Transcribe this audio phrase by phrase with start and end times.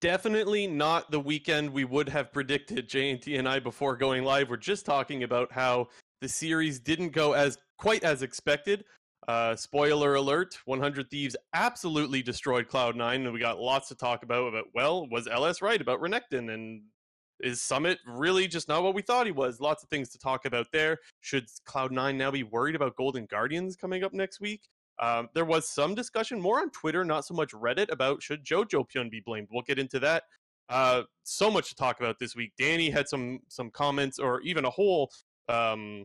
[0.00, 2.88] definitely not the weekend we would have predicted.
[2.88, 5.88] JT and I before going live were just talking about how
[6.20, 8.84] the series didn't go as quite as expected.
[9.28, 14.48] Uh, spoiler alert: 100 Thieves absolutely destroyed Cloud9, and we got lots to talk about.
[14.48, 16.82] About well, was LS right about Renekton, and
[17.40, 19.60] is Summit really just not what we thought he was?
[19.60, 20.98] Lots of things to talk about there.
[21.20, 24.62] Should Cloud9 now be worried about Golden Guardians coming up next week?
[25.00, 29.10] Um, there was some discussion more on Twitter, not so much Reddit, about should Jojopyun
[29.10, 29.48] be blamed.
[29.50, 30.24] We'll get into that.
[30.68, 32.52] Uh, so much to talk about this week.
[32.58, 35.10] Danny had some some comments, or even a whole
[35.48, 36.04] um,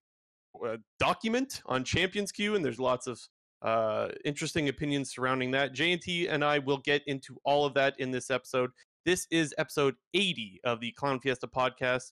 [0.66, 3.20] uh, document on Champions Queue, and there's lots of
[3.62, 5.74] uh, interesting opinions surrounding that.
[5.74, 8.72] JNT and I will get into all of that in this episode.
[9.06, 12.12] This is episode 80 of the Clown Fiesta podcast.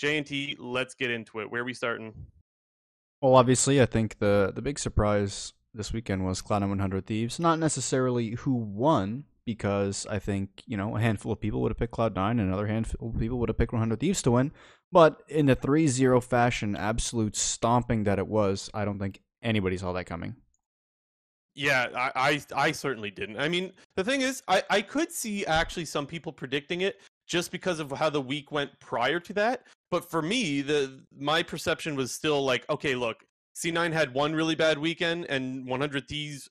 [0.00, 1.50] JNT, let's get into it.
[1.50, 2.14] Where are we starting?
[3.20, 7.38] Well, obviously, I think the the big surprise this weekend was Cloud 100 Thieves.
[7.38, 11.78] Not necessarily who won, because I think, you know, a handful of people would have
[11.78, 14.52] picked Cloud9 and another handful of people would have picked 100 Thieves to win.
[14.92, 19.76] But in the 3 0 fashion, absolute stomping that it was, I don't think anybody
[19.76, 20.36] saw that coming.
[21.54, 23.38] Yeah, I, I, I certainly didn't.
[23.38, 27.50] I mean, the thing is, I, I could see actually some people predicting it just
[27.50, 29.64] because of how the week went prior to that.
[29.90, 33.24] But for me, the my perception was still like, okay, look,
[33.56, 36.48] C9 had one really bad weekend, and 100 Thieves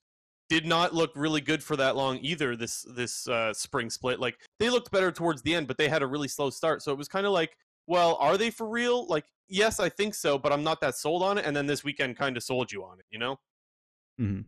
[0.50, 2.56] did not look really good for that long either.
[2.56, 6.02] This this uh, spring split, like they looked better towards the end, but they had
[6.02, 6.82] a really slow start.
[6.82, 7.56] So it was kind of like,
[7.88, 9.08] well, are they for real?
[9.08, 11.46] Like, yes, I think so, but I'm not that sold on it.
[11.46, 13.40] And then this weekend kind of sold you on it, you know?
[14.20, 14.42] Mm-hmm.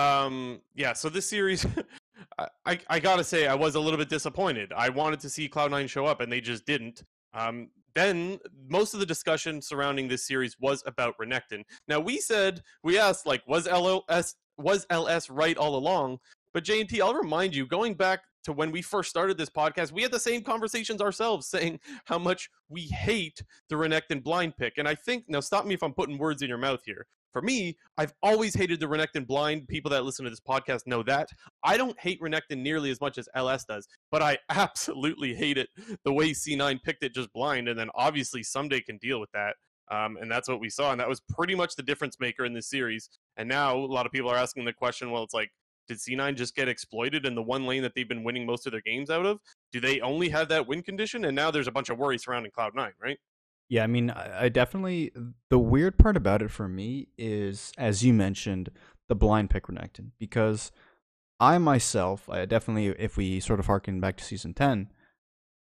[0.00, 0.94] Um, yeah.
[0.94, 1.66] So this series,
[2.66, 4.72] I I gotta say, I was a little bit disappointed.
[4.74, 7.02] I wanted to see Cloud9 show up, and they just didn't.
[7.34, 8.38] Um, then
[8.68, 11.62] most of the discussion surrounding this series was about Renekton.
[11.88, 16.18] Now we said we asked like was LOS was LS right all along?
[16.54, 20.02] But JT, I'll remind you, going back to when we first started this podcast, we
[20.02, 24.74] had the same conversations ourselves, saying how much we hate the Renekton blind pick.
[24.78, 27.06] And I think now stop me if I'm putting words in your mouth here.
[27.32, 29.66] For me, I've always hated the Renekton blind.
[29.66, 31.28] People that listen to this podcast know that.
[31.64, 35.68] I don't hate Renekton nearly as much as LS does, but I absolutely hate it
[36.04, 37.68] the way C9 picked it just blind.
[37.68, 39.56] And then obviously Ssumday can deal with that.
[39.90, 40.92] Um, and that's what we saw.
[40.92, 43.10] And that was pretty much the difference maker in this series.
[43.36, 45.50] And now a lot of people are asking the question well, it's like,
[45.88, 48.72] did C9 just get exploited in the one lane that they've been winning most of
[48.72, 49.38] their games out of?
[49.72, 51.24] Do they only have that win condition?
[51.24, 53.18] And now there's a bunch of worry surrounding Cloud9, right?
[53.72, 55.12] Yeah, I mean, I definitely.
[55.48, 58.68] The weird part about it for me is, as you mentioned,
[59.08, 60.10] the blind pick Renekton.
[60.18, 60.72] Because
[61.40, 64.90] I myself, I definitely, if we sort of harken back to season 10,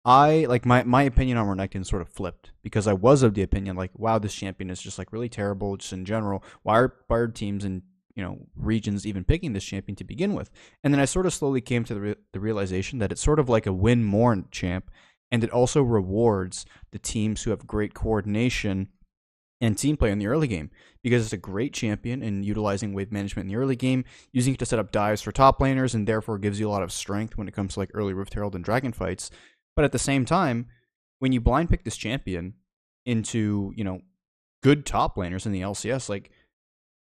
[0.06, 3.42] I like my my opinion on Renekton sort of flipped because I was of the
[3.42, 6.44] opinion like, wow, this champion is just like really terrible, just in general.
[6.62, 7.82] Why are, why are teams and
[8.14, 10.52] you know regions even picking this champion to begin with?
[10.84, 13.40] And then I sort of slowly came to the re- the realization that it's sort
[13.40, 14.92] of like a win more champ,
[15.35, 18.88] and it also rewards the teams who have great coordination
[19.59, 20.72] and team play in the early game
[21.03, 24.59] because it's a great champion in utilizing wave management in the early game, using it
[24.59, 27.38] to set up dives for top laners, and therefore gives you a lot of strength
[27.38, 29.29] when it comes to like early Rift Herald and Dragon fights.
[29.75, 30.68] But at the same time,
[31.19, 32.53] when you blind pick this champion
[33.06, 34.00] into, you know,
[34.63, 36.31] good top laners in the LCS, like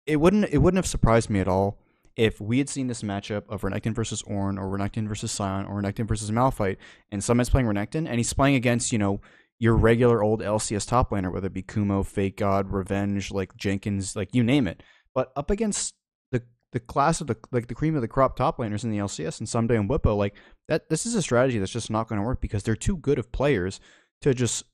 [0.05, 1.80] it wouldn't it wouldn't have surprised me at all
[2.21, 5.81] if we had seen this matchup of Renekton versus Ornn or Renekton versus Sion or
[5.81, 6.77] Renekton versus Malphite,
[7.11, 9.21] and Summit's playing Renekton, and he's playing against, you know,
[9.57, 14.15] your regular old LCS top laner, whether it be Kumo, Fake God, Revenge, like Jenkins,
[14.15, 14.83] like you name it.
[15.15, 15.95] But up against
[16.31, 16.43] the
[16.73, 19.39] the class of the like the cream of the crop top laners in the LCS
[19.39, 20.35] and Ssumday and Bwipo, like
[20.67, 23.17] that this is a strategy that's just not going to work because they're too good
[23.17, 23.79] of players
[24.21, 24.65] to just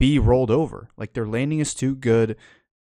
[0.00, 0.88] be rolled over.
[0.96, 2.36] Like their landing is too good,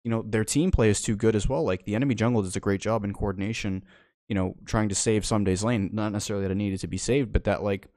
[0.05, 1.65] you know, their team play is too good as well.
[1.65, 3.83] Like the enemy jungle does a great job in coordination,
[4.29, 5.91] you know, trying to save Ssumday's lane.
[5.93, 7.89] Not necessarily that it needed to be saved, but that like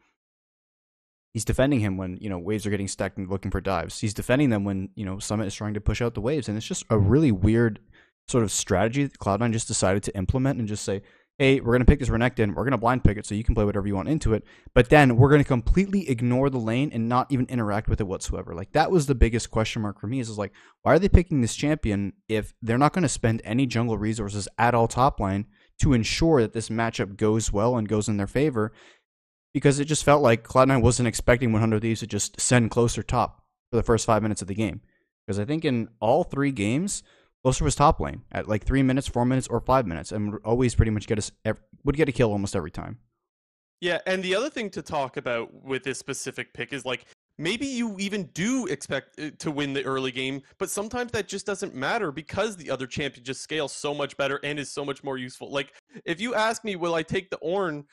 [1.33, 3.99] he's defending him when, you know, waves are getting stacked and looking for dives.
[3.99, 6.47] He's defending them when, you know, Summit is trying to push out the waves.
[6.47, 7.79] And it's just a really weird
[8.29, 11.01] sort of strategy that Cloud9 just decided to implement and just say,
[11.37, 13.43] hey, we're going to pick this Renekton, we're going to blind pick it so you
[13.43, 16.57] can play whatever you want into it, but then we're going to completely ignore the
[16.57, 18.55] lane and not even interact with it whatsoever.
[18.55, 20.51] Like, that was the biggest question mark for me is, is like,
[20.81, 24.47] why are they picking this champion if they're not going to spend any jungle resources
[24.57, 25.45] at all top line
[25.81, 28.73] to ensure that this matchup goes well and goes in their favor?
[29.53, 33.43] Because it just felt like Cloud9 wasn't expecting 100 Thieves to just send closer top
[33.69, 34.81] for the first five minutes of the game.
[35.25, 37.03] Because I think in all three games,
[37.43, 40.41] Closer was top lane at like three minutes, four minutes, or five minutes, and would
[40.43, 41.31] always pretty much get us
[41.83, 42.99] would get a kill almost every time.
[43.79, 47.05] Yeah, and the other thing to talk about with this specific pick is like
[47.37, 51.45] maybe you even do expect uh, to win the early game, but sometimes that just
[51.45, 55.03] doesn't matter because the other champion just scales so much better and is so much
[55.03, 55.51] more useful.
[55.51, 55.73] Like
[56.05, 57.85] if you ask me, will I take the Ornn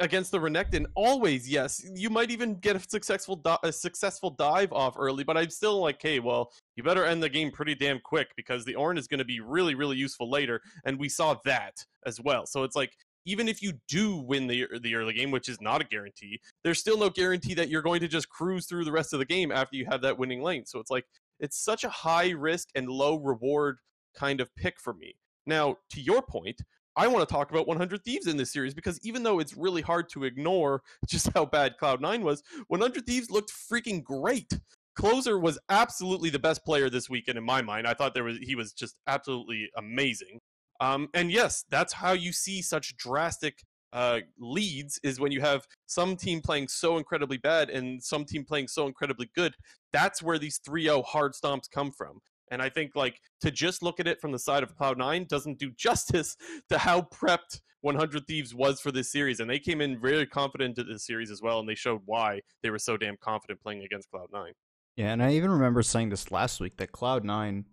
[0.00, 1.84] against the Renekton, always yes.
[1.94, 5.80] You might even get a successful di- a successful dive off early, but I'm still
[5.80, 9.08] like, hey, well, you better end the game pretty damn quick because the Ornn is
[9.08, 12.46] going to be really, really useful later, and we saw that as well.
[12.46, 12.92] So it's like
[13.24, 16.78] even if you do win the the early game, which is not a guarantee, there's
[16.78, 19.52] still no guarantee that you're going to just cruise through the rest of the game
[19.52, 20.66] after you have that winning lane.
[20.66, 21.04] So it's like
[21.40, 23.78] it's such a high risk and low reward
[24.14, 25.14] kind of pick for me.
[25.46, 26.60] Now, to your point,
[26.96, 29.82] I want to talk about 100 Thieves in this series because even though it's really
[29.82, 34.52] hard to ignore just how bad Cloud9 was, 100 Thieves looked freaking great.
[34.94, 37.86] Closer was absolutely the best player this weekend in my mind.
[37.86, 40.38] I thought there was he was just absolutely amazing.
[40.80, 43.60] Um, and yes, that's how you see such drastic
[43.92, 48.44] uh, leads is when you have some team playing so incredibly bad and some team
[48.44, 49.54] playing so incredibly good.
[49.92, 52.20] That's where these 3-0 hard stomps come from.
[52.52, 55.58] And I think like to just look at it from the side of Cloud9 doesn't
[55.58, 56.36] do justice
[56.68, 59.40] to how prepped 100 Thieves was for this series.
[59.40, 62.42] And they came in very confident to this series as well, and they showed why
[62.62, 64.52] they were so damn confident playing against Cloud9.
[64.96, 67.64] Yeah, and I even remember saying this last week that Cloud9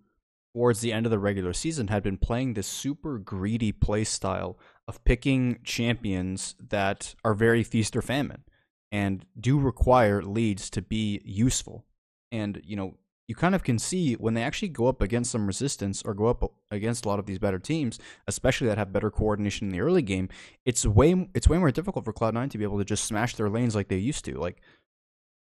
[0.53, 4.57] towards the end of the regular season had been playing this super greedy play style
[4.87, 8.43] of picking champions that are very feast or famine
[8.91, 11.85] and do require leads to be useful.
[12.31, 12.95] And, you know,
[13.29, 16.25] you kind of can see when they actually go up against some resistance or go
[16.25, 19.81] up against a lot of these better teams, especially that have better coordination in the
[19.81, 20.29] early game,
[20.65, 23.47] it's way it's way more difficult for Cloud9 to be able to just smash their
[23.47, 24.39] lanes like they used to.
[24.39, 24.63] Like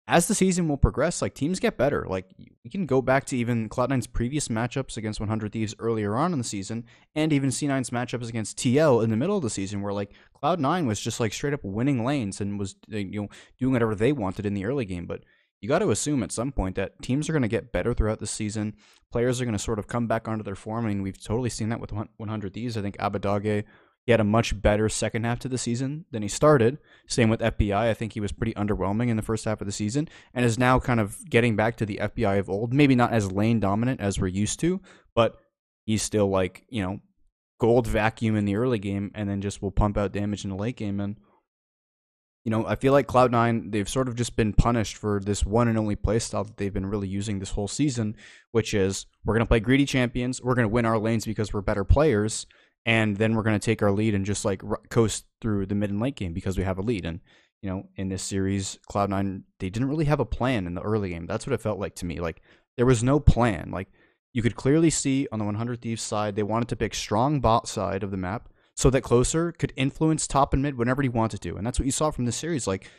[0.10, 2.06] as the season will progress, like teams get better.
[2.06, 2.26] Like
[2.66, 6.38] we can go back to even Cloud9's previous matchups against 100 Thieves earlier on in
[6.38, 6.84] the season,
[7.16, 10.12] and even C9's matchups against TL in the middle of the season, where like
[10.44, 14.12] Cloud9 was just like straight up winning lanes and was you know doing whatever they
[14.12, 15.06] wanted in the early game.
[15.06, 15.24] But
[15.62, 18.20] you got to assume at some point that teams are going to get better throughout
[18.20, 18.76] the season.
[19.12, 20.86] Players are going to sort of come back onto their form.
[20.86, 22.78] I mean, we've totally seen that with 100 Thieves.
[22.78, 23.66] I think Abbedagge
[24.10, 26.80] he had a much better second half to the season than he started.
[27.08, 27.76] Same with FBI.
[27.76, 30.58] I think he was pretty underwhelming in the first half of the season and is
[30.58, 32.74] now kind of getting back to the FBI of old.
[32.74, 34.82] Maybe not as lane dominant as we're used to,
[35.14, 35.38] but
[35.86, 37.02] he's still like, you know,
[37.60, 40.56] gold vacuum in the early game and then just will pump out damage in the
[40.56, 41.00] late game.
[41.00, 41.18] And,
[42.46, 45.68] you know, I feel like Cloud9, they've sort of just been punished for this one
[45.68, 48.16] and only playstyle that they've been really using this whole season,
[48.52, 50.42] which is we're going to play greedy champions.
[50.42, 52.48] We're going to win our lanes because we're better players
[52.86, 55.90] and then we're going to take our lead and just like coast through the mid
[55.90, 57.06] and late game because we have a lead.
[57.06, 57.20] And
[57.62, 61.10] you know, in this series, Cloud9 they didn't really have a plan in the early
[61.10, 61.26] game.
[61.26, 62.22] That's what it felt like to me.
[62.22, 62.42] Like
[62.78, 63.70] there was no plan.
[63.72, 63.90] Like
[64.32, 67.68] you could clearly see on the 100 Thieves side, they wanted to pick strong bot
[67.68, 68.50] side of the map
[68.80, 71.58] so that Closer could influence top and mid whenever he wanted to.
[71.58, 72.66] And that's what you saw from this series.
[72.66, 72.90] Like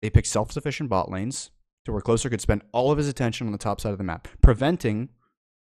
[0.00, 1.50] they picked self-sufficient bot lanes
[1.84, 4.04] to where Closer could spend all of his attention on the top side of the
[4.04, 5.08] map, preventing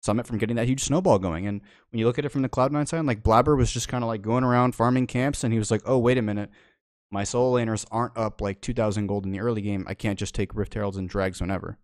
[0.02, 1.46] Summit from getting that huge snowball going.
[1.46, 1.60] And
[1.92, 4.08] when you look at it from the Cloud9 side, like Blabber was just kind of
[4.08, 6.50] like going around farming camps, and he was like, oh, wait a minute.
[7.12, 9.84] My solo laners aren't up like 2,000 gold in the early game.
[9.86, 11.78] I can't just take Rift Heralds and Drags whenever.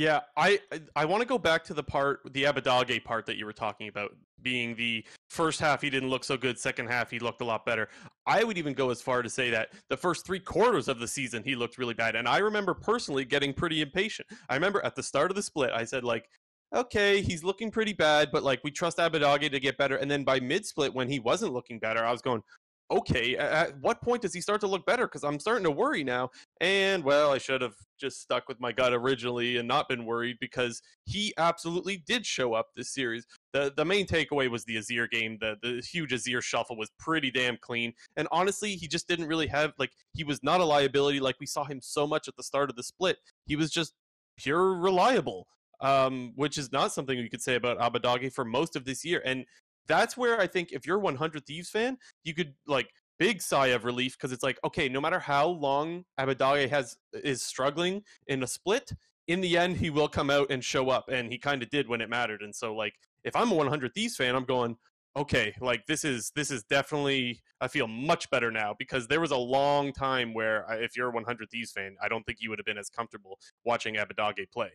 [0.00, 0.58] Yeah, I
[0.96, 3.86] I want to go back to the part, the Abbedagge part that you were talking
[3.86, 7.44] about, being the first half he didn't look so good, second half he looked a
[7.44, 7.90] lot better.
[8.24, 11.06] I would even go as far to say that the first three quarters of the
[11.06, 14.26] season he looked really bad, and I remember personally getting pretty impatient.
[14.48, 16.30] I remember at the start of the split, I said like,
[16.74, 19.96] okay, he's looking pretty bad, but like we trust Abbedagge to get better.
[19.96, 22.42] And then by mid split, when he wasn't looking better, I was going,
[22.90, 25.06] okay, at what point does he start to look better?
[25.06, 26.30] Because I'm starting to worry now.
[26.60, 30.38] And well, I should have just stuck with my gut originally and not been worried
[30.40, 33.26] because he absolutely did show up this series.
[33.52, 35.38] The the main takeaway was the Azir game.
[35.40, 37.92] The the huge Azir shuffle was pretty damn clean.
[38.16, 41.46] And honestly, he just didn't really have like he was not a liability like we
[41.46, 43.18] saw him so much at the start of the split.
[43.46, 43.94] He was just
[44.36, 45.46] pure reliable
[45.80, 49.22] um, which is not something you could say about Abbedagge for most of this year.
[49.24, 49.46] And
[49.90, 53.84] that's where I think if you're 100 Thieves fan, you could like big sigh of
[53.84, 58.46] relief because it's like, okay, no matter how long Abbedagge has is struggling in a
[58.46, 58.92] split,
[59.28, 61.88] in the end he will come out and show up, and he kind of did
[61.88, 62.42] when it mattered.
[62.42, 62.94] And so like,
[63.24, 64.76] if I'm a 100 Thieves fan, I'm going.
[65.16, 69.32] Okay, like this is this is definitely I feel much better now because there was
[69.32, 72.60] a long time where if you're a 100 Thieves fan, I don't think you would
[72.60, 74.70] have been as comfortable watching Abbedagge play.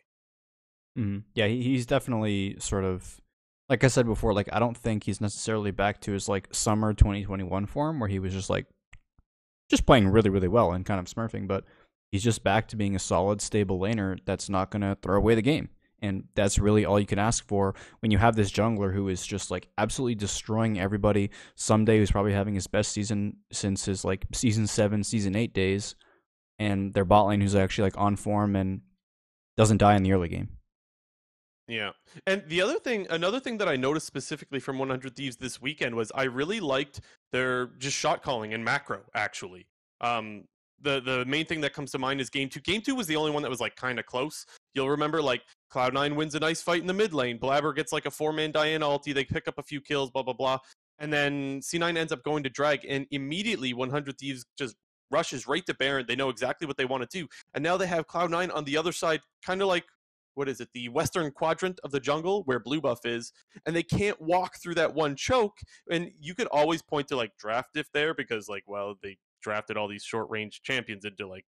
[0.98, 1.19] Mm-hmm.
[1.36, 3.22] Yeah, he's definitely sort of
[3.69, 4.34] like I said before.
[4.34, 8.19] Like I don't think he's necessarily back to his like summer 2021 form where he
[8.19, 8.67] was just like
[9.69, 11.65] just playing really really well and kind of smurfing, but
[12.12, 15.36] he's just back to being a solid stable laner that's not going to throw away
[15.36, 15.69] the game.
[16.01, 19.25] And that's really all you can ask for when you have this jungler who is
[19.25, 21.31] just like absolutely destroying everybody.
[21.57, 25.95] Ssumday who's probably having his best season since his like season seven, season eight days,
[26.60, 28.81] and their bot lane who's actually like on form and
[29.57, 30.50] doesn't die in the early game.
[31.67, 31.91] Yeah.
[32.27, 35.95] And the other thing, another thing that I noticed specifically from 100 Thieves this weekend
[35.95, 39.67] was I really liked they're just shot calling and macro actually.
[40.01, 40.43] Um,
[40.81, 42.60] the the main thing that comes to mind is game two.
[42.60, 44.45] Game two was the only one that was like kind of close.
[44.74, 45.41] You'll remember like
[45.74, 47.38] Cloud9 wins a nice fight in the mid lane.
[47.38, 49.13] Blabber gets like a four man Diana ulti.
[49.13, 50.60] They pick up a few kills, blah blah blah.
[51.00, 54.75] And then C9 ends up going to drag, and immediately 100 Thieves just
[55.12, 56.05] rushes right to Baron.
[56.07, 57.27] They know exactly what they want to do.
[57.53, 59.86] And now they have Cloud9 on the other side, kind of like
[60.35, 63.33] what is it, the western quadrant of the jungle where blue buff is,
[63.65, 65.57] and they can't walk through that one choke.
[65.89, 69.77] And you could always point to like draft if there because like, well, they drafted
[69.77, 71.45] all these short range champions into like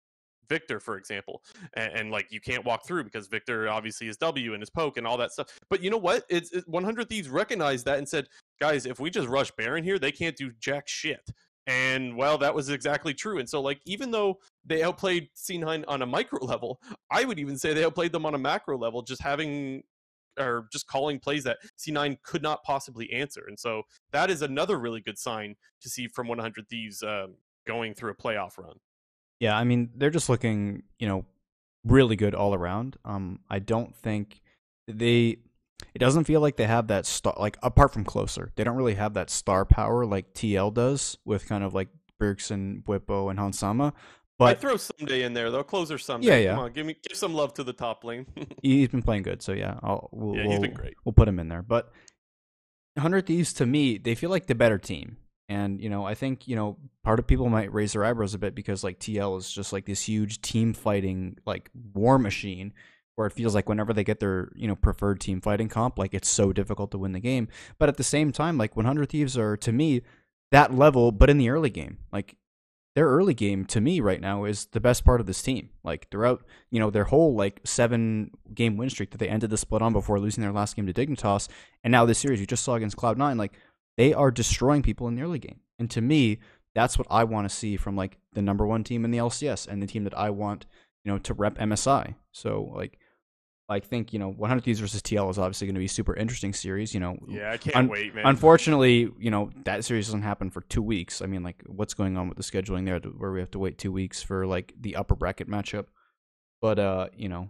[0.49, 1.41] Viktor, for example,
[1.75, 4.97] and, and, like you can't walk through because Viktor obviously is W and his poke
[4.97, 5.47] and all that stuff.
[5.69, 6.23] But you know what?
[6.29, 8.27] It's, 100 Thieves recognized that and said,
[8.59, 11.29] guys, if we just rush Baron here, they can't do jack shit.
[11.67, 13.39] And well, that was exactly true.
[13.39, 16.79] And so, like, even though they outplayed C9 on a micro level,
[17.11, 19.83] I would even say they outplayed them on a macro level, just having
[20.39, 23.43] or just calling plays that C9 could not possibly answer.
[23.47, 27.93] And so that is another really good sign to see from 100 Thieves um, going
[27.93, 28.77] through a playoff run.
[29.39, 31.25] Yeah, I mean, they're just looking, you know,
[31.83, 32.97] really good all around.
[33.05, 34.41] Um, I don't think
[34.87, 35.39] they
[35.93, 38.95] it doesn't feel like they have that star like apart from closer they don't really
[38.95, 43.39] have that star power like tl does with kind of like Brix and Bwipo and
[43.39, 43.93] Hans Sama.
[44.39, 45.63] But I throw Ssumday in there though.
[45.63, 46.25] Closer Ssumday.
[46.25, 46.51] Yeah, yeah.
[46.51, 48.27] Come on, give me give some love to the top lane.
[48.61, 50.93] he's been playing good, so yeah, I'll we'll, yeah, he's been great.
[51.03, 51.63] We'll put him in there.
[51.63, 51.91] But
[52.97, 55.17] Hundred Thieves to me, they feel like the better team.
[55.49, 58.37] And you know, I think you know part of people might raise their eyebrows a
[58.37, 62.73] bit because like TL is just like this huge team fighting like war machine,
[63.17, 66.13] where it feels like whenever they get their you know preferred team fighting comp, like
[66.13, 67.49] it's so difficult to win the game.
[67.79, 70.03] But at the same time, like 100 Thieves are to me
[70.51, 72.37] that level, but in the early game, like
[72.95, 75.69] their early game to me right now is the best part of this team.
[75.83, 79.57] Like throughout, you know, their whole like seven game win streak that they ended the
[79.57, 81.49] split on before losing their last game to Dignitas,
[81.83, 83.53] and now this series you just saw against Cloud9, like
[83.97, 85.59] they are destroying people in the early game.
[85.79, 86.37] And to me,
[86.75, 89.67] that's what I want to see from like the number one team in the LCS
[89.67, 90.67] and the team that I want,
[91.03, 92.13] you know, to rep MSI.
[92.31, 92.99] So like
[93.69, 96.15] I think you know 100 Thieves versus TL is obviously going to be a super
[96.15, 96.93] interesting series.
[96.93, 98.25] You know, yeah, I can't un- wait, man.
[98.25, 101.21] Unfortunately, you know that series doesn't happen for two weeks.
[101.21, 103.77] I mean, like, what's going on with the scheduling there, where we have to wait
[103.77, 105.87] two weeks for like the upper bracket matchup?
[106.61, 107.49] But uh, you know,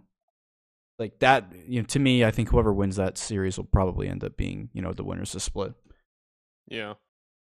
[0.98, 4.24] like that, you know, to me, I think whoever wins that series will probably end
[4.24, 5.74] up being you know the winners of split.
[6.66, 6.94] Yeah.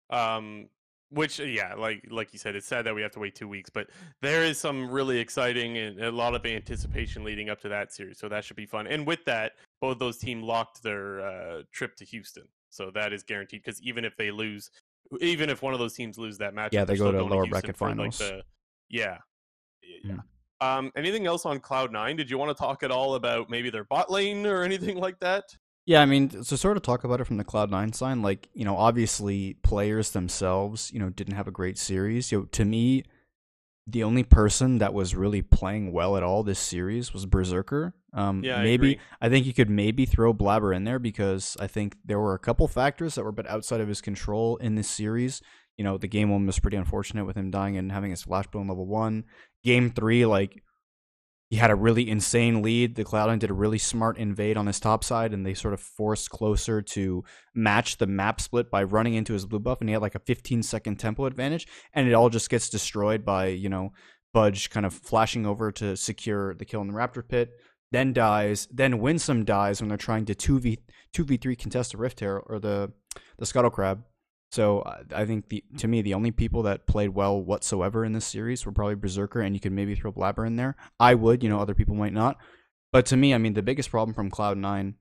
[0.09, 0.69] Um,
[1.13, 3.47] which uh, yeah like like you said it's sad that we have to wait two
[3.47, 3.87] weeks but
[4.21, 8.17] there is some really exciting and a lot of anticipation leading up to that series
[8.17, 8.87] so that should be fun.
[8.87, 13.23] And with that both those teams locked their uh, trip to houston so that is
[13.23, 14.71] guaranteed because even if they lose
[15.21, 17.51] even if one of those teams lose that match yeah they go to lower to
[17.51, 18.41] bracket finals like the,
[18.89, 19.17] yeah
[20.03, 20.15] yeah,
[20.61, 20.65] mm.
[20.65, 22.15] um anything else on cloud nine?
[22.15, 25.19] Did you want to talk at all about maybe their bot lane or anything like
[25.19, 25.43] that
[25.85, 28.63] yeah, I mean, to sort of talk about it from the Cloud9 side, like, you
[28.63, 32.31] know, obviously players themselves, you know, didn't have a great series.
[32.31, 33.03] You know, to me,
[33.85, 37.93] the only person that was really playing well at all this series was Berserker.
[38.13, 41.67] Um, yeah, maybe I, I, think you could maybe throw Blabber in there because I
[41.67, 44.75] think there were a couple factors that were a bit outside of his control in
[44.75, 45.41] this series.
[45.77, 48.45] You know, the game one was pretty unfortunate with him dying and having his flash
[48.53, 49.25] on level one.
[49.63, 50.63] Game three, like
[51.53, 52.95] he had a really insane lead.
[52.95, 55.79] The Cloud9 did a really smart invade on his top side, and they sort of
[55.79, 59.93] forced closer to match the map split by running into his blue buff, and he
[59.93, 63.69] had like a 15 second tempo advantage, and it all just gets destroyed by you
[63.69, 63.93] know
[64.33, 67.51] Fudge kind of flashing over to secure the kill in the Raptor pit,
[67.91, 70.79] then dies, then Winsome dies when they're trying to 2v
[71.15, 72.93] 2v3 contest the Rift Herald or the
[73.37, 74.03] the Scuttle Crab.
[74.53, 78.13] So uh, I think the to me the only people that played well whatsoever in
[78.13, 80.75] this series were probably Berserker, and you could maybe throw Blabber in there.
[80.99, 82.37] I would, you know, other people might not.
[82.91, 84.93] But to me, I mean, the biggest problem from Cloud Nine,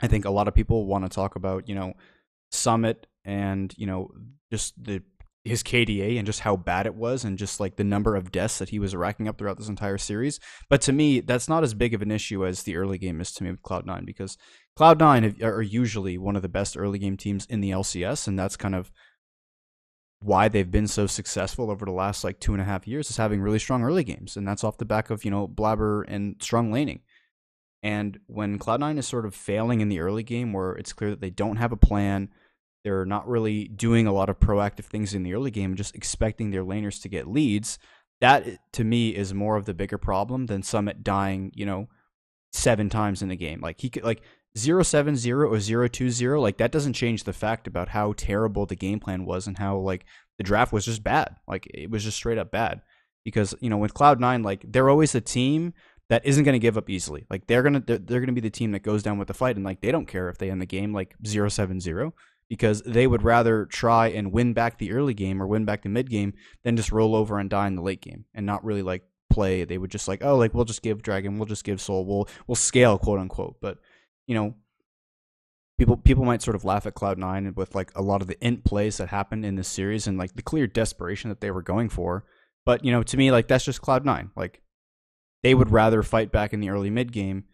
[0.00, 1.92] I think a lot of people want to talk about, you know,
[2.50, 4.12] Summit and you know
[4.50, 5.02] just the
[5.46, 8.58] his KDA and just how bad it was and just like the number of deaths
[8.58, 10.40] that he was racking up throughout this entire series.
[10.68, 13.32] But to me, that's not as big of an issue as the early game is
[13.32, 14.36] to me with Cloud9 because
[14.78, 18.56] Cloud9 are usually one of the best early game teams in the LCS, and that's
[18.56, 18.90] kind of
[20.20, 23.16] why they've been so successful over the last like two and a half years is
[23.16, 26.36] having really strong early games, and that's off the back of you know Blabber and
[26.40, 27.00] strong laning.
[27.82, 31.20] And when Cloud9 is sort of failing in the early game, where it's clear that
[31.20, 32.30] they don't have a plan,
[32.86, 36.50] they're not really doing a lot of proactive things in the early game, just expecting
[36.52, 37.80] their laners to get leads.
[38.20, 41.88] That eh, to me is more of the bigger problem than Summit dying, you know,
[42.52, 43.60] seven times in the game.
[43.60, 44.22] Like he could like
[44.54, 49.24] 070 or 020 like that doesn't change the fact about how terrible the game plan
[49.24, 50.04] was and how like
[50.38, 52.80] the draft was just bad like it was just straight up bad
[53.22, 55.74] because you know with cloud9 like they're always a team
[56.08, 58.32] that isn't going to give up easily like they're going to they're, they're going to
[58.32, 60.38] be the team that goes down with the fight and like they don't care if
[60.38, 62.12] they end the game like 070
[62.48, 65.88] because they would rather try and win back the early game or win back the
[65.88, 68.82] mid game than just roll over and die in the late game and not really
[68.82, 69.64] like play.
[69.64, 72.28] They would just like, oh, like we'll just give Dragon, we'll just give Soul, we'll
[72.46, 73.56] we'll scale quote unquote.
[73.60, 73.78] But
[74.26, 74.54] you know,
[75.78, 78.44] people people might sort of laugh at Cloud Nine with like a lot of the
[78.44, 81.62] int plays that happened in this series and like the clear desperation that they were
[81.62, 82.24] going for.
[82.64, 84.30] But you know, to me, like that's just Cloud Nine.
[84.36, 84.62] Like
[85.42, 87.44] they would rather fight back in the early mid game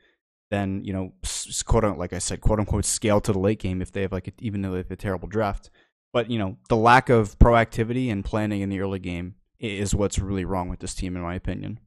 [0.53, 1.15] than you know,
[1.65, 4.13] quote unquote, like I said, quote unquote, scale to the late game if they have
[4.13, 5.71] like a, even though they have a terrible draft.
[6.13, 10.19] But you know, the lack of proactivity and planning in the early game is what's
[10.19, 11.81] really wrong with this team, in my opinion.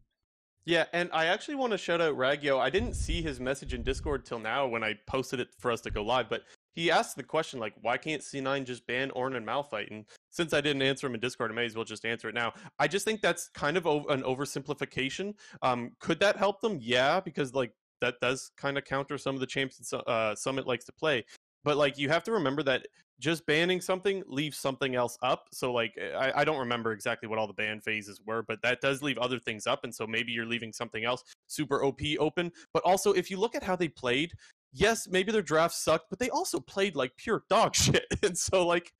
[0.66, 2.60] Yeah, and I actually want to shout out Ragyo.
[2.60, 5.80] I didn't see his message in Discord till now when I posted it for us
[5.82, 6.42] to go live, but
[6.74, 9.92] he asked the question like, why can't C9 just ban Ornn and Malphite?
[9.92, 12.34] And since I didn't answer him in Discord, I may as well just answer it
[12.34, 12.54] now.
[12.80, 15.36] I just think that's kind of an oversimplification.
[15.62, 16.80] Um, could that help them?
[16.82, 17.72] Yeah, because like
[18.06, 21.26] that does kind of counter some of the champs uh, Summit likes to play.
[21.64, 22.86] But like you have to remember that
[23.20, 25.48] just banning something leaves something else up.
[25.52, 28.82] So like I, I, don't remember exactly what all the ban phases were, but that
[28.82, 29.84] does leave other things up.
[29.84, 32.52] And so maybe you're leaving something else super OP open.
[32.74, 34.34] But also if you look at how they played,
[34.74, 38.06] yes, maybe their draft sucked, but they also played like pure dog shit.
[38.22, 38.92] and so like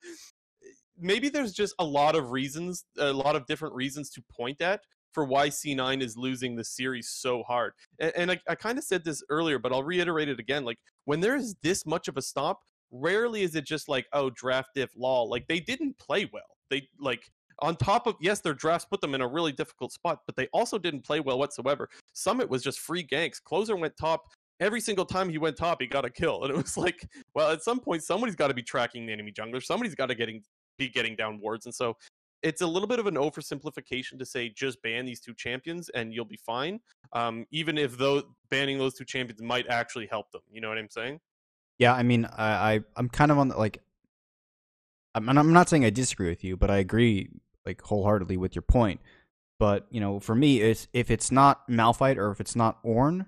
[0.98, 4.80] maybe there's just a lot of reasons, a lot of different reasons to point at
[5.16, 7.72] for why C9 is losing the series so hard.
[7.98, 10.62] And, and I, I kind of said this earlier, but I'll reiterate it again.
[10.62, 14.30] Like when there is this much of a stop, rarely is it just like oh
[14.30, 16.58] draft if lol like they didn't play well.
[16.68, 20.20] They like on top of yes their drafts put them in a really difficult spot
[20.26, 21.88] but they also didn't play well whatsoever.
[22.12, 23.42] Summit was just free ganks.
[23.42, 24.22] Closer went top.
[24.60, 26.42] Every single time he went top he got a kill.
[26.44, 29.32] And it was like well at some point somebody's got to be tracking the enemy
[29.32, 29.62] jungler.
[29.62, 30.42] Somebody's got to getting
[30.76, 31.64] be getting down wards.
[31.64, 31.96] And so
[32.42, 36.12] it's a little bit of an oversimplification to say just ban these two champions and
[36.12, 36.80] you'll be fine
[37.12, 40.78] um, even if though banning those two champions might actually help them you know what
[40.78, 41.18] i'm saying
[41.78, 43.82] yeah, I mean, I, I I'm kind of on the, like,
[45.14, 47.28] I'm I'm not saying I disagree with you, but I agree
[47.64, 49.00] like wholeheartedly with your point.
[49.58, 53.26] But you know, for me, it's if it's not Malphite or if it's not Ornn,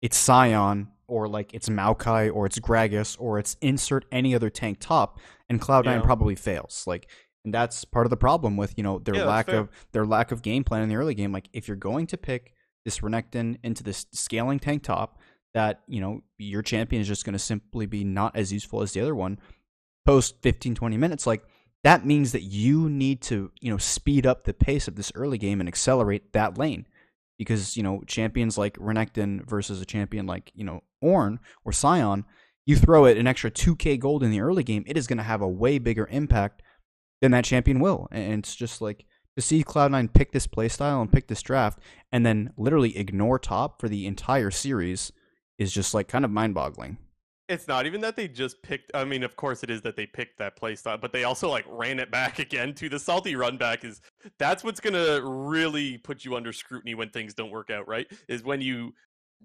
[0.00, 4.78] it's Sion or like it's Maokai or it's Gragas or it's insert any other tank
[4.80, 6.04] top, and Cloud Nine yeah.
[6.04, 6.84] probably fails.
[6.86, 7.08] Like,
[7.44, 10.32] and that's part of the problem with you know their yeah, lack of their lack
[10.32, 11.32] of game plan in the early game.
[11.32, 15.18] Like, if you're going to pick this Renekton into this scaling tank top,
[15.54, 18.92] that you know your champion is just going to simply be not as useful as
[18.92, 19.38] the other one
[20.06, 21.44] post 15 20 minutes like
[21.84, 25.38] that means that you need to you know speed up the pace of this early
[25.38, 26.86] game and accelerate that lane
[27.38, 32.24] because you know champions like Renekton versus a champion like you know Ornn or Sion
[32.64, 35.24] you throw it an extra 2k gold in the early game it is going to
[35.24, 36.62] have a way bigger impact
[37.22, 41.10] than that champion will and it's just like to see Cloud9 pick this playstyle and
[41.10, 41.78] pick this draft
[42.12, 45.10] and then literally ignore top for the entire series
[45.58, 46.98] is just like kind of mind boggling.
[47.48, 48.90] It's not even that they just picked.
[48.94, 51.64] I mean, of course, it is that they picked that playstyle, but they also like
[51.68, 53.84] ran it back again to the salty run back.
[53.84, 54.00] Is
[54.38, 58.06] that's what's gonna really put you under scrutiny when things don't work out, right?
[58.28, 58.94] Is when you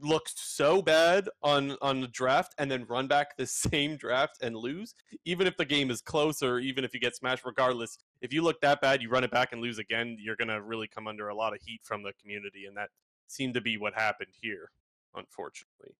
[0.01, 4.55] look so bad on on the draft and then run back the same draft and
[4.55, 7.45] lose, even if the game is close or even if you get smashed.
[7.45, 10.61] Regardless, if you look that bad, you run it back and lose again, you're gonna
[10.61, 12.89] really come under a lot of heat from the community, and that
[13.27, 14.71] seemed to be what happened here,
[15.15, 15.95] unfortunately.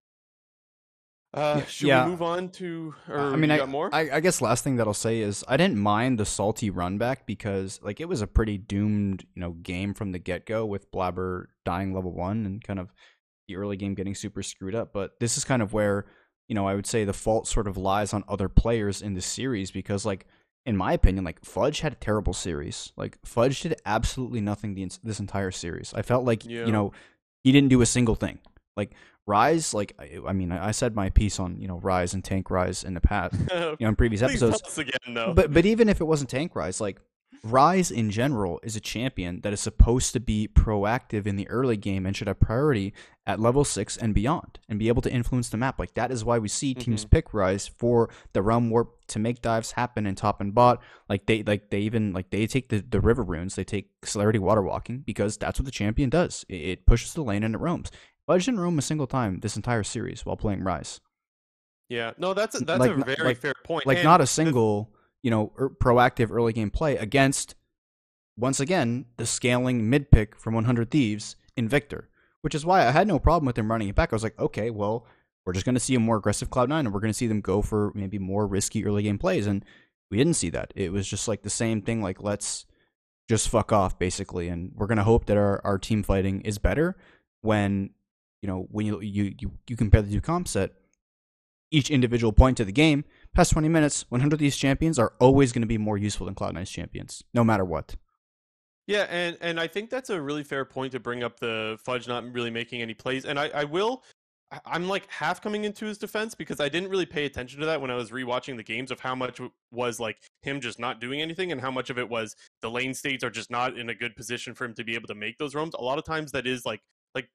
[1.34, 2.06] Uh, should yeah.
[2.06, 2.96] we move on to?
[3.14, 3.90] I mean, I, more?
[3.94, 6.98] I, I guess last thing that I'll say is I didn't mind the salty run
[6.98, 10.66] back because like it was a pretty doomed you know game from the get go
[10.66, 12.94] with Blabber dying level one and kind of
[13.48, 14.94] the early game getting super screwed up.
[14.94, 16.06] But this is kind of where
[16.48, 19.22] you know I would say the fault sort of lies on other players in the
[19.22, 20.26] series because like
[20.66, 22.94] in my opinion like Fudge had a terrible series.
[22.98, 25.94] Like Fudge did absolutely nothing the, this entire series.
[25.94, 26.66] I felt like yeah.
[26.66, 26.92] you know
[27.44, 28.40] he didn't do a single thing.
[28.76, 28.92] Like
[29.28, 32.48] Ryze, like I, I, mean, I said my piece on you know Ryze and Tank
[32.48, 34.78] Ryze in the past, you know, in previous episodes.
[34.78, 35.34] Again.
[35.34, 37.02] But but even if it wasn't Tank Ryze, like
[37.46, 41.78] Ryze in general is a champion that is supposed to be proactive in the early
[41.78, 42.94] game and should have priority
[43.26, 45.80] at level six and beyond, and be able to influence the map.
[45.80, 47.10] Like that is why we see teams mm-hmm.
[47.10, 50.82] pick Ryze for the realm warp to make dives happen in top and bot.
[51.10, 54.40] Like they like they even like they take the, the river runes, they take celerity
[54.40, 56.46] water walking because that's what the champion does.
[56.50, 57.92] It, it pushes the lane and it roams.
[58.26, 61.00] Fudge didn't roam a single time this entire series while playing Ryze.
[61.90, 63.86] Yeah, no, that's a, that's like, a very like, fair point.
[63.86, 64.90] Like and not a single,
[65.24, 67.56] you know, er, proactive early game play against
[68.38, 72.10] once again the scaling mid pick from 100 Thieves in Viktor,
[72.42, 74.12] which is why I had no problem with them running it back.
[74.12, 75.06] I was like, okay, well,
[75.46, 77.42] we're just going to see a more aggressive Cloud9 and we're going to see them
[77.42, 79.64] go for maybe more risky early game plays and
[80.12, 80.74] we didn't see that.
[80.76, 82.66] It was just like the same thing like let's
[83.30, 86.58] just fuck off basically and we're going to hope that our our team fighting is
[86.58, 86.96] better
[87.42, 87.90] when
[88.42, 90.74] you know when you you you, you compare the two comp set
[91.72, 93.04] each individual point to the game,
[93.34, 96.36] past 20 minutes, 100 of these champions are always going to be more useful than
[96.36, 97.96] Cloud9's champions, no matter what.
[98.88, 102.08] Yeah, and and I think that's a really fair point to bring up the Fudge
[102.08, 103.26] not really making any plays.
[103.26, 104.04] And I, I will
[104.66, 107.82] I'm like half coming into his defense because I didn't really pay attention to that
[107.82, 111.22] when I was rewatching the games of how much was like him just not doing
[111.22, 113.96] anything and how much of it was the lane states are just not in a
[113.96, 115.74] good position for him to be able to make those roams.
[115.74, 116.80] A lot of times that is like
[117.14, 117.30] like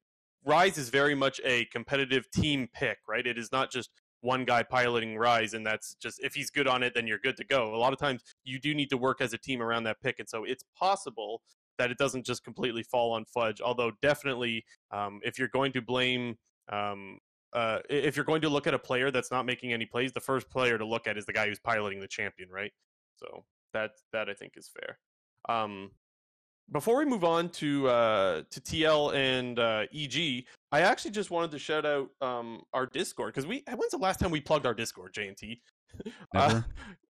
[0.46, 3.26] Ryze is very much a competitive team pick, right?
[3.26, 3.90] It is not just
[4.22, 7.36] one guy piloting Ryze, and that's just if he's good on it then you're good
[7.36, 7.74] to go.
[7.74, 10.18] A lot of times you do need to work as a team around that pick
[10.18, 11.42] and so it's possible
[11.78, 13.60] that it doesn't just completely fall on Fudge.
[13.60, 16.36] Although definitely, um, if you're going to blame
[16.70, 17.18] um,
[17.52, 20.20] uh, if you're going to look at a player that's not making any plays, the
[20.20, 22.72] first player to look at is the guy who's piloting the champion, right?
[23.16, 24.98] So that that I think is fair.
[25.48, 25.90] Um,
[26.70, 31.50] before we move on to uh, to TL and uh, EG, I actually just wanted
[31.50, 34.74] to shout out um, our Discord because we when's the last time we plugged our
[34.74, 35.60] Discord, J and T?
[36.34, 36.62] Uh,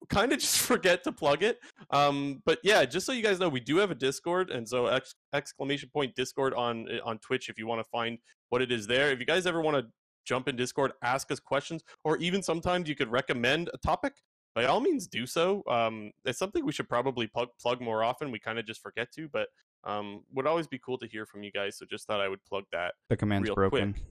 [0.08, 1.58] kind of just forget to plug it.
[1.90, 4.86] Um, but yeah, just so you guys know, we do have a Discord, and so
[4.86, 8.18] ex- exclamation point Discord on eh, on Twitch if you want to find
[8.50, 9.10] what it is there.
[9.10, 9.90] If you guys ever want to
[10.24, 14.12] jump in Discord, ask us questions, or even sometimes you could recommend a topic.
[14.54, 15.62] By all means, do so.
[15.68, 18.30] Um, it's something we should probably plug plug more often.
[18.30, 19.48] We kind of just forget to, but
[19.84, 21.76] um, would always be cool to hear from you guys.
[21.78, 22.94] So just thought I would plug that.
[23.08, 23.92] The command's broken.
[23.92, 24.04] Quick.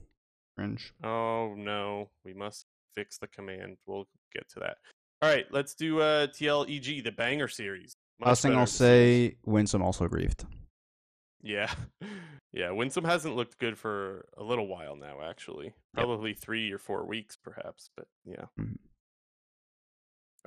[0.56, 0.92] Cringe.
[1.04, 3.76] Oh no, we must fix the command.
[3.86, 4.78] We'll get to that.
[5.22, 7.96] All right, let's do uh, TLEG, the banger series.
[8.20, 10.44] Much Last thing I'll say, Winsome also grieved.
[11.40, 11.72] Yeah,
[12.52, 12.70] yeah.
[12.70, 15.18] Winsome hasn't looked good for a little while now.
[15.24, 16.40] Actually, probably yep.
[16.40, 17.90] three or four weeks, perhaps.
[17.96, 18.46] But yeah.
[18.60, 18.74] Mm-hmm.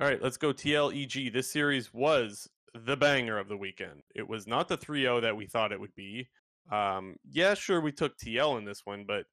[0.00, 1.32] All right, let's go TLEG.
[1.32, 4.02] This series was the banger of the weekend.
[4.14, 6.28] It was not the 3-0 that we thought it would be.
[6.70, 9.26] Um, yeah, sure, we took TL in this one, but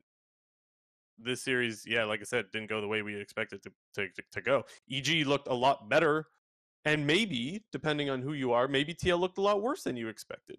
[1.17, 4.41] this series, yeah, like I said, didn't go the way we expected to, to, to
[4.41, 4.63] go.
[4.91, 6.27] EG looked a lot better,
[6.85, 10.07] and maybe, depending on who you are, maybe TL looked a lot worse than you
[10.07, 10.57] expected.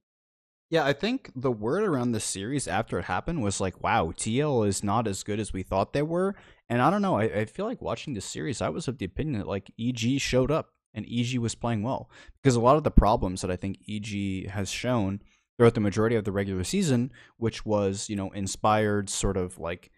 [0.71, 4.69] Yeah, I think the word around the series after it happened was like, wow, TL
[4.69, 6.37] is not as good as we thought they were.
[6.69, 9.05] And I don't know, I, I feel like watching the series, I was of the
[9.05, 12.11] opinion that like EG showed up and EG was playing well.
[12.42, 15.20] Because a lot of the problems that I think EG has shown
[15.57, 19.90] throughout the majority of the regular season, which was, you know, inspired sort of like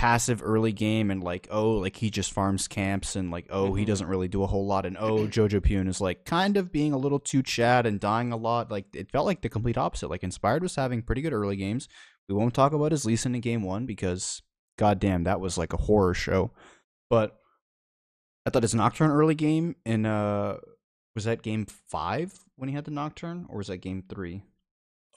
[0.00, 3.76] passive early game and like oh like he just farms camps and like oh mm-hmm.
[3.76, 6.94] he doesn't really do a whole lot and oh Jojopyun is like kind of being
[6.94, 10.08] a little too Chad and dying a lot like it felt like the complete opposite
[10.08, 11.86] like Inspired was having pretty good early games
[12.30, 14.40] we won't talk about his Lee Sin in game one because
[14.78, 16.50] goddamn that was like a horror show
[17.10, 17.38] but
[18.46, 20.58] I thought his Nocturne early game in uh
[21.14, 24.42] was that game five when he had the Nocturne or was that game three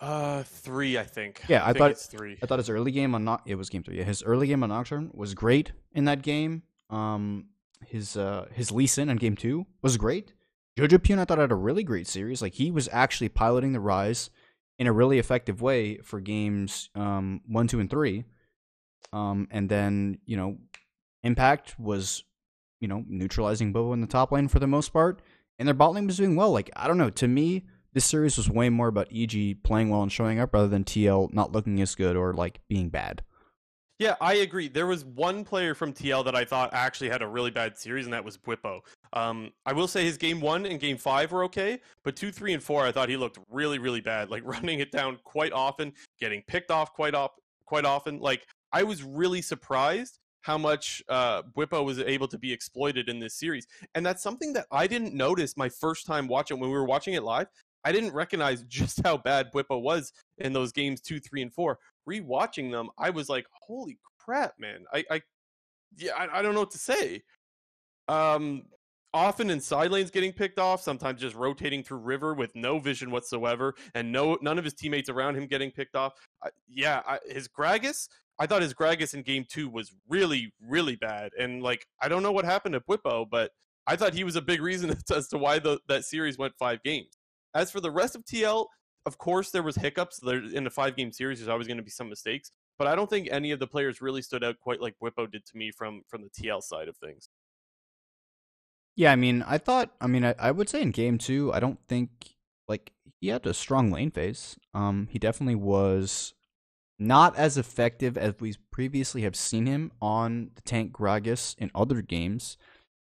[0.04, 1.44] uh, three, I think.
[1.48, 2.38] Yeah, I, I thought it's three.
[2.44, 4.00] I thought his early game on it was game three.
[4.00, 6.64] Yeah, his early game on Nocturne was great in that game.
[6.90, 7.46] Um,
[7.88, 10.34] his uh his Lee Sin in game two was great.
[10.78, 12.42] Jojopyun, I thought had a really great series.
[12.42, 14.30] Like he was actually piloting the Ryze
[14.78, 18.26] in a really effective way for games um one, two, and three.
[19.14, 20.58] Um, and then you know,
[21.24, 22.26] Impact was
[22.84, 25.22] you know neutralizing Bobo in the top lane for the most part,
[25.58, 26.52] and their bot lane was doing well.
[26.52, 30.02] Like I don't know, to me this series was way more about EG playing well
[30.02, 33.24] and showing up rather than TL not looking as good or like being bad.
[34.00, 34.68] Yeah, I agree.
[34.68, 38.06] There was one player from TL that I thought actually had a really bad series,
[38.06, 38.82] and that was Bwipo.
[39.14, 42.54] Um, I will say his game one and game five were okay, but two, three,
[42.54, 44.30] and four, I thought he looked really, really bad.
[44.30, 48.20] Like running it down quite often, getting picked off quite op- quite often.
[48.20, 53.20] Like I was really surprised how much uh, Bwipo was able to be exploited in
[53.20, 56.76] this series, and that's something that I didn't notice my first time watching when we
[56.76, 57.48] were watching it live.
[57.86, 61.80] I didn't recognize just how bad Bwipo was in those games two, three, and four.
[62.08, 65.22] Rewatching them, I was like, "Holy crap, man!" I, I
[65.98, 67.24] yeah, I, I don't know what to say.
[68.08, 68.64] Um,
[69.14, 73.12] often in side lanes getting picked off, sometimes just rotating through river with no vision
[73.12, 76.14] whatsoever, and no none of his teammates around him getting picked off.
[76.44, 78.08] I, yeah, I, his Gragas,
[78.44, 82.24] I thought his Gragas in game two was really, really bad, and like I don't
[82.24, 83.52] know what happened to Bwipo, but
[83.88, 86.84] I thought he was a big reason as to why the, that series went five
[86.84, 87.18] games.
[87.56, 88.66] As for the rest of TL,
[89.06, 90.20] of course there was hiccups.
[90.22, 92.52] There in a five game series, there's always going to be some mistakes.
[92.78, 95.46] But I don't think any of the players really stood out quite like Bwipo did
[95.46, 97.30] to me from from the TL side of things.
[98.98, 101.62] Yeah, I mean, I thought, I mean, I, I would say in game two, I
[101.62, 102.10] don't think
[102.68, 104.58] like he had a strong lane phase.
[104.74, 106.34] Um, he definitely was
[107.08, 112.02] not as effective as we previously have seen him on the tank Gragas in other
[112.02, 112.58] games.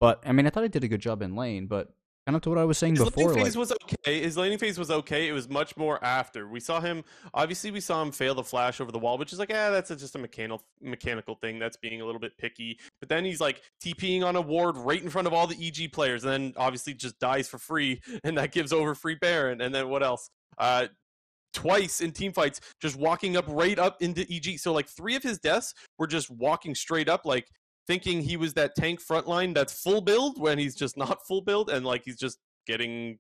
[0.01, 1.66] But I mean, I thought he did a good job in lane.
[1.66, 1.94] But
[2.27, 3.29] kind of to what I was saying His before.
[3.29, 4.23] laning phase Like, was okay.
[4.23, 5.29] His laning phase was okay.
[5.29, 7.05] It was much more after we saw him.
[7.35, 9.90] Obviously, we saw him fail the flash over the wall, which is like, ah, that's
[9.90, 11.59] a, just a mechanical mechanical thing.
[11.59, 12.79] That's being a little bit picky.
[13.01, 15.92] But then he's like TPing on a ward right in front of all the EG
[15.92, 19.61] players, and then obviously just dies for free, and that gives over free Baron.
[19.61, 20.31] And then what else?
[20.57, 20.87] Uh,
[21.55, 24.59] twice in team fights, just walking up right up into EG.
[24.59, 27.49] So like three of his deaths were just walking straight up, like
[27.87, 31.71] thinking he was that tank frontline that's full build when he's just not full build,
[31.71, 33.19] and like he's just getting,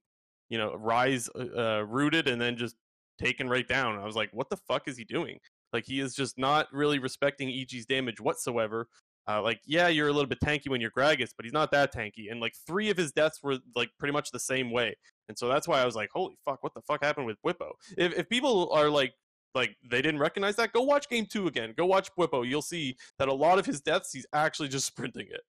[0.48, 2.76] you know, Ryze uh, rooted and then just
[3.18, 3.98] taken right down.
[3.98, 5.38] I was like, what the fuck is he doing?
[5.72, 8.88] Like he is just not really respecting EG's damage whatsoever.
[9.26, 11.94] Uh, like, yeah, you're a little bit tanky when you're Gragas, but he's not that
[11.94, 12.30] tanky.
[12.30, 14.94] And like three of his deaths were like pretty much the same way.
[15.28, 17.70] And so that's why I was like, holy fuck, what the fuck happened with Bwipo?
[17.96, 19.14] If if people are like
[19.54, 21.72] like they didn't recognize that, go watch game two again.
[21.76, 22.46] Go watch Bwipo.
[22.46, 25.40] You'll see that a lot of his deaths he's actually just sprinting it.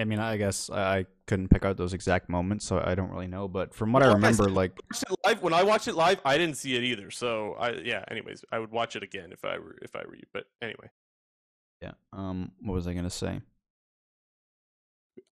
[0.00, 3.26] I mean, I guess I couldn't pick out those exact moments, so I don't really
[3.26, 3.48] know.
[3.48, 4.72] But from what Well, I like I remember, like
[5.24, 7.10] live when I watched it live, I didn't see it either.
[7.10, 8.04] So I yeah.
[8.10, 10.24] Anyways, I would watch it again if I were if I were you.
[10.32, 10.90] But anyway,
[11.82, 11.92] yeah.
[12.12, 13.40] Um, what was I gonna say?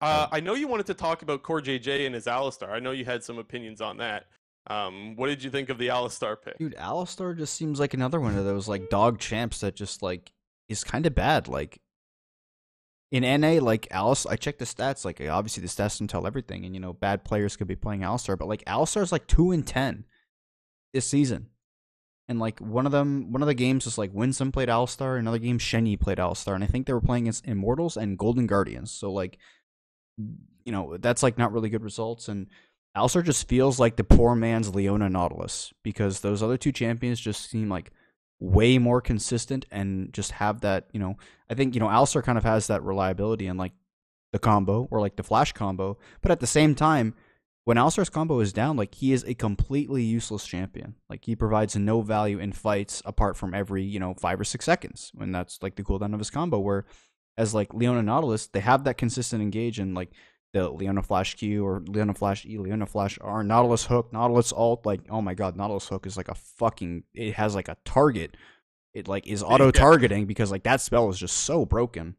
[0.01, 2.69] uh, I know you wanted to talk about Core JJ and his Alistar.
[2.69, 4.25] I know you had some opinions on that.
[4.69, 6.57] Um, what did you think of the Alistar pick?
[6.57, 10.31] Dude, Alistar just seems like another one of those like dog champs that just like
[10.67, 11.47] is kind of bad.
[11.47, 11.79] Like
[13.11, 15.05] in NA, like Alice, I checked the stats.
[15.05, 17.75] Like uh, obviously the stats don't tell everything, and you know bad players could be
[17.75, 20.05] playing Alistar, but like Alistar's like two and ten
[20.93, 21.47] this season,
[22.27, 25.39] and like one of them, one of the games was like Winsome played Alistar, another
[25.39, 28.91] game Shenyi played Alistar, and I think they were playing against Immortals and Golden Guardians.
[28.91, 29.37] So like,
[30.65, 32.47] you know that's like not really good results, and
[32.95, 37.49] Alistar just feels like the poor man's Leona Nautilus because those other two champions just
[37.49, 37.91] seem like
[38.39, 41.17] way more consistent and just have that, you know,
[41.49, 43.73] I think, you know, Alistar kind of has that reliability in like
[44.31, 47.15] the combo or like the flash combo, but at the same time,
[47.67, 50.95] when Alistar's combo is down, like he is a completely useless champion.
[51.09, 54.63] Like he provides no value in fights apart from every, you know, five or six
[54.63, 56.59] seconds when that's like the cooldown of his combo.
[56.59, 56.85] Where
[57.37, 60.11] as like Leona Nautilus, they have that consistent engage and like
[60.57, 64.85] the Leona Flash Q or Leona Flash E, Leona Flash R, Nautilus Hook, Nautilus Alt.
[64.85, 67.03] Like, oh my god, Nautilus Hook is like a fucking.
[67.13, 68.35] It has like a target.
[68.93, 72.15] It like is auto targeting because like that spell is just so broken.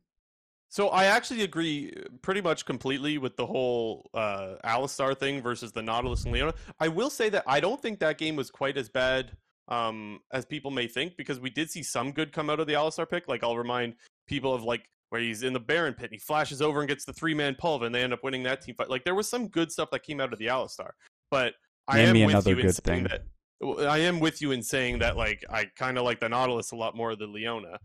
[0.71, 5.83] So I actually agree pretty much completely with the whole uh, Alistar thing versus the
[5.83, 6.53] Nautilus and Leona.
[6.79, 9.33] I will say that I don't think that game was quite as bad
[9.69, 12.75] um, as people may think because we did see some good come out of the
[12.75, 13.29] Alistar pick.
[13.29, 13.95] Like I'll remind
[14.27, 17.05] people of like where he's in the Baron pit and he flashes over and gets
[17.05, 18.91] the three man pulve and they end up winning that team fight.
[18.91, 20.91] Like there was some good stuff that came out of the Alistar,
[21.31, 21.55] but
[21.87, 23.21] I Name am with you in saying thing.
[23.61, 23.89] that.
[23.89, 26.77] I am with you in saying that like I kind of like the Nautilus a
[26.77, 27.79] lot more than Leona.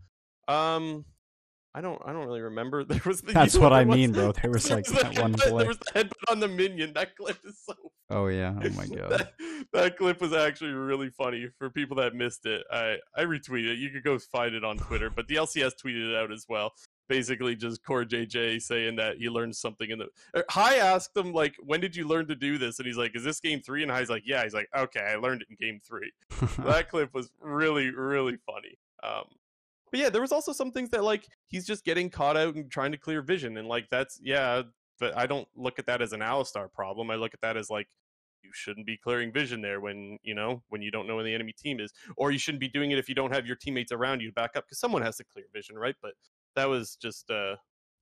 [0.46, 1.04] Um,
[1.74, 2.84] I don't I don't really remember.
[2.88, 4.32] There was the, That's you know what I mean, bro.
[4.32, 5.58] There was like the that one play.
[5.58, 6.92] There was the headbutt on the minion.
[6.94, 7.74] That clip is so.
[8.10, 8.54] Oh yeah.
[8.62, 9.10] Oh my god.
[9.10, 9.32] that,
[9.72, 12.62] that clip was actually really funny for people that missed it.
[12.70, 13.78] I I retweeted it.
[13.78, 16.72] You could go find it on Twitter, but the LCS tweeted it out as well.
[17.08, 20.08] Basically, just Core JJ saying that he learned something in the.
[20.36, 23.14] er, High asked him like, "When did you learn to do this?" And he's like,
[23.14, 23.82] "Is this game three?
[23.82, 26.12] And High's like, "Yeah." He's like, "Okay, I learned it in game three.
[26.64, 28.78] that clip was really really funny.
[29.02, 29.24] Um,
[29.90, 32.68] but yeah, there was also some things that like he's just getting caught out and
[32.70, 34.62] trying to clear vision, and like that's yeah.
[34.98, 37.10] But I don't look at that as an Alistar problem.
[37.10, 37.88] I look at that as like
[38.44, 41.34] you shouldn't be clearing vision there when you know when you don't know where the
[41.34, 43.92] enemy team is, or you shouldn't be doing it if you don't have your teammates
[43.92, 45.94] around you to back up because someone has to clear vision, right?
[46.02, 46.14] But
[46.56, 47.54] that was just uh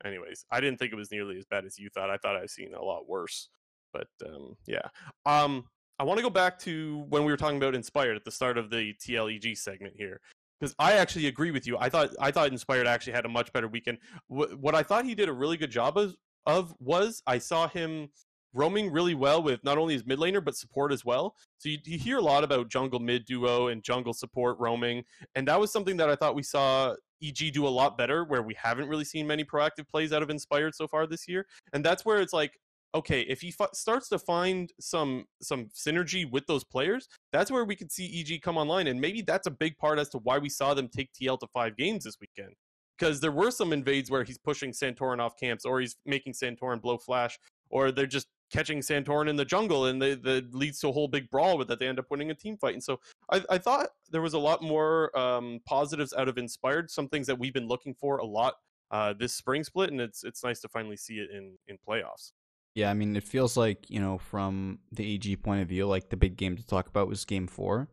[0.04, 2.50] anyways i didn't think it was nearly as bad as you thought i thought i've
[2.50, 3.48] seen a lot worse
[3.92, 4.88] but um yeah.
[5.26, 5.64] Um
[5.98, 8.58] i want to go back to when we were talking about inspired at the start
[8.58, 10.20] of the tleg segment here
[10.58, 13.52] because i actually agree with you i thought i thought inspired actually had a much
[13.52, 13.98] better weekend.
[14.28, 16.14] Wh- what i thought he did a really good job of,
[16.46, 18.08] of was i saw him
[18.54, 21.34] roaming really well with not only his mid laner but support as well.
[21.56, 25.48] So you, you hear a lot about jungle mid duo and jungle support roaming and
[25.48, 28.54] that was something that i thought we saw EG do a lot better, where we
[28.54, 32.04] haven't really seen many proactive plays out of Inspired so far this year, and that's
[32.04, 32.58] where it's like,
[32.94, 37.64] okay, if he f- starts to find some some synergy with those players, that's where
[37.64, 40.38] we could see EG come online, and maybe that's a big part as to why
[40.38, 42.54] we saw them take TL to five games this weekend,
[42.98, 46.80] because there were some invades where he's pushing Santorin off camps, or he's making Santorin
[46.80, 47.38] blow flash,
[47.70, 51.30] or they're just catching Santorin in the jungle, and that leads to a whole big
[51.30, 52.74] brawl with that they end up winning a team fight.
[52.74, 56.90] And so I, I thought there was a lot more um, positives out of Inspired,
[56.90, 58.54] some things that we've been looking for a lot
[58.92, 62.32] uh, this spring split, and it's it's nice to finally see it in in playoffs.
[62.74, 66.08] Yeah, I mean, it feels like, you know, from the AG point of view, like
[66.08, 67.88] the big game to talk about was game four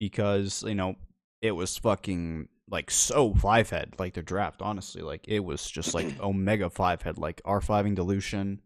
[0.00, 0.96] because, you know,
[1.42, 5.02] it was fucking like so five head, like the draft, honestly.
[5.02, 8.62] Like it was just like Omega five head, like R5ing Dilution,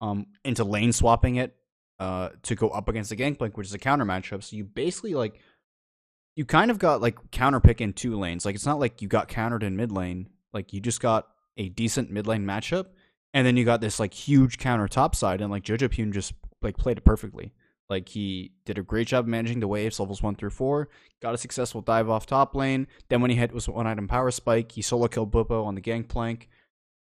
[0.00, 1.54] um, into lane swapping it
[1.98, 4.42] uh, to go up against the Gangplank, which is a counter matchup.
[4.42, 5.40] So you basically like
[6.36, 8.44] you kind of got like counter pick in two lanes.
[8.44, 10.28] Like it's not like you got countered in mid lane.
[10.52, 12.86] Like you just got a decent mid lane matchup,
[13.34, 16.32] and then you got this like huge counter top side, and like Jojopyun just
[16.62, 17.52] like played it perfectly.
[17.90, 20.88] Like he did a great job managing the waves levels one through four.
[21.20, 22.86] Got a successful dive off top lane.
[23.08, 25.80] Then when he hit was one item power spike, he solo killed Bwipo on the
[25.80, 26.48] gangplank.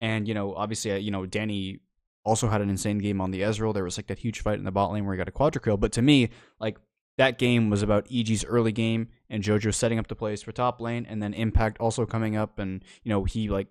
[0.00, 1.78] And you know, obviously, uh, you know, Danny
[2.24, 3.74] also had an insane game on the Ezreal.
[3.74, 5.60] There was like that huge fight in the bot lane where he got a quadra
[5.60, 5.76] kill.
[5.76, 6.30] But to me,
[6.60, 6.76] like
[7.18, 10.80] that game was about EG's early game and JoJo setting up the plays for top
[10.80, 13.68] lane, and then Impact also coming up, and you know he like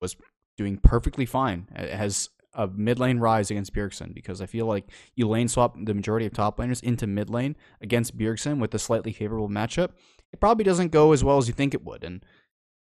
[0.00, 0.16] was
[0.56, 1.68] doing perfectly fine.
[1.74, 5.76] It has a mid lane Ryze against Bjergsen because I feel like you lane swap
[5.82, 9.90] the majority of top laners into mid lane against Bjergsen with a slightly favorable matchup.
[10.32, 12.04] It probably doesn't go as well as you think it would.
[12.04, 12.24] And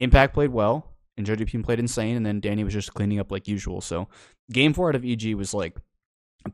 [0.00, 3.48] Impact played well, and Jojopyun played insane, and then Danny was just cleaning up like
[3.48, 3.80] usual.
[3.80, 4.08] So
[4.52, 5.78] game four out of EG was like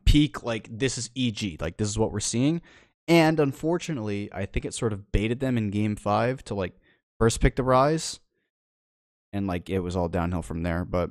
[0.05, 2.61] peak, like this is EG, like this is what we're seeing.
[3.07, 6.73] And unfortunately, I think it sort of baited them in game five to like
[7.19, 8.19] first pick the Ryze.
[9.33, 10.85] And like it was all downhill from there.
[10.85, 11.09] But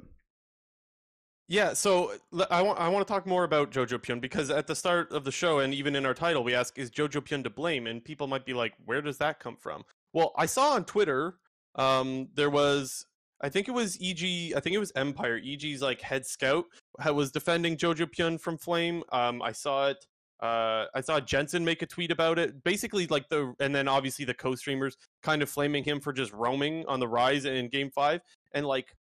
[1.48, 2.12] yeah, so
[2.50, 5.32] I want I want to talk more about Jojopyun because at the start of the
[5.32, 8.46] show and even in our title we ask is Jojopyun to blame and people might
[8.46, 9.84] be like where does that come from?
[10.14, 11.34] Well, I saw on Twitter
[11.74, 13.06] um, there was
[13.42, 16.66] I think it was EG I think it was Empire EG's like head scout
[17.12, 19.02] was defending Jojopyun from Flame.
[19.12, 20.06] Um, I saw it
[20.42, 22.64] uh, I saw Jensen make a tweet about it.
[22.64, 26.84] Basically, like the and then obviously the co-streamers kind of flaming him for just roaming
[26.88, 28.22] on the Ryze in Game Five.
[28.52, 28.94] And like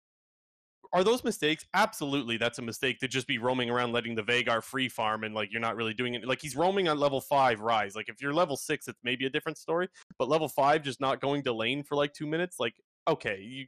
[0.92, 1.66] are those mistakes?
[1.74, 5.36] Absolutely, that's a mistake to just be roaming around letting the Veigar free farm and
[5.36, 6.26] like you're not really doing it.
[6.26, 7.96] Like he's roaming on level five Ryze.
[7.96, 9.88] Like if you're level six, it's maybe a different story.
[10.18, 12.74] But level five, just not going to lane for like two minutes, like
[13.08, 13.66] okay, you,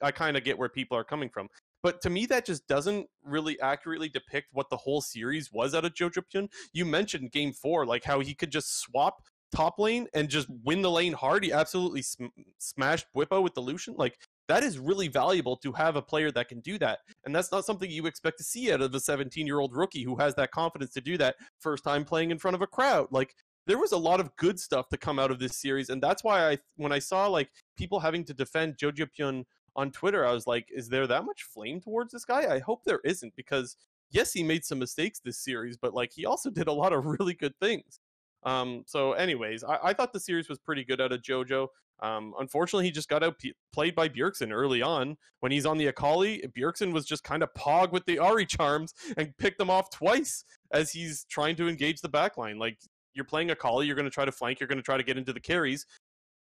[0.00, 1.48] I kind of get where people are coming from.
[1.82, 5.84] But to me, that just doesn't really accurately depict what the whole series was out
[5.84, 6.48] of Jojopyun.
[6.72, 9.22] You mentioned game four, like how he could just swap
[9.54, 11.44] top lane and just win the lane hard.
[11.44, 12.26] He absolutely sm-
[12.58, 13.94] smashed Bwipo with the Lucian.
[13.96, 14.18] Like
[14.48, 17.00] that is really valuable to have a player that can do that.
[17.24, 20.04] And that's not something you expect to see out of a 17 year old rookie
[20.04, 23.08] who has that confidence to do that first time playing in front of a crowd.
[23.10, 23.34] Like,
[23.66, 25.88] there was a lot of good stuff to come out of this series.
[25.88, 29.44] And that's why I, when I saw like people having to defend Jojopyun
[29.76, 32.52] on Twitter, I was like, is there that much flame towards this guy?
[32.52, 33.76] I hope there isn't because
[34.12, 37.04] yes, he made some mistakes this series, but like he also did a lot of
[37.04, 37.98] really good things.
[38.44, 41.68] Um, so, anyways, I, I, thought the series was pretty good out of JoJo.
[42.00, 43.40] Um, unfortunately, he just got out
[43.72, 45.16] played by Bjergsen early on.
[45.38, 48.94] When he's on the Akali, Bjergsen was just kind of pog with the Ahri charms
[49.16, 52.58] and picked them off twice as he's trying to engage the backline.
[52.58, 52.78] Like,
[53.14, 55.16] you're playing Akali, you're going to try to flank, you're going to try to get
[55.16, 55.86] into the carries.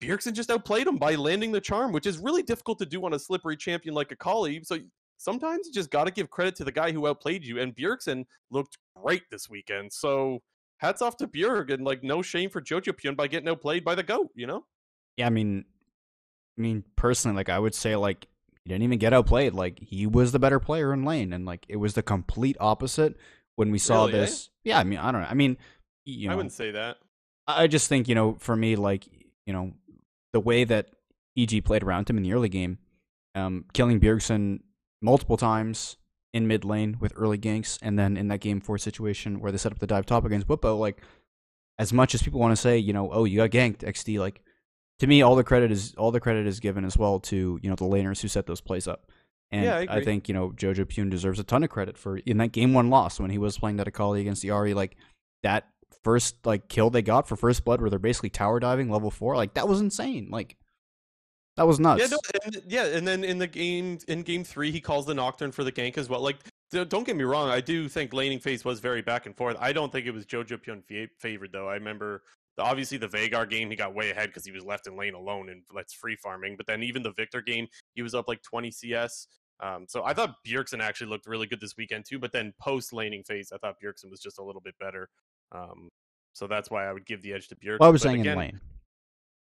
[0.02, 3.14] Bjergsen just outplayed him by landing the charm, which is really difficult to do on
[3.14, 4.64] a slippery champion like Akali.
[4.64, 4.80] So
[5.18, 7.60] sometimes you just got to give credit to the guy who outplayed you.
[7.60, 9.92] And Bjergsen looked great this weekend.
[9.92, 10.40] So
[10.78, 14.04] hats off to Bjerg and like no shame for Jojopyun by getting outplayed by the
[14.04, 14.66] goat, you know?
[15.18, 15.66] Yeah, I mean
[16.58, 18.28] I mean personally, like I would say like
[18.64, 19.54] he didn't even get outplayed.
[19.54, 23.18] Like he was the better player in lane and like it was the complete opposite
[23.56, 24.22] when we saw really, eh?
[24.22, 24.46] this.
[24.46, 24.70] Eh?
[24.70, 25.28] Yeah, I mean I don't know.
[25.30, 25.58] I mean
[26.06, 26.98] you know, I wouldn't say that.
[27.48, 29.08] I just think, you know, for me, like,
[29.46, 29.74] you know,
[30.34, 30.90] the way that
[31.38, 32.78] EG played around him in the early game,
[33.36, 34.60] um, killing Bjergsen
[35.02, 35.98] multiple times,
[36.34, 39.58] in mid lane with early ganks, and then in that game four situation where they
[39.58, 41.02] set up the dive top against Bwipo, like
[41.78, 44.42] as much as people want to say, you know, oh, you got ganked, XD, like
[45.00, 47.70] to me, all the credit is all the credit is given as well to you
[47.70, 49.12] know the laners who set those plays up.
[49.52, 52.38] And yeah, I, I, think you know Jojopyun deserves a ton of credit for in
[52.38, 54.96] that game one loss when he was playing that Akali against the Ahri, like
[55.42, 55.68] that
[56.04, 59.36] first like kill they got for first blood where they're basically tower diving level four,
[59.36, 60.30] like that was insane.
[60.32, 60.58] Like
[61.58, 62.02] that was nuts.
[62.02, 65.14] Yeah, no, and, yeah, and then in the game in game three, he calls the
[65.14, 66.22] Nocturne for the gank as well.
[66.22, 66.38] Like,
[66.72, 69.58] don't get me wrong, I do think laning phase was very back and forth.
[69.60, 71.68] I don't think it was Jojopyun favored though.
[71.68, 72.24] I remember
[72.58, 75.16] the, obviously the Veigar game, he got way ahead because he was left in lane
[75.16, 76.56] alone and let's free farming.
[76.58, 79.28] But then even the Viktor game, he was up like 20 CS.
[79.62, 82.20] Um, so I thought Bjergsen actually looked really good this weekend too.
[82.20, 85.10] But then post laning phase, I thought Bjergsen was just a little bit better.
[85.52, 85.90] Um,
[86.34, 87.80] so that's why I would give the edge to Bjergsen.
[87.80, 88.62] Well, I was saying again, in lane.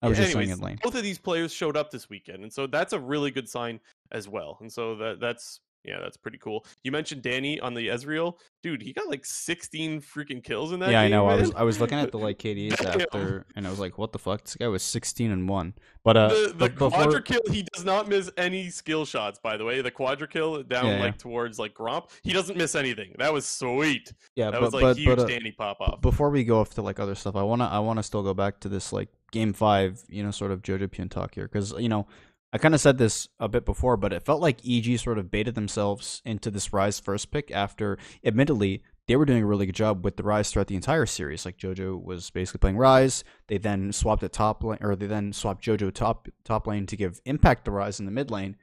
[0.01, 0.79] I was yeah, just anyways, saying in lane.
[0.83, 3.79] Both of these players showed up this weekend, and so that's a really good sign
[4.11, 4.57] as well.
[4.61, 6.65] And so that that's yeah, that's pretty cool.
[6.83, 8.81] You mentioned Danny on the Ezreal, dude.
[8.81, 10.91] He got like 16 freaking kills in that.
[10.91, 11.27] Yeah, game, I know.
[11.27, 11.37] Man.
[11.37, 14.11] I was I was looking at the like KDs after, and I was like, what
[14.11, 14.43] the fuck?
[14.43, 15.73] This guy was 16 and one.
[16.03, 16.89] But uh, the, the before...
[16.89, 19.39] quadra kill, he does not miss any skill shots.
[19.39, 22.75] By the way, the quadra kill down yeah, like towards like Gromp, he doesn't miss
[22.75, 23.15] anything.
[23.17, 24.13] That was sweet.
[24.35, 26.01] Yeah, that but, was like but, huge but, uh, Danny pop off.
[26.01, 28.59] Before we go off to like other stuff, I wanna I wanna still go back
[28.61, 31.89] to this like game five, you know, sort of Jojo Jojopyun talk here because you
[31.89, 32.07] know
[32.53, 35.31] I kind of said this a bit before, but it felt like EG sort of
[35.31, 39.75] baited themselves into this Ryze first pick after, admittedly, they were doing a really good
[39.75, 41.45] job with the Ryze throughout the entire series.
[41.45, 43.23] Like JoJo was basically playing Ryze.
[43.47, 46.97] They then swapped at top lane, or they then swapped JoJo top top lane to
[46.97, 48.57] give Impact the Ryze in the mid lane,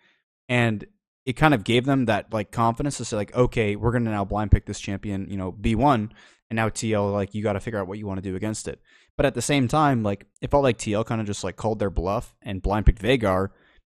[0.49, 0.87] and
[1.27, 4.25] it kind of gave them that like confidence to say like, okay, we're gonna now
[4.25, 6.13] blind pick this champion, you know, B one,
[6.51, 8.69] and now TL like you got to figure out what you want to do against
[8.69, 8.81] it.
[9.17, 11.79] But at the same time, like it felt like TL kind of just like called
[11.79, 13.49] their bluff and blind picked Veigar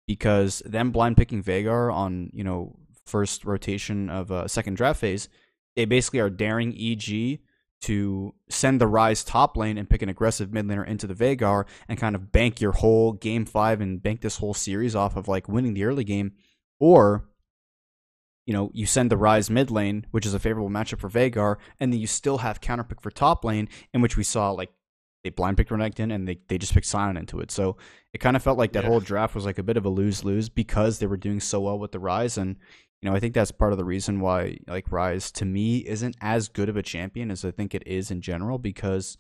[0.07, 5.29] because them blind picking Veigar on you know first rotation of a second draft phase,
[5.77, 7.41] they basically are daring EG
[7.83, 11.67] to send the Ryze top lane and pick an aggressive mid laner into the Veigar
[11.89, 15.29] and kind of bank your whole game five and bank this whole series off of
[15.29, 16.33] like winning the early game,
[16.79, 17.29] or
[18.47, 21.57] you know, you send the Ryze mid lane, which is a favorable matchup for Veigar,
[21.79, 24.71] and then you still have counterpick for top lane, in which we saw like
[25.23, 27.51] they blind picked Renekton and they, they just picked Sion into it.
[27.51, 27.77] So
[28.13, 28.91] it kind of felt like that yeah.
[28.91, 31.61] whole draft was like a bit of a lose lose because they were doing so
[31.61, 32.39] well with the Ryze.
[32.39, 32.57] And,
[33.01, 36.17] you know, I think that's part of the reason why like Ryze to me isn't
[36.21, 39.17] as good of a champion as I think it is in general because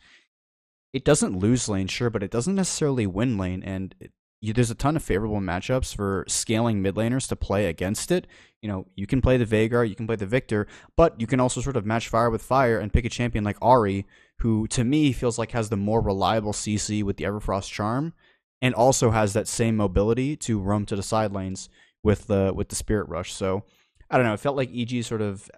[0.92, 3.62] it doesn't lose lane, sure, but it doesn't necessarily win lane.
[3.62, 4.10] And it,
[4.42, 8.26] you, there's a ton of favorable matchups for scaling mid laners to play against it.
[8.60, 11.38] You know, you can play the Veigar, you can play the Viktor, but you can
[11.38, 14.04] also sort of match fire with fire and pick a champion like Ahri,
[14.42, 18.12] who to me feels like has the more reliable CC with the Everfrost charm,
[18.60, 21.68] and also has that same mobility to roam to the side lanes
[22.02, 23.32] with the with the Spirit Rush.
[23.32, 23.64] So
[24.10, 24.34] I don't know.
[24.34, 25.50] It felt like EG sort of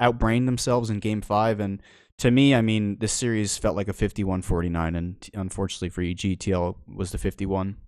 [0.00, 1.82] outbrained themselves in Game Five, and
[2.18, 6.76] to me, I mean, this series felt like a 51-49, and unfortunately for EG, TL
[6.94, 7.78] was the 51.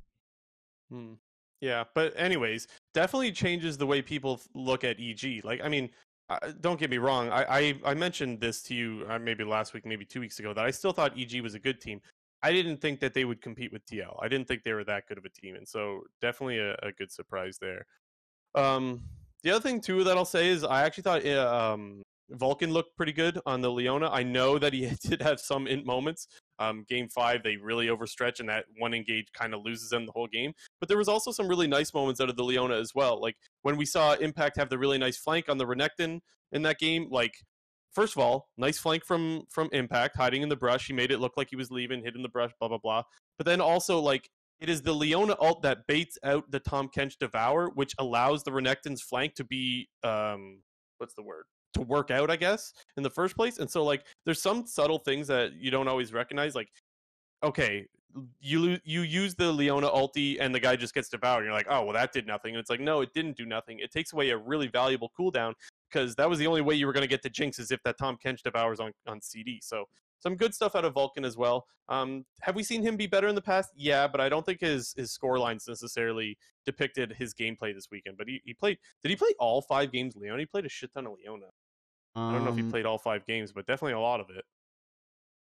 [0.90, 1.12] Hmm.
[1.60, 5.44] Yeah, but anyways, definitely changes the way people look at EG.
[5.44, 5.90] Like, I mean,
[6.30, 7.30] uh, don't get me wrong.
[7.30, 10.54] I, I, I mentioned this to you uh, maybe last week, maybe two weeks ago,
[10.54, 12.00] that I still thought EG was a good team.
[12.42, 14.18] I didn't think that they would compete with TL.
[14.20, 16.92] I didn't think they were that good of a team, and so definitely a, a
[16.92, 17.86] good surprise there.
[18.54, 19.02] Um,
[19.42, 22.96] the other thing too that I'll say is I actually thought uh, um, Vulcan looked
[22.96, 24.08] pretty good on the Leona.
[24.10, 26.28] I know that he did have some int moments.
[26.58, 30.12] Um, game five, they really overstretch, and that one engage kind of loses them the
[30.12, 30.52] whole game.
[30.80, 33.20] But there was also some really nice moments out of the Leona as well.
[33.20, 36.20] Like when we saw Impact have the really nice flank on the Renekton
[36.52, 37.08] in that game.
[37.10, 37.34] Like
[37.92, 40.86] first of all, nice flank from from Impact, hiding in the brush.
[40.86, 43.02] He made it look like he was leaving, hid in the brush, blah blah blah.
[43.38, 44.28] But then also like
[44.60, 48.52] it is the Leona alt that baits out the Tahm Kench Devour, which allows the
[48.52, 50.60] Renekton's flank to be um
[50.98, 51.44] what's the word?
[51.74, 53.58] To work out, I guess, in the first place.
[53.58, 56.54] And so like there's some subtle things that you don't always recognize.
[56.54, 56.70] Like,
[57.42, 57.86] okay,
[58.40, 61.38] you you use the Leona ulti and the guy just gets devoured.
[61.38, 62.54] And you're like, oh well, that did nothing.
[62.54, 63.78] And it's like, no, it didn't do nothing.
[63.78, 65.54] It takes away a really valuable cooldown
[65.90, 67.82] because that was the only way you were going to get to Jinx is if
[67.84, 69.60] that Tahm Kench devours on on CD.
[69.62, 69.86] So
[70.22, 71.66] some good stuff out of Vulcan as well.
[71.88, 73.70] Um, have we seen him be better in the past?
[73.74, 78.16] Yeah, but I don't think his his score lines necessarily depicted his gameplay this weekend.
[78.16, 78.78] But he, he played.
[79.02, 80.38] Did he play all five games Leona?
[80.38, 81.46] He played a shit ton of Leona.
[82.14, 84.20] Um, I don't know if he um played all five games, but definitely a lot
[84.20, 84.44] of it.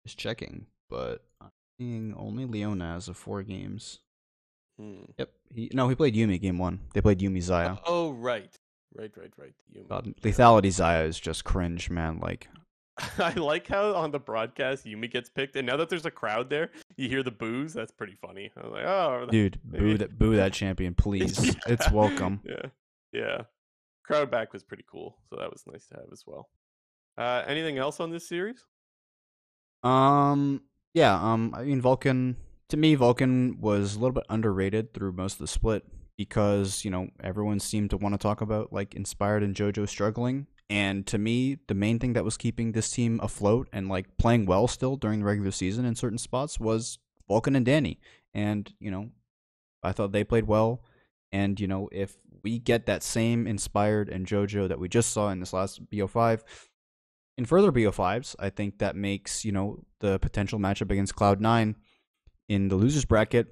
[0.07, 4.01] Just checking, but I'm seeing only Leona as of four games.
[4.79, 5.05] Hmm.
[5.19, 5.31] Yep.
[5.55, 6.81] He no, he played Yuumi game one.
[6.95, 7.79] They played Yuumi Xayah.
[7.87, 8.55] Oh, oh right,
[8.95, 9.55] right, right, right.
[9.75, 9.89] Yuumi.
[9.89, 12.19] God, lethality Xayah is just cringe, man.
[12.21, 12.49] Like
[13.19, 16.49] I like how on the broadcast Yuumi gets picked, and now that there's a crowd
[16.49, 17.73] there, you hear the boos.
[17.73, 18.51] That's pretty funny.
[18.57, 21.45] I was like, oh, dude, boo that, boo that champion, please.
[21.45, 21.53] yeah.
[21.67, 22.41] It's welcome.
[22.45, 22.67] Yeah,
[23.13, 23.43] yeah.
[24.05, 26.49] Crowd back was pretty cool, so that was nice to have as well.
[27.17, 28.65] Uh, anything else on this series?
[29.83, 31.15] Um, yeah.
[31.15, 32.37] Um, I mean, Vulcan.
[32.71, 35.85] To me, Vulcan was a little bit underrated through most of the split
[36.17, 40.47] because you know everyone seemed to want to talk about like inspired and JoJo struggling,
[40.71, 44.47] and to me, the main thing that was keeping this team afloat and like playing
[44.47, 46.99] well still during the regular season in certain spots was
[47.29, 48.01] Vulcan and Danny.
[48.33, 49.11] And, you know,
[49.83, 50.83] I thought they played well.
[51.35, 55.31] And, you know, if we get that same inspired and JoJo that we just saw
[55.31, 56.43] in this last BO5,
[57.37, 61.75] in further BO5s, I think that makes, you know, the potential matchup against Cloud9
[62.49, 63.49] in the losers bracket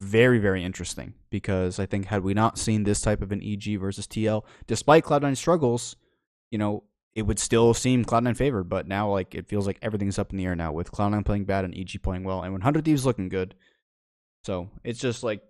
[0.00, 3.78] very, very interesting because I think had we not seen this type of an EG
[3.78, 5.96] versus TL, despite Cloud9 struggles,
[6.50, 6.84] you know,
[7.14, 10.38] it would still seem Cloud9 favored, but now like it feels like everything's up in
[10.38, 13.28] the air now with Cloud9 playing bad and EG playing well and 100 Thieves looking
[13.28, 13.54] good.
[14.44, 15.42] So it's just like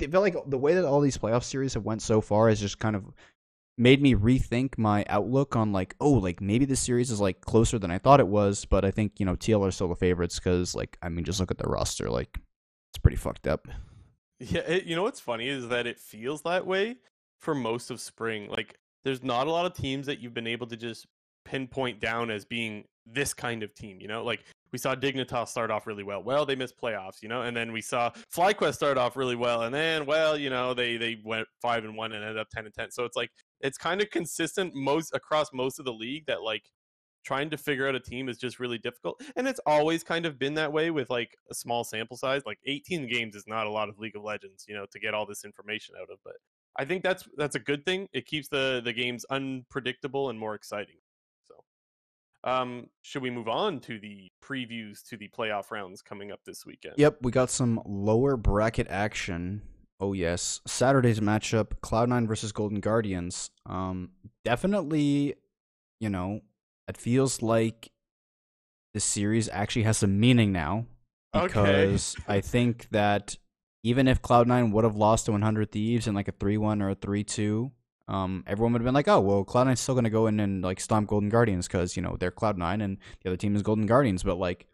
[0.00, 2.60] it felt like the way that all these playoff series have went so far has
[2.60, 3.04] just kind of
[3.76, 7.78] made me rethink my outlook on like oh like maybe this series is like closer
[7.78, 10.38] than I thought it was, but I think you know TL are still the favorites
[10.38, 12.38] because like I mean just look at the roster like
[12.90, 13.68] it's pretty fucked up.
[14.40, 16.96] Yeah, it, you know what's funny is that it feels that way
[17.40, 18.48] for most of spring.
[18.48, 21.06] Like there's not a lot of teams that you've been able to just
[21.44, 23.98] pinpoint down as being this kind of team.
[24.00, 26.22] You know, like we saw Dignitas start off really well.
[26.22, 29.62] Well, they missed playoffs, you know, and then we saw FlyQuest start off really well,
[29.62, 32.66] and then well, you know, they they went five and one and ended up ten
[32.66, 32.90] and ten.
[32.90, 36.64] So it's like it's kind of consistent most across most of the league that like
[37.24, 40.38] trying to figure out a team is just really difficult and it's always kind of
[40.38, 43.70] been that way with like a small sample size like 18 games is not a
[43.70, 46.36] lot of league of legends you know to get all this information out of but
[46.78, 50.54] i think that's that's a good thing it keeps the the games unpredictable and more
[50.54, 50.96] exciting
[52.44, 56.64] um, should we move on to the previews to the playoff rounds coming up this
[56.64, 56.94] weekend?
[56.96, 59.62] Yep, we got some lower bracket action.
[60.00, 63.50] Oh yes, Saturday's matchup: Cloud9 versus Golden Guardians.
[63.66, 64.10] Um,
[64.44, 65.34] definitely,
[66.00, 66.40] you know,
[66.86, 67.90] it feels like
[68.94, 70.86] the series actually has some meaning now
[71.32, 72.38] because okay.
[72.38, 73.36] I think that
[73.82, 76.96] even if Cloud9 would have lost to 100 Thieves in like a 3-1 or a
[76.96, 77.70] 3-2,
[78.08, 80.62] um, everyone would have been like, oh, well, Cloud9's still going to go in and
[80.62, 83.86] like stomp Golden Guardians because, you know, they're Cloud9 and the other team is Golden
[83.86, 84.22] Guardians.
[84.22, 84.66] But like,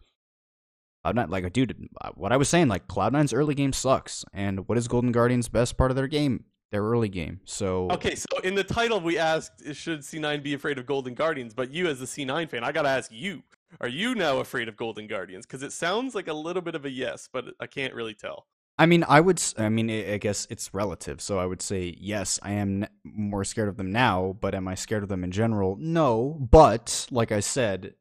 [1.05, 4.25] I'm not like, dude, uh, what I was saying, like, Cloud9's early game sucks.
[4.33, 6.45] And what is Golden Guardians' best part of their game?
[6.71, 7.41] Their early game.
[7.45, 7.89] So.
[7.91, 11.55] Okay, so in the title, we asked, should C9 be afraid of Golden Guardians?
[11.55, 13.43] But you, as the C9 fan, I got to ask you,
[13.81, 15.45] are you now afraid of Golden Guardians?
[15.45, 18.47] Because it sounds like a little bit of a yes, but I can't really tell.
[18.77, 19.41] I mean, I would.
[19.57, 21.21] I mean, I guess it's relative.
[21.21, 24.37] So I would say yes, I am more scared of them now.
[24.41, 25.77] But am I scared of them in general?
[25.79, 26.37] No.
[26.51, 27.95] But like I said,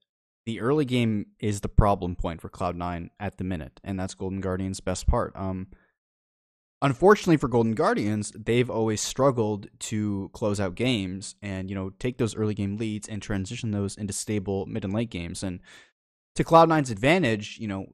[0.45, 4.15] the early game is the problem point for Cloud Nine at the minute, and that's
[4.15, 5.31] Golden Guardians' best part.
[5.35, 5.67] Um,
[6.81, 12.17] unfortunately for Golden Guardians, they've always struggled to close out games and you know take
[12.17, 15.43] those early game leads and transition those into stable mid and late games.
[15.43, 15.59] And
[16.35, 17.85] to Cloud Nine's advantage, you know,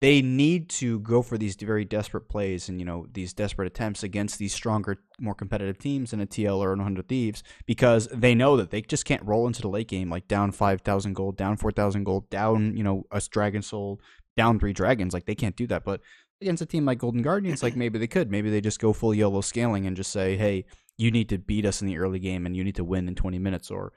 [0.00, 4.02] they need to go for these very desperate plays and you know these desperate attempts
[4.02, 8.56] against these stronger, more competitive teams in a TL or 100 Thieves because they know
[8.56, 12.04] that they just can't roll into the late game like down 5,000 gold, down 4,000
[12.04, 14.00] gold, down you know a Dragon Soul,
[14.36, 15.14] down three dragons.
[15.14, 15.84] Like they can't do that.
[15.84, 16.00] But
[16.40, 18.30] against a team like Golden Guardians, like maybe they could.
[18.30, 20.66] Maybe they just go full YOLO scaling and just say, hey,
[20.98, 23.14] you need to beat us in the early game and you need to win in
[23.14, 23.92] 20 minutes or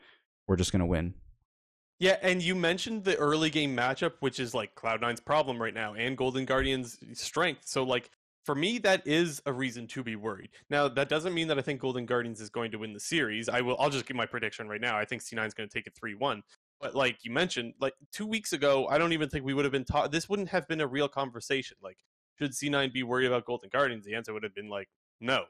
[0.48, 1.14] we're just gonna win.
[2.00, 5.96] Yeah, and you mentioned the early game matchup, which is like Cloud9's problem right now,
[5.96, 7.68] and Golden Guardian's strength.
[7.68, 8.10] So, like,
[8.46, 10.50] for me, that is a reason to be worried.
[10.70, 13.50] Now, that doesn't mean that I think Golden Guardians is going to win the series.
[13.50, 13.76] I will.
[13.80, 14.98] I'll just give my prediction right now.
[14.98, 16.42] I think C9 is going to take it three one.
[16.80, 19.74] But like you mentioned, like two weeks ago, I don't even think we would have
[19.74, 20.14] been taught.
[20.14, 21.76] This wouldn't have been a real conversation.
[21.84, 21.98] Like,
[22.40, 24.06] should C9 be worried about Golden Guardians?
[24.06, 24.88] The answer would have been like,
[25.20, 25.44] no.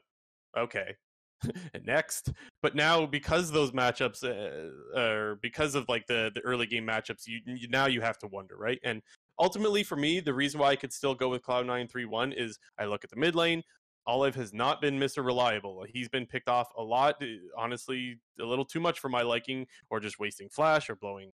[0.58, 0.96] Okay,
[1.84, 2.32] next.
[2.62, 7.26] But now because those matchups uh, are because of like the the early game matchups,
[7.26, 8.78] you, you, now you have to wonder, right?
[8.84, 9.02] And
[9.38, 12.32] ultimately for me, the reason why I could still go with Cloud nine three one
[12.32, 13.62] is I look at the mid lane.
[14.06, 15.24] Olive has not been Mr.
[15.24, 15.84] Reliable.
[15.86, 17.26] He's been picked off a lot, uh,
[17.56, 21.32] honestly, a little too much for my liking, or just wasting flash or blowing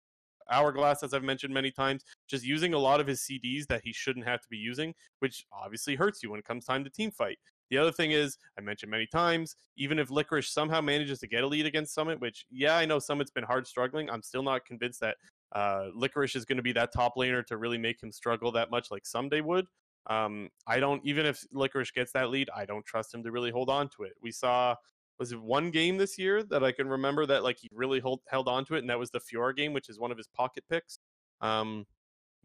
[0.49, 3.93] hourglass, as I've mentioned many times, just using a lot of his CDs that he
[3.93, 7.11] shouldn't have to be using, which obviously hurts you when it comes time to team
[7.11, 7.37] fight.
[7.69, 11.43] The other thing is, I mentioned many times, even if Licorice somehow manages to get
[11.43, 14.65] a lead against Summit, which, yeah, I know Summit's been hard struggling, I'm still not
[14.65, 15.17] convinced that
[15.53, 18.71] uh, Licorice is going to be that top laner to really make him struggle that
[18.71, 19.67] much like Ssumday would.
[20.09, 23.51] Um, I don't, even if Licorice gets that lead, I don't trust him to really
[23.51, 24.13] hold on to it.
[24.21, 24.75] We saw,
[25.19, 28.21] was it one game this year that I can remember that like he really hold,
[28.29, 30.27] held on to it, and that was the Fiora game, which is one of his
[30.27, 30.99] pocket picks.
[31.41, 31.85] Um,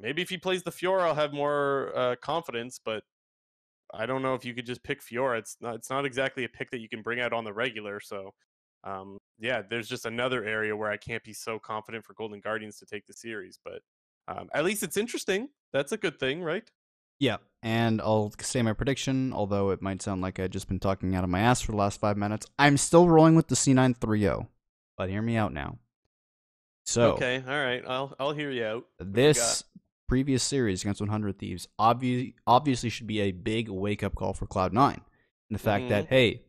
[0.00, 3.04] maybe if he plays the Fiora, I'll have more uh, confidence, but
[3.93, 5.38] I don't know if you could just pick Fiora.
[5.38, 8.01] It's not it's not exactly a pick that you can bring out on the regular.
[8.01, 8.32] So
[8.84, 12.78] um, yeah, there's just another area where I can't be so confident for Golden Guardians
[12.78, 13.59] to take the series.
[13.64, 13.82] But
[14.28, 15.49] um, at least it's interesting.
[15.72, 16.68] That's a good thing, right?
[17.18, 21.14] Yeah, and I'll say my prediction, although it might sound like I've just been talking
[21.14, 22.47] out of my ass for the last five minutes.
[22.59, 24.30] I'm still rolling with the C9 3
[24.99, 25.78] but hear me out now.
[26.84, 28.86] So okay, all right, I'll I'll hear you out.
[28.99, 29.62] This
[30.09, 34.46] previous series against 100 Thieves obvi- obviously should be a big wake up call for
[34.46, 34.94] Cloud9.
[34.94, 35.03] And
[35.50, 35.90] the fact mm-hmm.
[35.90, 36.42] that, hey,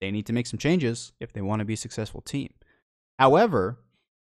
[0.00, 2.52] they need to make some changes if they want to be a successful team.
[3.18, 3.78] However,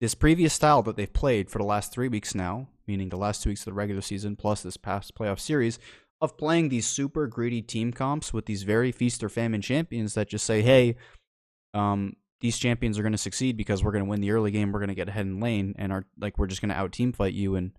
[0.01, 3.41] this previous style that they've played for the last three weeks now, meaning the last
[3.41, 5.79] two weeks of the regular season plus this past playoff series,
[6.21, 10.29] of playing these super greedy team comps with these very feast or famine champions that
[10.29, 10.95] just say, hey,
[11.73, 14.71] um, these champions are going to succeed because we're going to win the early game,
[14.71, 16.91] we're going to get ahead in lane, and are like we're just going to out
[16.91, 17.71] team fight you and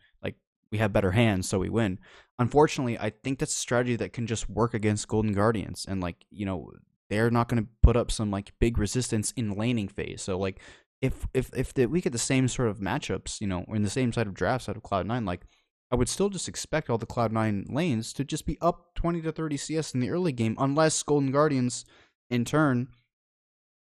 [0.71, 1.99] we have better hands, so we win.
[2.39, 6.25] Unfortunately, I think that's a strategy that can just work against Golden Guardians, and like
[6.31, 6.73] you know,
[7.09, 10.23] they're not going to put up some like big resistance in laning phase.
[10.23, 10.61] So like,
[11.01, 13.83] if if if the, we get the same sort of matchups, you know, or in
[13.83, 15.47] the same side of drafts out of Cloud Nine, like
[15.91, 19.23] I would still just expect all the Cloud Nine lanes to just be up twenty
[19.23, 21.85] to thirty CS in the early game, unless Golden Guardians,
[22.29, 22.89] in turn,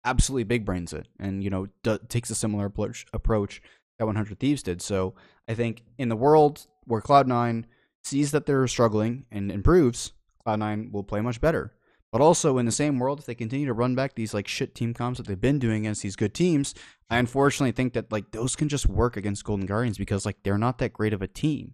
[0.06, 3.62] absolutely big brains it and you know d- takes a similar approach approach
[4.00, 4.82] that 100 Thieves did.
[4.82, 5.14] So
[5.50, 7.66] I think in the world where Cloud9
[8.04, 10.14] sees that they're struggling and improves,
[10.46, 11.74] Cloud9 will play much better.
[12.12, 14.74] But also in the same world, if they continue to run back these like shit
[14.74, 16.74] team comps that they've been doing against these good teams,
[17.10, 20.58] I unfortunately think that like those can just work against Golden Guardians because like they're
[20.58, 21.74] not that great of a team.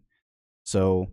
[0.63, 1.11] So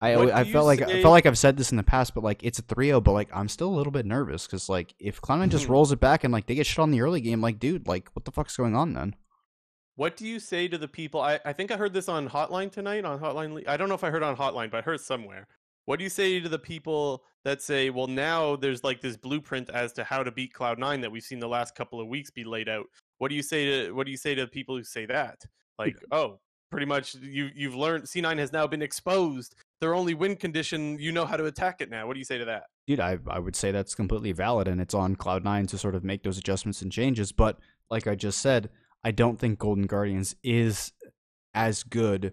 [0.00, 2.42] I I felt like I felt like I've said this in the past, but like
[2.42, 5.50] it's a 3-0, but like I'm still a little bit nervous because like if Cloud9
[5.50, 7.86] just rolls it back and like they get shit on the early game, like dude,
[7.86, 9.14] like what the fuck's going on then?
[10.00, 11.20] What do you say to the people?
[11.20, 13.04] I, I think I heard this on Hotline tonight.
[13.04, 15.02] On Hotline, Le- I don't know if I heard on Hotline, but I heard it
[15.02, 15.46] somewhere.
[15.84, 19.68] What do you say to the people that say, "Well, now there's like this blueprint
[19.68, 22.30] as to how to beat Cloud Nine that we've seen the last couple of weeks
[22.30, 22.86] be laid out"?
[23.18, 25.44] What do you say to What do you say to people who say that?
[25.78, 26.38] Like, oh,
[26.70, 29.54] pretty much you you've learned C9 has now been exposed.
[29.82, 32.06] Their only win condition, you know how to attack it now.
[32.06, 32.62] What do you say to that?
[32.86, 35.94] dude, I I would say that's completely valid, and it's on Cloud Nine to sort
[35.94, 37.32] of make those adjustments and changes.
[37.32, 37.58] But
[37.90, 38.70] like I just said,
[39.04, 40.92] I don't think Golden Guardians is
[41.54, 42.32] as good.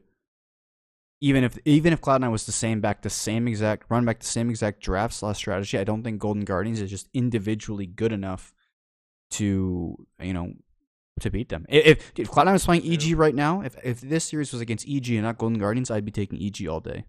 [1.19, 4.19] Even if even if Cloud Nine was the same back the same exact run back
[4.19, 8.11] the same exact draft slash strategy, I don't think Golden Guardians is just individually good
[8.11, 8.53] enough
[9.31, 10.53] to you know
[11.21, 11.65] to beat them.
[11.69, 14.87] If if Cloud Nine was playing EG right now, if if this series was against
[14.87, 17.05] EG and not Golden Guardians, I'd be taking EG all day.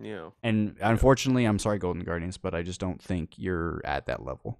[0.00, 0.30] Yeah.
[0.42, 4.58] And unfortunately, I'm sorry, Golden Guardians, but I just don't think you're at that level.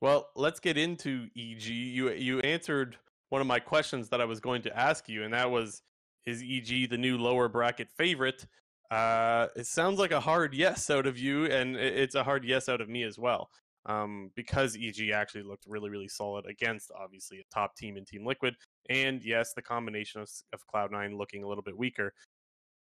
[0.00, 1.62] Well, let's get into EG.
[1.62, 2.98] You you answered
[3.32, 5.80] one of my questions that I was going to ask you, and that was,
[6.26, 8.46] is EG the new lower bracket favorite?
[8.90, 12.68] Uh, it sounds like a hard yes out of you, and it's a hard yes
[12.68, 13.48] out of me as well.
[13.86, 18.26] Um, because EG actually looked really, really solid against obviously a top team in Team
[18.26, 18.54] Liquid,
[18.90, 22.12] and yes, the combination of, of Cloud9 looking a little bit weaker.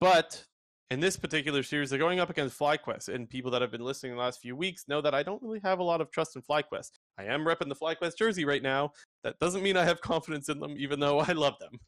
[0.00, 0.42] But
[0.90, 4.12] in this particular series, they're going up against FlyQuest, and people that have been listening
[4.12, 6.42] the last few weeks know that I don't really have a lot of trust in
[6.42, 6.92] FlyQuest.
[7.18, 8.92] I am repping the FlyQuest jersey right now.
[9.24, 11.80] That doesn't mean I have confidence in them, even though I love them.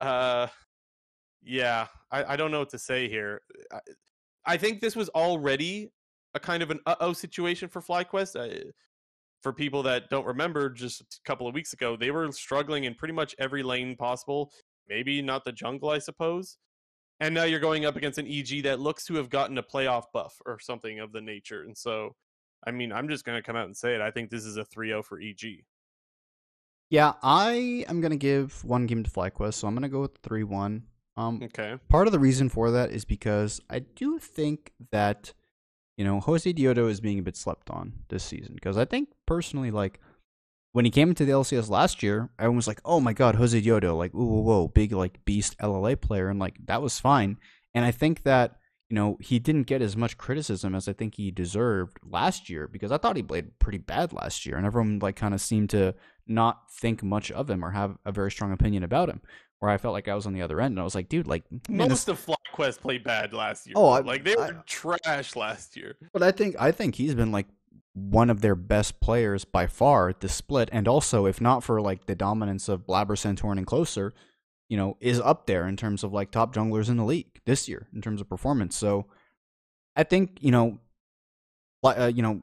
[0.00, 0.46] Uh,
[1.42, 3.42] yeah, I, I don't know what to say here.
[3.72, 3.80] I,
[4.46, 5.90] I think this was already
[6.34, 8.36] a kind of an uh oh situation for FlyQuest.
[8.36, 8.70] Uh,
[9.42, 12.94] for people that don't remember, just a couple of weeks ago, they were struggling in
[12.94, 14.52] pretty much every lane possible.
[14.88, 16.58] Maybe not the jungle, I suppose.
[17.20, 20.04] And now you're going up against an EG that looks to have gotten a playoff
[20.12, 21.62] buff or something of the nature.
[21.62, 22.16] And so,
[22.66, 24.00] I mean, I'm just going to come out and say it.
[24.00, 25.64] I think this is a 3 0 for EG.
[26.90, 30.42] Yeah, I am gonna give one game to FlyQuest, so I'm gonna go with three
[30.44, 30.84] one.
[31.16, 31.76] Um, Okay.
[31.88, 35.32] part of the reason for that is because I do think that
[35.96, 39.70] you know Josedeodo is being a bit slept on this season because I think personally
[39.70, 40.00] like
[40.72, 43.96] when he came into the LCS last year, everyone was like, "Oh my God, Josedeodo!
[43.96, 47.38] Like, whoa, whoa, whoa, big like beast LLA player," and like that was fine.
[47.74, 48.56] And I think that
[48.90, 52.68] you know he didn't get as much criticism as I think he deserved last year
[52.68, 55.70] because I thought he played pretty bad last year, and everyone like kind of seemed
[55.70, 55.94] to
[56.26, 59.22] not think much of him or have a very strong opinion about him.
[59.60, 61.26] Where I felt like I was on the other end, and I was like, "Dude,
[61.26, 62.26] like, man, this Most of
[62.56, 63.74] FlyQuest played bad last year.
[63.76, 65.96] Oh, I- like they were I- trash last year.
[66.14, 67.46] But I think I think he's been like
[67.92, 71.80] one of their best players by far at this split, and also if not for
[71.80, 74.14] like the dominance of Blabber, Santorin, and Closer,
[74.70, 77.68] you know, is up there in terms of like top junglers in the league this
[77.68, 78.76] year in terms of performance.
[78.76, 79.06] So
[79.96, 80.78] I think you know,
[81.82, 82.40] uh, you know,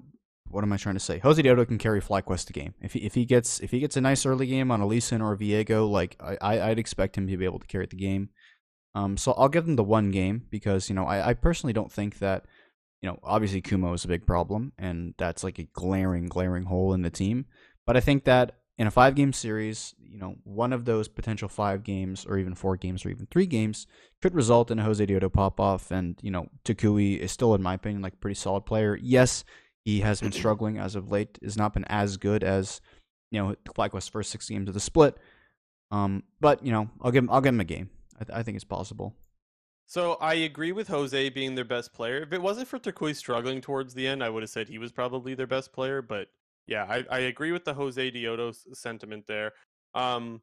[0.49, 1.21] what am I trying to say?
[1.21, 4.01] Josedeodo can carry FlyQuest a game if he if he gets if he gets a
[4.01, 7.45] nice early game on Lee Sin or Viego, like I I'd expect him to be
[7.45, 8.29] able to carry the game.
[8.93, 11.91] Um, so I'll give them the one game because you know I, I personally don't
[11.91, 12.43] think that
[13.01, 16.93] you know obviously Kumo is a big problem and that's like a glaring glaring hole
[16.93, 17.45] in the team.
[17.85, 21.49] But I think that in a five game series, you know one of those potential
[21.49, 23.87] five games or even four games or even three games
[24.21, 25.91] could result in a Josedeodo pop off.
[25.91, 28.97] And you know Toucouille is still in my opinion like a pretty solid player.
[29.01, 29.43] Yes,
[29.83, 31.39] he has been struggling as of late.
[31.43, 32.81] Has not been as good as
[33.31, 35.17] you know FlyQuest's first six games of the split.
[35.89, 37.89] Um, but you know I'll give him I'll give him a game.
[38.19, 39.15] I, th- I think it's possible.
[39.89, 42.17] So I agree with Jose being their best player.
[42.17, 44.91] If it wasn't for Toucouille struggling towards the end, I would have said he was
[44.91, 46.01] probably their best player.
[46.01, 46.27] But
[46.67, 49.53] yeah, I, I agree with the Josedeodo sentiment there.
[49.93, 50.41] Um,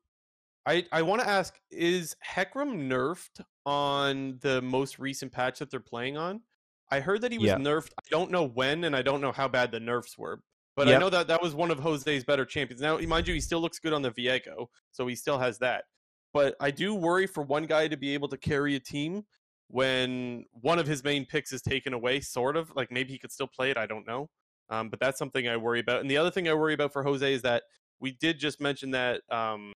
[0.66, 5.80] I I want to ask: Is Hecarim nerfed on the most recent patch that they're
[5.80, 6.42] playing on?
[6.90, 7.56] I heard that he was Yeah.
[7.56, 7.92] nerfed.
[7.98, 10.42] I don't know when, and I don't know how bad the nerfs were.
[10.76, 12.80] But I know that that was one of Jose's better champions.
[12.80, 15.84] Now, mind you, he still looks good on the Viego, so he still has that.
[16.32, 19.24] But I do worry for one guy to be able to carry a team
[19.68, 22.74] when one of his main picks is taken away, sort of.
[22.74, 24.30] Like maybe he could still play it, I don't know.
[24.70, 26.00] Um, but that's something I worry about.
[26.00, 27.64] And the other thing I worry about for Jose is that
[28.00, 29.72] we did just mention that um,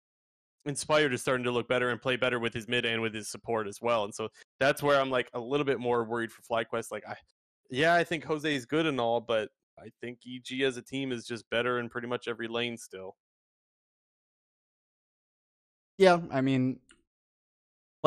[0.64, 3.30] Inspired is starting to look better and play better with his mid and with his
[3.30, 4.04] support as well.
[4.04, 4.28] And so
[4.60, 6.90] that's where I'm like a little bit more worried for FlyQuest.
[6.90, 7.14] Like, I,
[7.70, 11.12] yeah, I think Jose is good and all, but I think EG as a team
[11.12, 13.16] is just better in pretty much every lane still.
[15.96, 16.78] Yeah, I mean,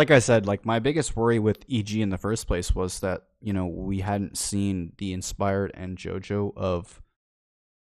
[0.01, 3.21] like I said, like my biggest worry with EG in the first place was that
[3.39, 6.99] you know we hadn't seen the inspired and JoJo of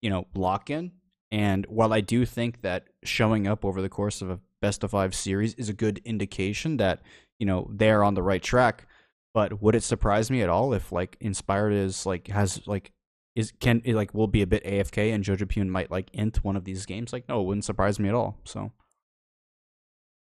[0.00, 0.92] you know lock in.
[1.32, 4.92] And while I do think that showing up over the course of a best of
[4.92, 7.02] five series is a good indication that
[7.40, 8.86] you know they're on the right track,
[9.32, 12.92] but would it surprise me at all if like inspired is like has like
[13.34, 16.62] is can like will be a bit AFK and Jojopyun might like int one of
[16.64, 17.12] these games?
[17.12, 18.38] Like no, it wouldn't surprise me at all.
[18.44, 18.70] So.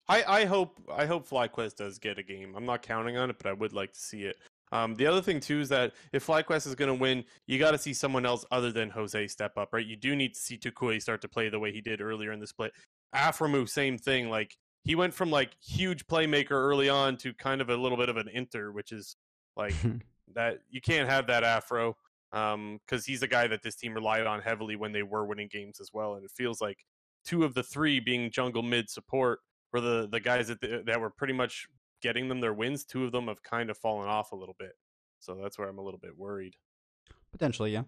[0.10, 2.56] I, I hope I hope FlyQuest does get a game.
[2.58, 4.38] I'm not counting on it, but I would like to see it.
[4.72, 7.72] Um, the other thing too is that if FlyQuest is going to win, you got
[7.72, 9.86] to see someone else other than Jose step up, right?
[9.86, 12.40] You do need to see Toucouille start to play the way he did earlier in
[12.40, 12.74] the split.
[13.16, 14.30] Aphromoo, same thing.
[14.30, 18.10] Like he went from like huge playmaker early on to kind of a little bit
[18.10, 19.16] of an inter, which is
[19.56, 19.76] like
[20.34, 21.96] that you can't have that Afro
[22.32, 25.50] because um, he's a guy that this team relied on heavily when they were winning
[25.52, 26.16] games as well.
[26.16, 26.78] And it feels like
[27.26, 29.40] two of the three being jungle mid support
[29.72, 31.68] for the the guys that that were pretty much
[32.02, 34.74] getting them their wins, two of them have kind of fallen off a little bit.
[35.20, 36.56] So that's where I'm a little bit worried.
[37.32, 37.84] Potentially, yeah.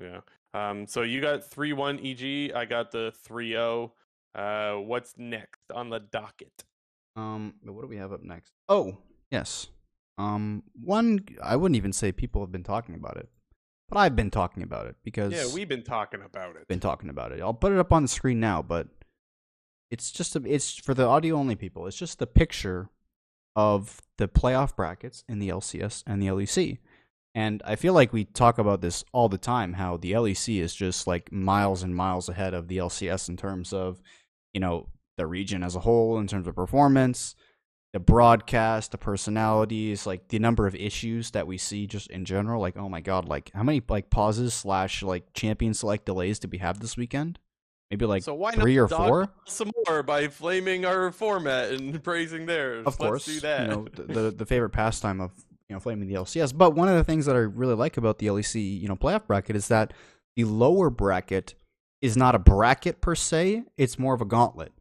[0.00, 0.20] Yeah.
[0.54, 2.52] Um, so you got 3 1 EG.
[2.54, 3.92] I got the 3 0.
[4.34, 6.64] Uh, what's next on the docket?
[7.16, 8.52] Um, what do we have up next?
[8.68, 8.98] Oh,
[9.30, 9.68] yes.
[10.18, 13.28] Um, one, I wouldn't even say people have been talking about it,
[13.88, 15.32] but I've been talking about it because.
[15.32, 16.68] Yeah, we've been talking about it.
[16.68, 17.40] Been talking about it.
[17.40, 18.88] I'll put it up on the screen now, but
[19.92, 21.86] it's just a, it's for the audio only people.
[21.86, 22.88] It's just the picture
[23.54, 26.78] of the playoff brackets in the LCS and the LEC.
[27.34, 30.74] And I feel like we talk about this all the time how the LEC is
[30.74, 34.00] just like miles and miles ahead of the LCS in terms of,
[34.54, 34.88] you know,
[35.18, 37.34] the region as a whole, in terms of performance,
[37.92, 42.62] the broadcast, the personalities, like the number of issues that we see just in general.
[42.62, 46.50] Like, oh my God, like how many like pauses slash like champion select delays did
[46.50, 47.38] we have this weekend?
[47.92, 49.28] Maybe like so why three or four.
[49.44, 52.86] Some more by flaming our format and praising theirs.
[52.86, 53.62] Of course, Let's do that.
[53.62, 55.32] You know the, the, the favorite pastime of
[55.68, 56.56] you know flaming the LCS.
[56.56, 59.26] But one of the things that I really like about the LEC you know playoff
[59.26, 59.92] bracket is that
[60.36, 61.54] the lower bracket
[62.00, 64.72] is not a bracket per se; it's more of a gauntlet.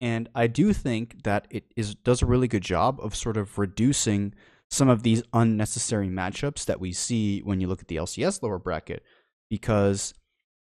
[0.00, 3.58] And I do think that it is does a really good job of sort of
[3.58, 4.34] reducing
[4.68, 8.58] some of these unnecessary matchups that we see when you look at the LCS lower
[8.58, 9.04] bracket
[9.48, 10.12] because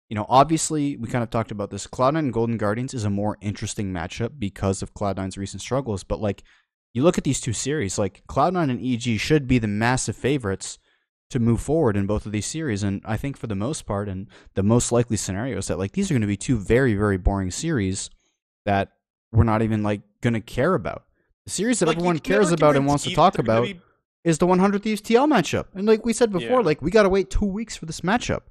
[0.09, 1.87] you know, obviously, we kind of talked about this.
[1.87, 6.05] Cloud9 and Golden Guardians is a more interesting matchup because of Cloud9's recent struggles.
[6.05, 6.43] But, like,
[6.93, 10.79] you look at these two series, like, Cloud9 and EG should be the massive favorites
[11.31, 12.83] to move forward in both of these series.
[12.83, 15.93] And I think for the most part, and the most likely scenario is that, like,
[15.93, 18.11] these are going to be two very, very boring series
[18.67, 18.93] that
[19.33, 21.05] we're not even, like, going to care about.
[21.47, 23.81] The series that like, everyone cares about and wants to talk about be...
[24.25, 25.69] is the 100 Thieves TL matchup.
[25.75, 26.67] And, like we said before, yeah.
[26.67, 28.43] like, we got to wait two weeks for this matchup.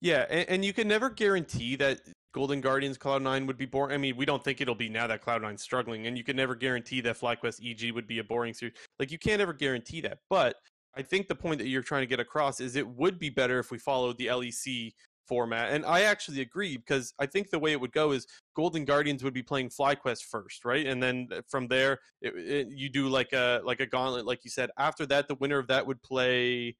[0.00, 2.00] Yeah, and, and, you can never guarantee that
[2.32, 3.94] Golden Guardians Cloud9 would be boring.
[3.94, 6.54] I mean, we don't think it'll be now that Cloud9's struggling, and you can never
[6.54, 8.74] guarantee that FlyQuest EG would be a boring series.
[8.98, 10.18] Like, you can't ever guarantee that.
[10.30, 10.56] But
[10.96, 13.58] I think the point that you're trying to get across is it would be better
[13.58, 14.92] if we followed the LEC
[15.30, 15.72] format.
[15.72, 18.26] And I actually agree because I think the way it would go is
[18.56, 20.86] Golden Guardians would be playing FlyQuest first, right?
[20.86, 24.44] And then uh, from there, it, it, you do like a like a gauntlet, like
[24.44, 24.70] you said.
[24.76, 26.74] After that, the winner of that would play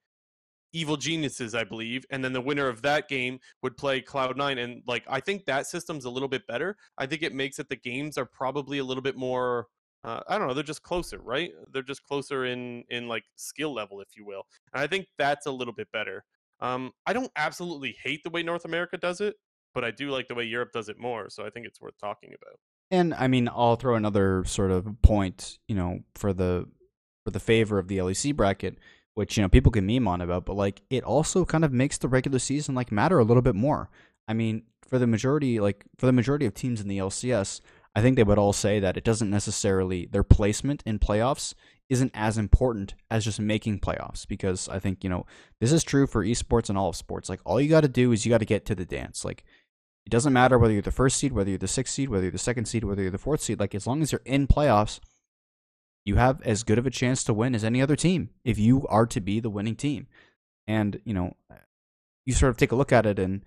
[0.73, 4.63] Evil Geniuses, I believe, and then the winner of that game would play Cloud9.
[4.63, 6.77] And like, I think that system's a little bit better.
[6.99, 9.67] I think it makes it the games are probably a little bit more.
[10.05, 10.55] Uh, I don't know.
[10.55, 11.51] They're just closer, right?
[11.73, 14.45] They're just closer in in like skill level, if you will.
[14.73, 16.25] And I think that's a little bit better.
[16.61, 19.37] Um, I don't absolutely hate the way North America does it,
[19.75, 21.29] but I do like the way Europe does it more.
[21.31, 22.59] So I think it's worth talking about.
[22.91, 26.67] And I mean, I'll throw another sort of point, you know, for the
[27.25, 28.79] for the favor of the LEC bracket
[29.15, 31.99] which you know people can meme on about, but like it also kind of makes
[31.99, 33.91] the regular season like matter a little bit more.
[34.29, 37.61] I mean, for the majority, like for the majority of teams in the LCS,
[37.95, 41.55] I think they would all say that it doesn't necessarily their placement in playoffs
[41.89, 45.27] isn't as important as just making playoffs because I think you know
[45.61, 47.29] this is true for esports and all of sports.
[47.29, 49.25] Like all you got to do is you got to get to the dance.
[49.25, 49.45] Like
[50.07, 52.33] it doesn't matter whether you're the first seed, whether you're the sixth seed, whether you're
[52.33, 53.59] the second seed, whether you're the fourth seed.
[53.59, 55.01] Like as long as you're in playoffs,
[56.05, 58.87] you have as good of a chance to win as any other team if you
[58.89, 60.07] are to be the winning team.
[60.67, 61.37] And, you know,
[62.25, 63.45] you sort of take a look at it and,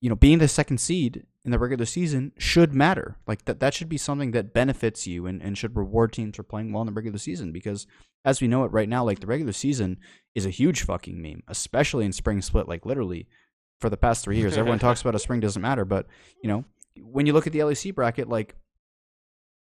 [0.00, 3.16] you know, being the second seed in the regular season should matter.
[3.26, 6.42] Like that, that should be something that benefits you and, and should reward teams for
[6.42, 7.86] playing well in the regular season because
[8.24, 9.98] as we know it right now, like the regular season
[10.34, 13.28] is a huge fucking meme, especially in spring split, like literally
[13.80, 14.56] for the past three years.
[14.56, 16.06] Everyone talks about a spring doesn't matter, but
[16.42, 16.64] you know,
[17.00, 18.56] when you look at the LEC bracket, like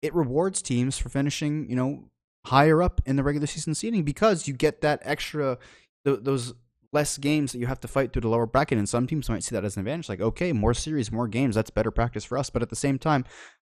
[0.01, 2.05] it rewards teams for finishing, you know,
[2.45, 5.57] higher up in the regular season seeding because you get that extra
[6.05, 6.53] th- those
[6.93, 9.43] less games that you have to fight through the lower bracket and some teams might
[9.43, 12.37] see that as an advantage like okay more series more games that's better practice for
[12.37, 13.25] us but at the same time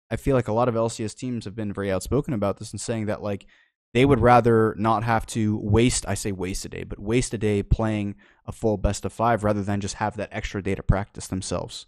[0.10, 2.82] I feel like a lot of LCS teams have been very outspoken about this and
[2.82, 3.46] saying that like
[3.94, 7.38] they would rather not have to waste I say waste a day, but waste a
[7.38, 8.16] day playing
[8.46, 11.88] a full best of five rather than just have that extra day to practice themselves.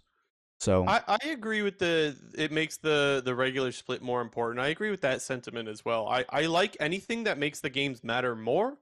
[0.60, 4.60] So I, I agree with the it makes the the regular split more important.
[4.60, 6.06] I agree with that sentiment as well.
[6.08, 8.78] I, I like anything that makes the games matter more.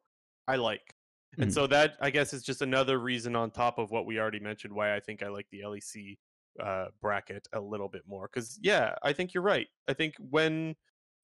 [0.48, 0.94] I like.
[1.40, 1.52] And Mhm.
[1.52, 4.74] so that I guess is just another reason on top of what we already mentioned
[4.74, 6.18] why I think I like the LEC
[6.60, 8.28] uh, bracket a little bit more.
[8.32, 9.68] Because yeah, I think you're right.
[9.88, 10.74] I think when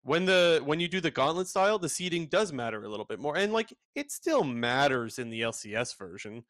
[0.03, 3.19] when the when you do the gauntlet style, the seeding does matter a little bit
[3.19, 6.45] more, and like it still matters in the LCS version,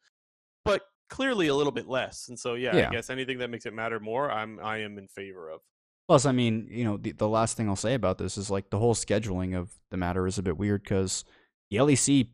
[0.65, 2.29] but clearly a little bit less.
[2.29, 2.89] And so yeah, Yeah.
[2.89, 5.61] I guess anything that makes it matter more, I'm I am in favor of.
[6.07, 8.71] Plus, I mean, you know, the, the last thing I'll say about this is like
[8.71, 11.23] the whole scheduling of the matter is a bit weird because
[11.69, 12.29] the LEC,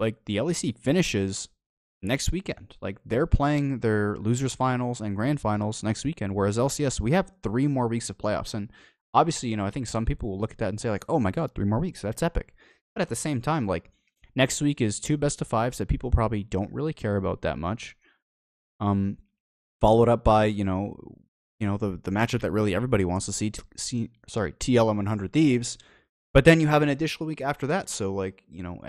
[0.00, 1.48] like the LEC finishes
[2.02, 2.76] next weekend.
[2.80, 7.32] Like they're playing their losers finals and grand finals next weekend, whereas LCS we have
[7.42, 8.54] three more weeks of playoffs.
[8.54, 8.70] And
[9.14, 11.20] obviously, you know, I think some people will look at that and say like, oh
[11.20, 12.54] my god, three more weeks, that's epic.
[12.94, 13.90] But at the same time, like
[14.34, 17.58] next week is two best of fives that people probably don't really care about that
[17.58, 17.96] much.
[18.80, 19.18] Um,
[19.80, 20.96] followed up by you know
[21.58, 24.96] you know the the matchup that really everybody wants to see, t- see sorry TLM
[24.96, 25.78] 100 Thieves,
[26.32, 27.88] but then you have an additional week after that.
[27.88, 28.80] So like you know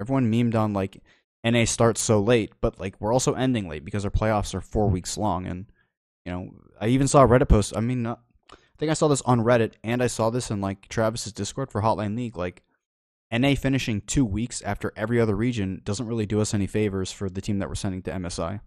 [0.00, 1.02] everyone memed on like
[1.44, 4.88] NA starts so late, but like we're also ending late because our playoffs are four
[4.88, 5.66] weeks long, and
[6.24, 7.76] you know I even saw a Reddit post.
[7.76, 8.20] I mean, not,
[8.52, 11.70] I think I saw this on Reddit, and I saw this in like Travis's Discord
[11.70, 12.36] for Hotline League.
[12.36, 12.64] Like
[13.30, 17.30] NA finishing two weeks after every other region doesn't really do us any favors for
[17.30, 18.60] the team that we're sending to MSI.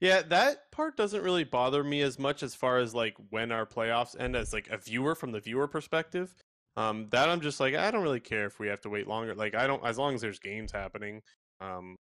[0.00, 3.64] Yeah, that part doesn't really bother me as much as far as like when our
[3.64, 6.34] playoffs end as like a viewer from the viewer perspective.
[6.76, 9.34] Um, that I'm just like I don't really care if we have to wait longer.
[9.34, 11.22] Like I don't as long as there's games happening.
[11.60, 11.96] Um,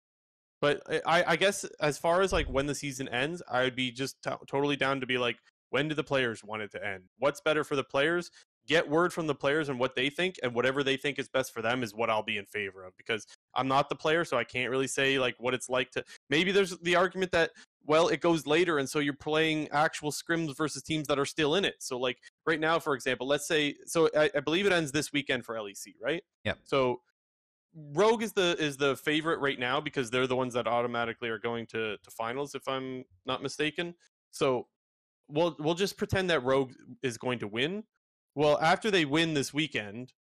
[0.61, 3.91] but I, I guess as far as like when the season ends, I would be
[3.91, 5.37] just to totally down to be like,
[5.69, 7.03] when do the players want it to end?
[7.19, 8.31] What's better for the players?
[8.67, 11.53] Get word from the players and what they think, and whatever they think is best
[11.53, 12.93] for them is what I'll be in favor of.
[12.97, 16.03] Because I'm not the player, so I can't really say like what it's like to.
[16.29, 17.51] Maybe there's the argument that
[17.87, 21.55] well, it goes later, and so you're playing actual scrims versus teams that are still
[21.55, 21.75] in it.
[21.79, 25.13] So like right now, for example, let's say so I, I believe it ends this
[25.13, 26.23] weekend for LEC, right?
[26.43, 26.59] Yep.
[26.63, 27.01] So
[27.93, 31.39] Rogue is the is the favorite right now because they're the ones that automatically are
[31.39, 33.95] going to to finals, if I'm not mistaken.
[34.31, 34.67] So
[35.27, 36.71] we'll we'll just pretend that Rogue
[37.03, 37.83] is going to win.
[38.33, 40.13] Well, after they win this weekend,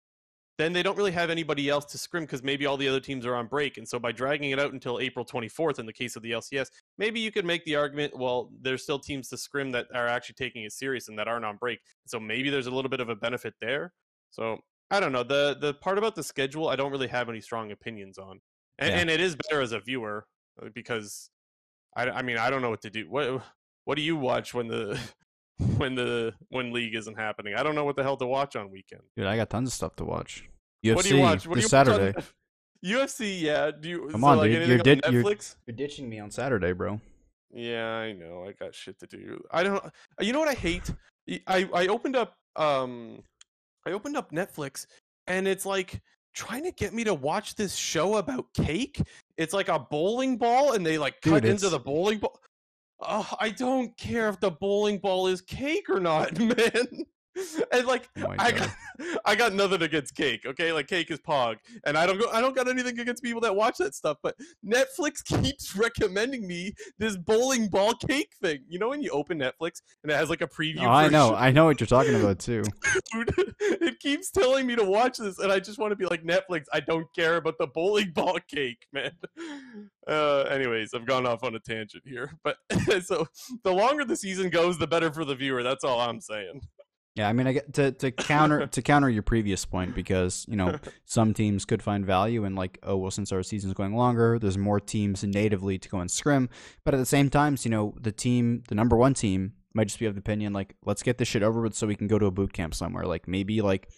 [0.58, 3.26] then they don't really have anybody else to scrim because maybe all the other teams
[3.26, 3.76] are on break.
[3.76, 6.68] And so by dragging it out until April 24th in the case of the LCS,
[6.96, 10.34] maybe you could make the argument, well, there's still teams to scrim that are actually
[10.34, 11.80] taking it serious and that aren't on break.
[12.06, 13.92] So maybe there's a little bit of a benefit there.
[14.30, 14.58] So
[14.90, 15.24] I don't know.
[15.24, 18.40] The the part about the schedule, I don't really have any strong opinions on.
[18.78, 18.98] And, Yeah.
[19.00, 20.26] and it is better as a viewer
[20.62, 21.30] uh, because
[21.96, 23.08] I, I mean, I don't know what to do.
[23.10, 23.42] What
[23.84, 24.98] what do you watch when the
[25.76, 27.54] when the when league isn't happening?
[27.54, 29.02] I don't know what the hell to watch on weekend.
[29.16, 30.48] Dude, I got tons of stuff to watch.
[30.84, 31.46] UFC what do you watch?
[31.46, 32.26] What this you watch on- Saturday.
[32.84, 33.70] UFC, yeah.
[33.70, 35.36] Do you Come so, on, like, dude, you're on did- you're-
[35.66, 37.00] You're ditching me on Saturday, bro.
[37.50, 38.44] Yeah, I know.
[38.46, 39.42] I got shit to do.
[39.50, 39.82] I don't.
[40.20, 40.90] You know what I hate?
[41.46, 43.22] I I opened up um,
[43.86, 44.86] I opened up Netflix,
[45.28, 46.00] and it's like
[46.34, 49.00] trying to get me to watch this show about cake.
[49.36, 52.40] It's like a bowling ball, and they like Dude, cut into the bowling ball.
[53.02, 57.06] I don't care if the bowling ball is cake or not, man.
[57.72, 58.70] And like, Oh I got,
[59.24, 60.44] I got nothing against cake.
[60.46, 62.30] Okay, like cake is pog, and I don't go.
[62.32, 64.18] I don't got anything against people that watch that stuff.
[64.22, 68.60] But Netflix keeps recommending me this bowling ball cake thing.
[68.68, 70.82] You know when you open Netflix and it has like a preview.
[70.82, 71.34] Oh, I know.
[71.34, 72.62] I know what you're talking about too.
[73.12, 76.22] Dude, it keeps telling me to watch this, and I just want to be like
[76.22, 76.64] Netflix.
[76.72, 79.12] I don't care about the bowling ball cake, man.
[80.06, 82.56] Uh, anyways, I've gone off on a tangent here, but
[83.04, 83.26] so
[83.64, 85.62] the longer the season goes, the better for the viewer.
[85.62, 86.60] That's all I'm saying.
[87.14, 90.56] Yeah, I mean, I get to to counter to counter your previous point because you
[90.56, 94.38] know some teams could find value in like, oh well, since our season's going longer,
[94.38, 96.48] there's more teams natively to go and scrim.
[96.84, 100.00] But at the same time, you know, the team, the number one team, might just
[100.00, 102.18] be of the opinion like, let's get this shit over with so we can go
[102.18, 103.04] to a boot camp somewhere.
[103.04, 103.88] Like maybe like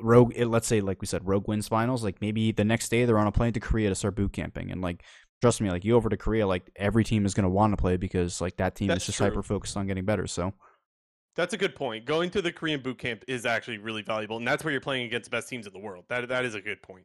[0.00, 2.02] Rogue, eh, let's say like we said, Rogue wins finals.
[2.02, 4.72] Like maybe the next day they're on a plane to Korea to start boot camping,
[4.72, 5.04] and like
[5.40, 7.96] trust me, like you over to Korea, like every team is gonna want to play
[7.96, 10.26] because like that team That's is just hyper focused on getting better.
[10.26, 10.52] So.
[11.36, 12.04] That's a good point.
[12.04, 15.06] Going to the Korean boot camp is actually really valuable, and that's where you're playing
[15.06, 16.04] against the best teams in the world.
[16.08, 17.04] That that is a good point.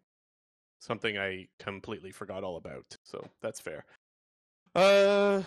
[0.79, 2.97] Something I completely forgot all about.
[3.03, 3.85] So that's fair.
[4.73, 5.41] Uh,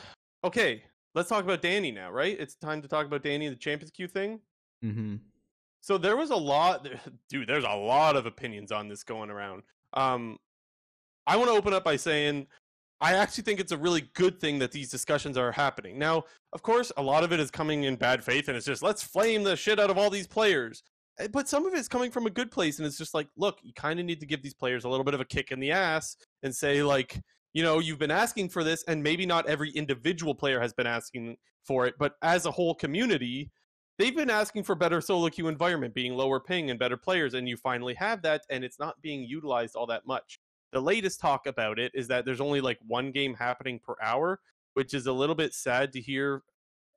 [0.45, 0.83] okay.
[1.15, 2.39] Let's talk about Danny now, right?
[2.39, 4.41] It's time to talk about Danny, and the Champions Queue thing.
[4.85, 5.17] Mm-hmm.
[5.81, 6.87] So there was a lot,
[7.29, 7.49] dude.
[7.49, 9.63] There's a lot of opinions on this going around.
[9.95, 10.39] Um,
[11.27, 12.47] I want to open up by saying
[13.01, 15.99] I actually think it's a really good thing that these discussions are happening.
[15.99, 18.83] Now, of course, a lot of it is coming in bad faith and it's just
[18.83, 20.83] let's flame the shit out of all these players.
[21.21, 23.29] Eh, but some of it is coming from a good place and it's just like,
[23.37, 25.53] look, you kind of need to give these players a little bit of a kick
[25.53, 27.21] in the ass and say like,
[27.53, 30.87] you know, you've been asking for this and maybe not every individual player has been
[30.87, 33.51] asking for it, but as a whole community,
[33.99, 37.49] they've been asking for better solo queue environment, being lower ping and better players and
[37.49, 40.41] you finally have that and it's not being utilized all that much
[40.73, 44.41] the latest talk about it is that there's only like one game happening per hour,
[44.75, 46.43] which is a little bit sad to hear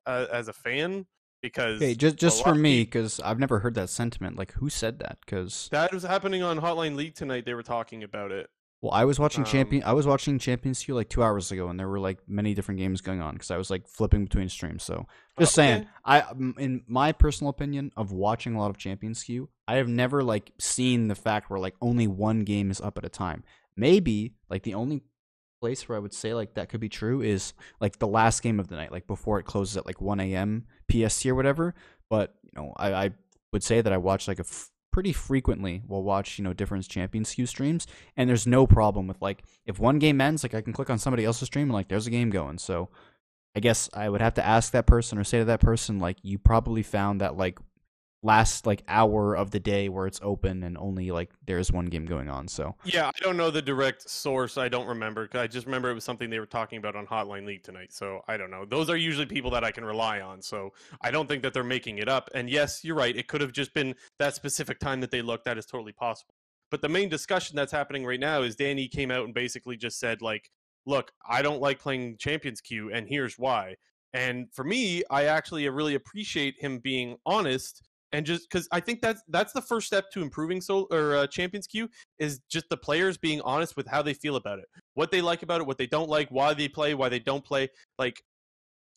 [0.06, 1.06] uh, as a fan
[1.42, 4.36] because okay, just just for me because I've never heard that sentiment.
[4.38, 5.18] Like, who said that?
[5.24, 7.44] Because that was happening on Hotline League tonight.
[7.44, 8.48] They were talking about it.
[8.80, 9.84] Well, I was watching um, champion.
[9.84, 12.80] I was watching Champions Queue like two hours ago, and there were like many different
[12.80, 14.82] games going on because I was like flipping between streams.
[14.82, 15.06] So
[15.38, 15.68] just okay.
[15.68, 16.24] saying, I
[16.58, 20.52] in my personal opinion of watching a lot of Champions Queue, I have never like
[20.58, 23.44] seen the fact where like only one game is up at a time
[23.76, 25.02] maybe like the only
[25.60, 28.58] place where I would say like that could be true is like the last game
[28.58, 30.66] of the night, like before it closes at like 1 a.m.
[30.90, 31.74] PST or whatever.
[32.10, 33.10] But you know, I, I
[33.52, 36.86] would say that I watch like a f- pretty frequently will watch you know different
[36.88, 40.60] champions queue streams, and there's no problem with like if one game ends, like I
[40.60, 42.58] can click on somebody else's stream and like there's a game going.
[42.58, 42.88] So
[43.54, 46.16] I guess I would have to ask that person or say to that person like
[46.22, 47.58] you probably found that like
[48.22, 52.06] last like hour of the day where it's open and only like there's one game
[52.06, 52.46] going on.
[52.46, 54.56] So yeah, I don't know the direct source.
[54.56, 55.28] I don't remember.
[55.34, 57.92] I just remember it was something they were talking about on Hotline League tonight.
[57.92, 58.64] So I don't know.
[58.64, 60.40] Those are usually people that I can rely on.
[60.40, 62.30] So I don't think that they're making it up.
[62.34, 63.16] And yes, you're right.
[63.16, 65.44] It could have just been that specific time that they looked.
[65.44, 66.34] That is totally possible.
[66.70, 69.98] But the main discussion that's happening right now is Danny came out and basically just
[69.98, 70.50] said like,
[70.86, 73.76] "Look, I don't like playing Champions Queue, and here's why."
[74.14, 77.82] And for me, I actually really appreciate him being honest
[78.12, 81.26] and just because I think that's that's the first step to improving so or uh,
[81.26, 81.88] Champions Queue
[82.18, 85.42] is just the players being honest with how they feel about it, what they like
[85.42, 87.68] about it, what they don't like, why they play, why they don't play.
[87.98, 88.22] Like,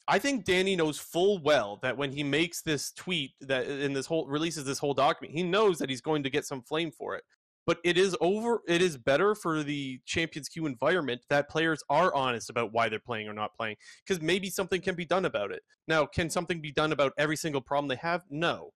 [0.08, 4.06] I think Danny knows full well that when he makes this tweet that in this
[4.06, 7.16] whole releases this whole document, he knows that he's going to get some flame for
[7.16, 7.24] it.
[7.68, 8.62] But it is over.
[8.68, 13.00] It is better for the Champions Queue environment that players are honest about why they're
[13.00, 15.64] playing or not playing, because maybe something can be done about it.
[15.88, 18.22] Now, can something be done about every single problem they have?
[18.30, 18.72] No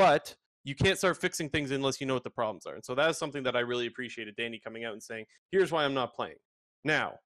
[0.00, 0.34] but
[0.64, 2.74] you can't start fixing things unless you know what the problems are.
[2.74, 5.70] And so that is something that I really appreciated Danny coming out and saying, here's
[5.70, 6.36] why I'm not playing.
[6.84, 7.16] Now,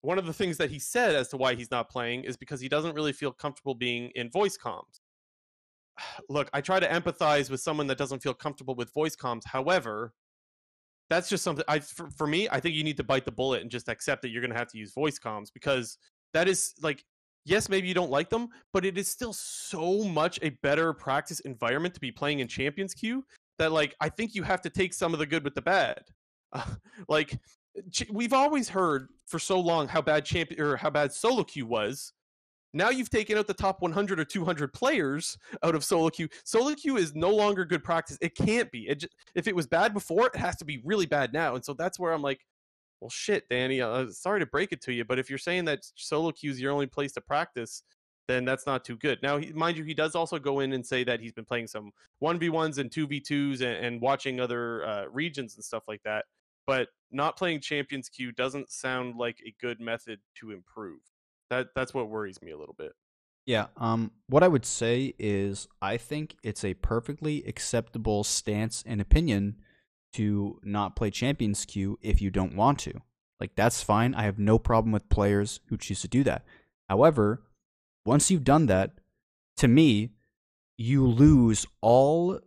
[0.00, 2.60] one of the things that he said as to why he's not playing is because
[2.60, 5.00] he doesn't really feel comfortable being in voice comms.
[6.28, 9.44] Look, I try to empathize with someone that doesn't feel comfortable with voice comms.
[9.46, 10.12] However,
[11.08, 13.62] that's just something I for, for me, I think you need to bite the bullet
[13.62, 15.98] and just accept that you're going to have to use voice comms because
[16.34, 17.04] that is like
[17.46, 21.40] yes, maybe you don't like them, but it is still so much a better practice
[21.40, 23.24] environment to be playing in Champions Queue
[23.58, 26.02] that like I think you have to take some of the good with the bad.
[26.52, 26.66] Uh,
[27.08, 27.38] like
[28.10, 32.12] we've always heard for so long how bad champion or how bad solo queue was.
[32.74, 36.28] Now you've taken out the top 100 or 200 players out of solo queue.
[36.44, 38.18] Solo queue is no longer good practice.
[38.20, 38.88] It can't be.
[38.88, 41.54] It just, if it was bad before, it has to be really bad now.
[41.54, 42.40] And so that's where I'm like,
[43.00, 43.80] well, shit, Danny.
[43.80, 46.60] Uh, sorry to break it to you, but if you're saying that solo queue is
[46.60, 47.82] your only place to practice,
[48.28, 49.18] then that's not too good.
[49.22, 51.68] Now, he, mind you, he does also go in and say that he's been playing
[51.68, 55.84] some one v ones and two v twos and, watching other uh, regions and stuff
[55.86, 56.24] like that.
[56.66, 60.98] But not playing Champions Queue doesn't sound like a good method to improve.
[61.50, 62.92] That that's what worries me a little bit.
[63.44, 63.66] Yeah.
[63.76, 64.10] Um.
[64.28, 69.56] What I would say is, I think it's a perfectly acceptable stance and opinion
[70.14, 73.00] to not play Champions Queue if you don't want to.
[73.40, 74.14] Like, that's fine.
[74.14, 76.44] I have no problem with players who choose to do that.
[76.88, 77.42] However,
[78.04, 78.92] once you've done that,
[79.58, 80.12] to me,
[80.78, 82.40] you lose all.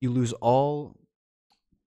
[0.00, 0.96] You lose all.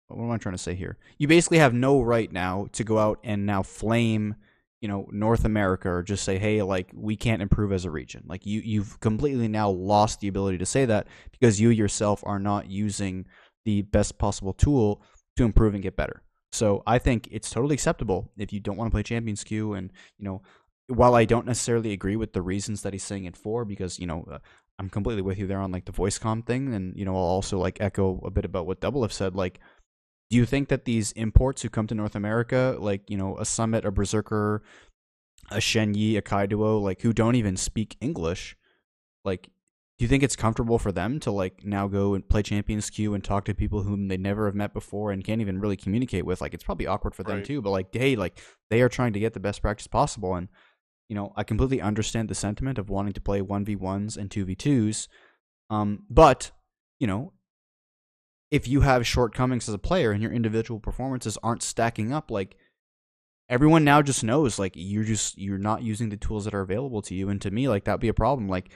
[0.08, 0.98] What am I trying to say here?
[1.18, 4.36] You basically have no right now to go out and now flame,
[4.80, 8.24] you know, North America or just say, hey, like we can't improve as a region.
[8.26, 12.40] Like you, you've completely now lost the ability to say that because you yourself are
[12.40, 13.26] not using
[13.68, 15.02] the best possible tool
[15.36, 16.24] to improve and get better.
[16.54, 19.74] So I think it's totally acceptable if you don't want to play Champions Queue.
[19.74, 20.42] And, you know,
[20.88, 24.08] while I don't necessarily agree with the reasons that he's saying it for, because, you
[24.08, 24.40] know, uh,
[24.80, 26.74] I'm completely with you there on like the voice com thing.
[26.74, 29.36] And, you know, I'll also like echo a bit about what Double have said.
[29.36, 29.60] Like,
[30.30, 33.44] do you think that these imports who come to North America, like, you know, a
[33.44, 34.64] Summit, a Berserker,
[35.52, 38.56] a Shen Yi, a Kaiduo, like, who don't even speak English,
[39.26, 39.50] like,
[39.98, 43.14] do you think it's comfortable for them to like now go and play champions queue
[43.14, 46.26] and talk to people whom they never have met before and can't even really communicate
[46.26, 47.46] with like it's probably awkward for them right.
[47.46, 48.40] too but like hey like
[48.70, 50.48] they are trying to get the best practice possible and
[51.10, 55.08] you know i completely understand the sentiment of wanting to play 1v1s and 2v2s
[55.70, 56.52] um but
[57.00, 57.34] you know
[58.50, 62.56] if you have shortcomings as a player and your individual performances aren't stacking up like
[63.50, 67.02] everyone now just knows like you're just you're not using the tools that are available
[67.02, 68.70] to you and to me like that'd be a problem like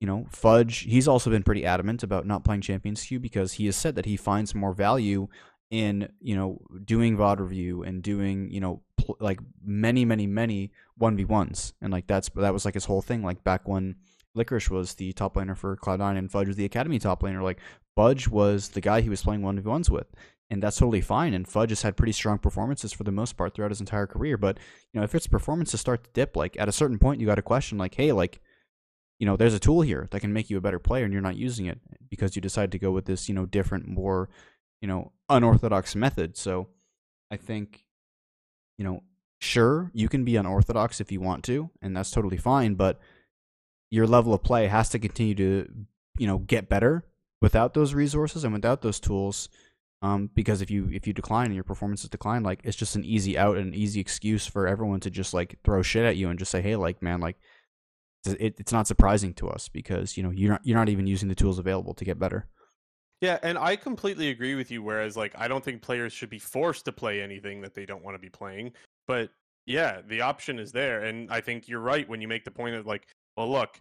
[0.00, 3.66] you know fudge he's also been pretty adamant about not playing champions queue because he
[3.66, 5.28] has said that he finds more value
[5.70, 10.72] in you know doing vod review and doing you know pl- like many many many
[11.00, 13.96] 1v1s and like that's that was like his whole thing like back when
[14.34, 17.58] licorice was the top laner for cloud9 and fudge was the academy top laner like
[17.96, 20.06] fudge was the guy he was playing 1v1s with
[20.50, 21.34] and that's totally fine.
[21.34, 24.36] And Fudge has had pretty strong performances for the most part throughout his entire career.
[24.36, 24.58] But
[24.92, 27.34] you know, if its performances start to dip, like at a certain point, you got
[27.34, 28.40] to question, like, hey, like,
[29.18, 31.22] you know, there's a tool here that can make you a better player, and you're
[31.22, 34.28] not using it because you decide to go with this, you know, different, more,
[34.80, 36.36] you know, unorthodox method.
[36.36, 36.68] So,
[37.30, 37.84] I think,
[38.78, 39.02] you know,
[39.40, 42.74] sure, you can be unorthodox if you want to, and that's totally fine.
[42.74, 43.00] But
[43.90, 45.68] your level of play has to continue to,
[46.18, 47.04] you know, get better
[47.40, 49.48] without those resources and without those tools
[50.00, 53.04] um, because if you if you decline and your performances decline, like it's just an
[53.04, 56.28] easy out and an easy excuse for everyone to just like throw shit at you
[56.28, 57.36] and just say, hey, like man, like
[58.26, 61.28] it, it's not surprising to us because you know you're not you're not even using
[61.28, 62.46] the tools available to get better.
[63.20, 64.82] Yeah, and I completely agree with you.
[64.82, 68.04] Whereas, like, I don't think players should be forced to play anything that they don't
[68.04, 68.72] want to be playing.
[69.08, 69.30] But
[69.66, 72.76] yeah, the option is there, and I think you're right when you make the point
[72.76, 73.78] of like, well, look,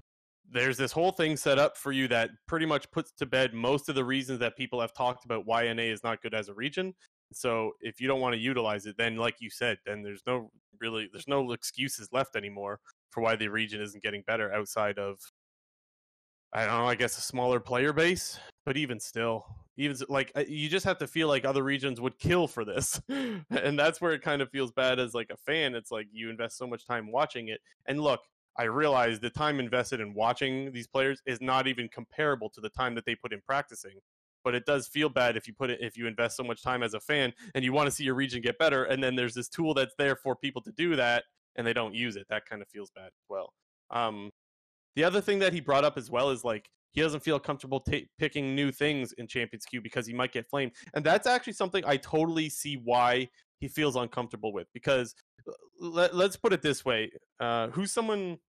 [0.49, 3.89] there's this whole thing set up for you that pretty much puts to bed most
[3.89, 6.53] of the reasons that people have talked about why NA is not good as a
[6.53, 6.93] region.
[7.33, 10.49] So if you don't want to utilize it, then like you said, then there's no
[10.79, 12.79] really there's no excuses left anymore
[13.11, 15.19] for why the region isn't getting better outside of
[16.53, 19.45] I don't know, I guess a smaller player base, but even still,
[19.75, 23.01] even like uh, you just have to feel like other regions would kill for this.
[23.09, 25.75] and that's where it kind of feels bad as like a fan.
[25.75, 27.59] It's like you invest so much time watching it.
[27.85, 28.21] And look,
[28.57, 32.69] I realize the time invested in watching these players is not even comparable to the
[32.69, 33.99] time that they put in practicing.
[34.43, 36.81] But it does feel bad if you put it if you invest so much time
[36.81, 39.33] as a fan and you want to see your region get better, and then there's
[39.33, 41.25] this tool that's there for people to do that
[41.57, 42.25] and they don't use it.
[42.29, 43.53] That kind of feels bad as well.
[43.91, 44.31] Um,
[44.95, 47.79] the other thing that he brought up as well is like he doesn't feel comfortable
[47.79, 51.53] t- picking new things in Champions Queue because he might get flamed, and that's actually
[51.53, 53.29] something I totally see why
[53.59, 54.67] he feels uncomfortable with.
[54.73, 55.13] Because
[55.79, 58.39] let, us put it this way: uh, who's someone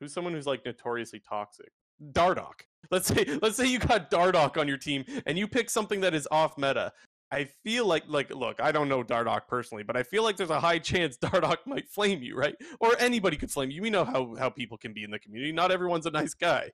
[0.00, 1.70] Who's someone who's like notoriously toxic?
[2.12, 2.62] Dardoch.
[2.90, 6.14] Let's say let's say you got Dardoch on your team and you pick something that
[6.14, 6.92] is off meta.
[7.32, 10.50] I feel like like look, I don't know Dardoch personally, but I feel like there's
[10.50, 12.54] a high chance Dardoch might flame you, right?
[12.80, 13.82] Or anybody could flame you.
[13.82, 15.52] We know how how people can be in the community.
[15.52, 16.70] Not everyone's a nice guy.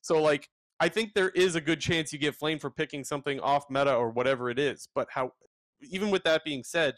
[0.00, 0.48] So like
[0.80, 3.94] I think there is a good chance you get flamed for picking something off meta
[3.94, 4.88] or whatever it is.
[4.94, 5.32] But how
[5.82, 6.94] even with that being said,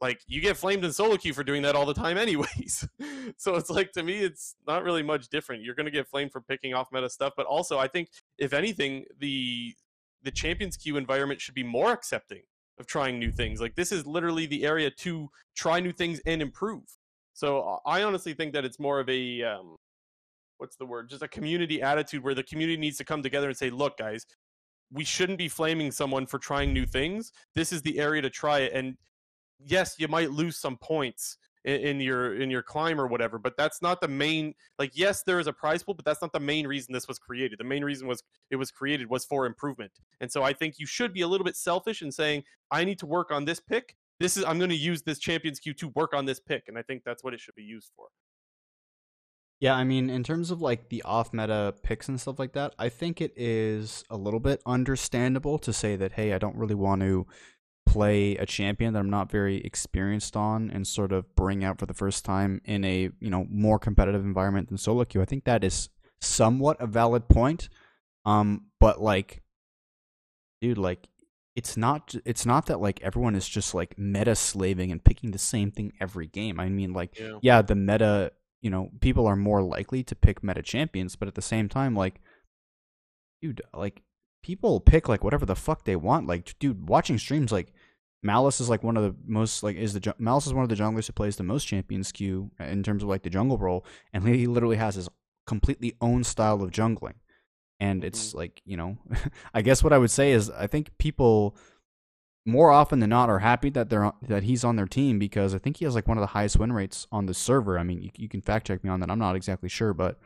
[0.00, 2.86] like you get flamed in solo queue for doing that all the time anyways
[3.36, 6.32] so it's like to me it's not really much different you're going to get flamed
[6.32, 8.08] for picking off meta stuff but also i think
[8.38, 9.74] if anything the
[10.22, 12.42] the champions queue environment should be more accepting
[12.78, 13.60] of trying new things.
[13.60, 16.84] Like this is literally the area to try new things and improve.
[17.34, 19.76] So i honestly think that it's more of a um,
[20.58, 21.08] what's the word?
[21.08, 24.26] Just a community attitude where the community needs to come together and say look guys
[24.92, 27.32] we shouldn't be flaming someone for trying new things.
[27.54, 28.72] This is the area to try it.
[28.74, 28.96] And
[29.58, 33.56] yes, you might lose some points in, in, your in your climb or whatever, but
[33.56, 34.54] that's not the main.
[34.78, 37.18] Like, yes, there is a prize pool, but that's not the main reason this was
[37.18, 37.58] created.
[37.58, 40.86] The main reason was it was created was for improvement, and so I think you
[40.86, 43.96] should be a little bit selfish in saying, I need to work on this pick.
[44.20, 46.78] This is I'm going to use this Champions Queue to work on this pick, and
[46.78, 48.08] I think that's what it should be used for.
[49.60, 52.74] Yeah, I mean, in terms of like the off meta picks and stuff like that,
[52.78, 56.76] I think it is a little bit understandable to say that, hey, I don't really
[56.76, 57.26] want to
[57.88, 61.86] play a champion that I'm not very experienced on and sort of bring out for
[61.86, 65.22] the first time in a you know more competitive environment than solo queue.
[65.22, 65.88] I think that is
[66.20, 67.68] somewhat a valid point.
[68.24, 69.42] Um, but like,
[70.60, 71.08] dude, like
[71.56, 75.38] it's not it's not that like everyone is just like meta slaving and picking the
[75.38, 76.60] same thing every game.
[76.60, 80.44] I mean, like, yeah, yeah the meta, you know, people are more likely to pick
[80.44, 82.20] meta champions, but at the same time, like,
[83.40, 84.02] dude, like
[84.42, 86.26] people pick like whatever the fuck they want.
[86.26, 87.72] Like, dude, watching streams like
[88.22, 90.74] Malice is like one of the most like is the Malice is one of the
[90.74, 94.26] junglers who plays the most champions queue in terms of like the jungle role, and
[94.26, 95.08] he literally has his
[95.46, 97.14] completely own style of jungling,
[97.78, 98.38] and it's mm-hmm.
[98.38, 98.98] like you know,
[99.54, 101.56] I guess what I would say is I think people
[102.44, 105.58] more often than not are happy that they're that he's on their team because I
[105.58, 107.78] think he has like one of the highest win rates on the server.
[107.78, 109.10] I mean, you, you can fact check me on that.
[109.10, 110.18] I'm not exactly sure, but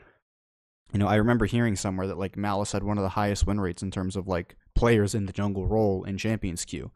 [0.92, 3.60] you know, I remember hearing somewhere that like Malice had one of the highest win
[3.60, 6.90] rates in terms of like players in the jungle role in champions queue.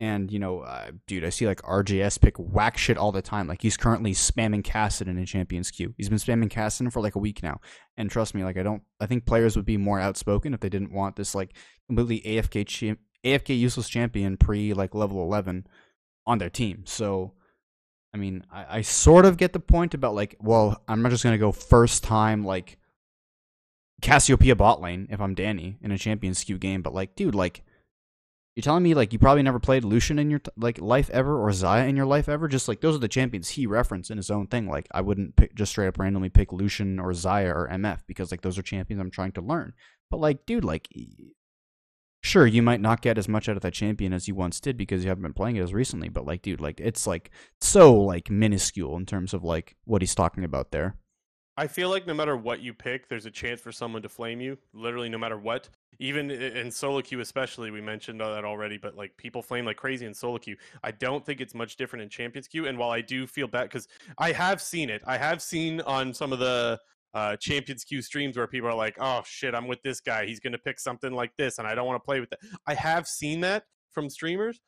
[0.00, 3.46] And you know, uh, dude, I see like RJS pick whack shit all the time.
[3.46, 5.94] Like he's currently spamming Kassadin in a Champions queue.
[5.98, 7.60] He's been spamming Kassadin for like a week now.
[7.98, 10.70] And trust me, like I don't, I think players would be more outspoken if they
[10.70, 11.54] didn't want this like
[11.86, 15.66] completely AFK AFK useless champion pre like level eleven
[16.26, 16.84] on their team.
[16.86, 17.34] So
[18.14, 21.24] I mean, I, I sort of get the point about like, well, I'm not just
[21.24, 22.78] gonna go first time like
[24.00, 27.62] Cassiopeia bot lane if I'm Danny in a Champions Queue game, but like, dude, like,
[28.60, 31.48] you're telling me like you probably never played Lucian in your like life ever or
[31.48, 32.46] Xayah in your life ever?
[32.46, 34.68] Just like those are the champions he referenced in his own thing.
[34.68, 38.30] Like I wouldn't pick just straight up randomly pick Lucian or Xayah or MF because
[38.30, 39.72] like those are champions I'm trying to learn.
[40.10, 40.88] But like, dude, like
[42.22, 44.76] sure you might not get as much out of that champion as you once did
[44.76, 47.30] because you haven't been playing it as recently but like dude like it's like
[47.62, 50.96] so like minuscule in terms of like what he's talking about there
[51.60, 54.40] I feel like no matter what you pick, there's a chance for someone to flame
[54.40, 54.56] you.
[54.72, 55.68] Literally, no matter what.
[55.98, 58.78] Even in solo queue, especially, we mentioned that already.
[58.78, 60.56] But like people flame like crazy in solo queue.
[60.82, 62.66] I don't think it's much different in champions queue.
[62.66, 63.88] And while I do feel bad, because
[64.18, 66.78] I have seen it, I have seen on some of the
[67.12, 70.26] uh, Champions Queue streams where people are like, "Oh shit, I'm with this guy.
[70.26, 72.74] He's gonna pick something like this, and I don't want to play with that." I
[72.74, 74.60] have seen that from streamers.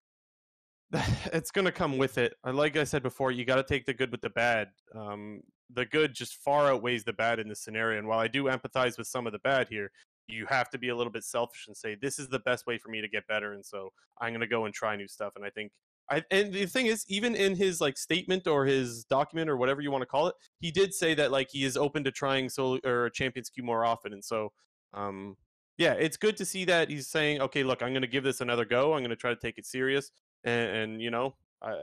[1.32, 2.34] It's gonna come with it.
[2.44, 4.68] Like I said before, you got to take the good with the bad.
[4.94, 5.40] Um,
[5.74, 7.98] the good just far outweighs the bad in this scenario.
[7.98, 9.90] And while I do empathize with some of the bad here,
[10.28, 12.78] you have to be a little bit selfish and say this is the best way
[12.78, 13.52] for me to get better.
[13.52, 15.32] And so I'm gonna go and try new stuff.
[15.36, 15.72] And I think
[16.10, 19.80] I, and the thing is, even in his like statement or his document or whatever
[19.80, 22.48] you want to call it, he did say that like he is open to trying
[22.48, 24.12] solo or Champions Queue more often.
[24.12, 24.52] And so,
[24.92, 25.36] um,
[25.78, 28.40] yeah, it's good to see that he's saying, okay, look, I'm going to give this
[28.40, 28.92] another go.
[28.92, 30.10] I'm going to try to take it serious.
[30.44, 31.76] And, and you know, uh,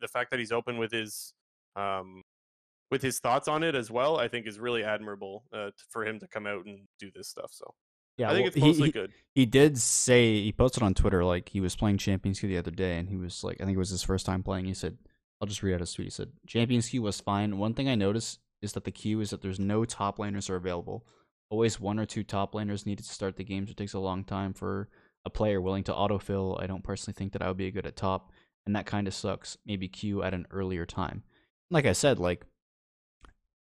[0.00, 1.34] the fact that he's open with his
[1.76, 2.22] um,
[2.90, 6.18] with his thoughts on it as well, I think is really admirable uh, for him
[6.20, 7.50] to come out and do this stuff.
[7.52, 7.74] So
[8.16, 9.12] yeah, I think well, it's mostly he, good.
[9.34, 12.70] He did say he posted on Twitter like he was playing Champions Queue the other
[12.70, 14.64] day, and he was like, I think it was his first time playing.
[14.64, 14.96] He said,
[15.40, 17.58] "I'll just read out his tweet." He said, "Champions Queue was fine.
[17.58, 20.56] One thing I noticed is that the queue is that there's no top laners are
[20.56, 21.06] available.
[21.50, 23.98] Always one or two top laners needed to start the game, so it takes a
[23.98, 24.88] long time for
[25.26, 26.60] a player willing to autofill.
[26.60, 28.32] I don't personally think that I would be good at top,
[28.64, 29.58] and that kind of sucks.
[29.66, 31.22] Maybe queue at an earlier time.
[31.70, 32.46] Like I said, like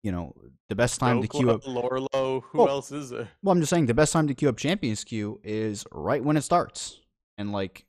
[0.03, 0.33] you know,
[0.69, 2.43] the best time to queue up Lorlo.
[2.43, 3.29] Who well, else is there?
[3.43, 6.37] Well, I'm just saying the best time to queue up Champions Queue is right when
[6.37, 6.99] it starts.
[7.37, 7.85] And like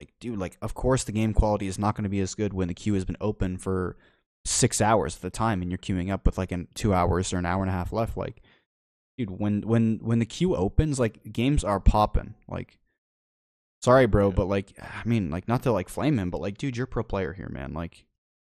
[0.00, 2.52] like dude, like of course the game quality is not going to be as good
[2.52, 3.96] when the queue has been open for
[4.44, 7.38] 6 hours at the time and you're queuing up with like in 2 hours or
[7.38, 8.42] an hour and a half left like
[9.16, 12.34] dude, when when when the queue opens, like games are popping.
[12.48, 12.78] Like
[13.82, 14.34] sorry, bro, yeah.
[14.34, 16.88] but like I mean, like not to like flame him, but like dude, you're a
[16.88, 17.74] pro player here, man.
[17.74, 18.04] Like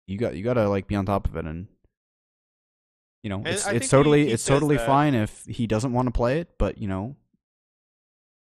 [0.06, 1.69] you got you got to like be on top of it and
[3.23, 4.86] you know, it's, it's totally he, he it's totally that.
[4.86, 7.16] fine if he doesn't want to play it, but you know,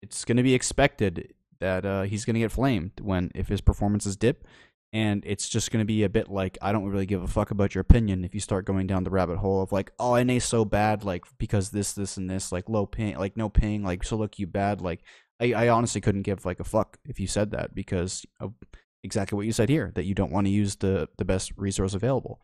[0.03, 3.61] it's going to be expected that uh, he's going to get flamed when if his
[3.61, 4.45] performances dip,
[4.93, 7.51] and it's just going to be a bit like I don't really give a fuck
[7.51, 10.45] about your opinion if you start going down the rabbit hole of like oh NA's
[10.45, 14.05] so bad like because this this and this like low ping like no ping like
[14.05, 15.03] so look you bad like
[15.41, 18.55] I I honestly couldn't give like a fuck if you said that because of
[19.03, 21.95] exactly what you said here that you don't want to use the the best resource
[21.95, 22.41] available.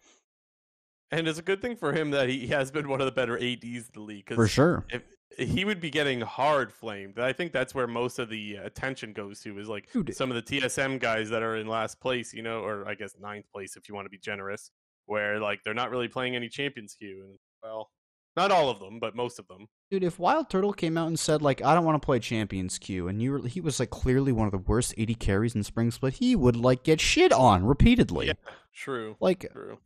[1.12, 3.36] And it's a good thing for him that he has been one of the better
[3.36, 4.34] ads in the league.
[4.34, 4.84] For sure.
[4.90, 5.02] If,
[5.38, 7.18] he would be getting hard flamed.
[7.18, 10.14] I think that's where most of the uh, attention goes to is like Dude.
[10.14, 13.14] some of the TSM guys that are in last place, you know, or I guess
[13.20, 14.70] ninth place if you want to be generous,
[15.06, 17.22] where like they're not really playing any champions queue.
[17.24, 17.90] And well,
[18.36, 19.68] not all of them, but most of them.
[19.90, 22.78] Dude, if Wild Turtle came out and said like I don't want to play Champions
[22.78, 25.62] Queue, and you were, he was like clearly one of the worst AD carries in
[25.62, 28.28] Spring Split, he would like get shit on repeatedly.
[28.28, 28.32] Yeah,
[28.74, 29.16] true.
[29.20, 29.78] Like true.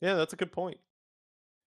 [0.00, 0.78] Yeah, that's a good point.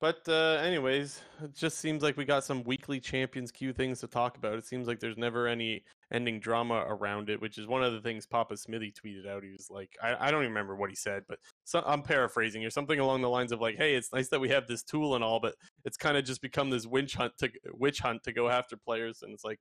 [0.01, 4.07] But uh, anyways, it just seems like we got some weekly Champions Queue things to
[4.07, 4.55] talk about.
[4.57, 8.01] It seems like there's never any ending drama around it, which is one of the
[8.01, 9.43] things Papa Smithy tweeted out.
[9.43, 12.65] He was like, I, I don't even remember what he said, but so, I'm paraphrasing
[12.65, 15.15] or something along the lines of like, "Hey, it's nice that we have this tool
[15.15, 15.55] and all, but
[15.85, 19.23] it's kind of just become this witch hunt to witch hunt to go after players."
[19.23, 19.59] And it's like,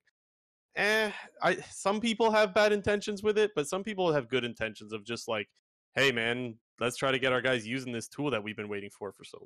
[0.77, 1.11] eh,
[1.43, 5.05] I some people have bad intentions with it, but some people have good intentions of
[5.05, 5.49] just like,
[5.95, 8.91] hey man, let's try to get our guys using this tool that we've been waiting
[8.91, 9.39] for for so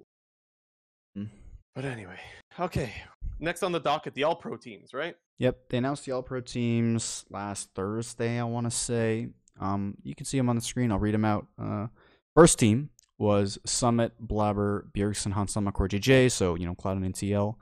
[1.17, 1.27] long.
[1.27, 1.31] Mm.
[1.75, 2.19] But anyway,
[2.59, 2.93] okay.
[3.39, 5.17] Next on the docket, the All Pro teams, right?
[5.39, 8.39] Yep, they announced the All Pro teams last Thursday.
[8.39, 9.29] I want to say.
[9.61, 10.91] Um, you can see them on the screen.
[10.91, 11.47] I'll read them out.
[11.61, 11.89] Uh,
[12.35, 16.33] first team was Summit, Blaber, Bjergsen, Hans Sama, Core JJ.
[16.33, 17.57] So you know, Cloud and NTL.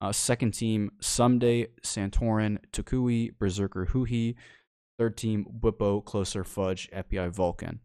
[0.00, 4.34] Uh, second team, Ssumday, Santorin, Toucouille, Berserker, Huhi.
[4.98, 7.80] Third team, Bwipo, Closer, Fudge, FBI, Vulcan.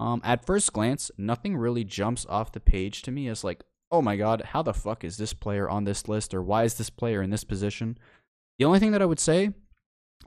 [0.00, 3.62] Um, at first glance, nothing really jumps off the page to me as like,
[3.92, 6.74] oh my god, how the fuck is this player on this list, or why is
[6.74, 7.98] this player in this position?
[8.58, 9.52] The only thing that I would say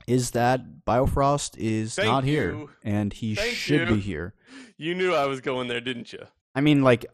[0.06, 2.30] is that Biofrost is Thank not you.
[2.30, 3.96] here, and he Thank should you.
[3.96, 4.34] be here.
[4.76, 6.20] You knew I was going there, didn't you?
[6.54, 7.06] I mean, like,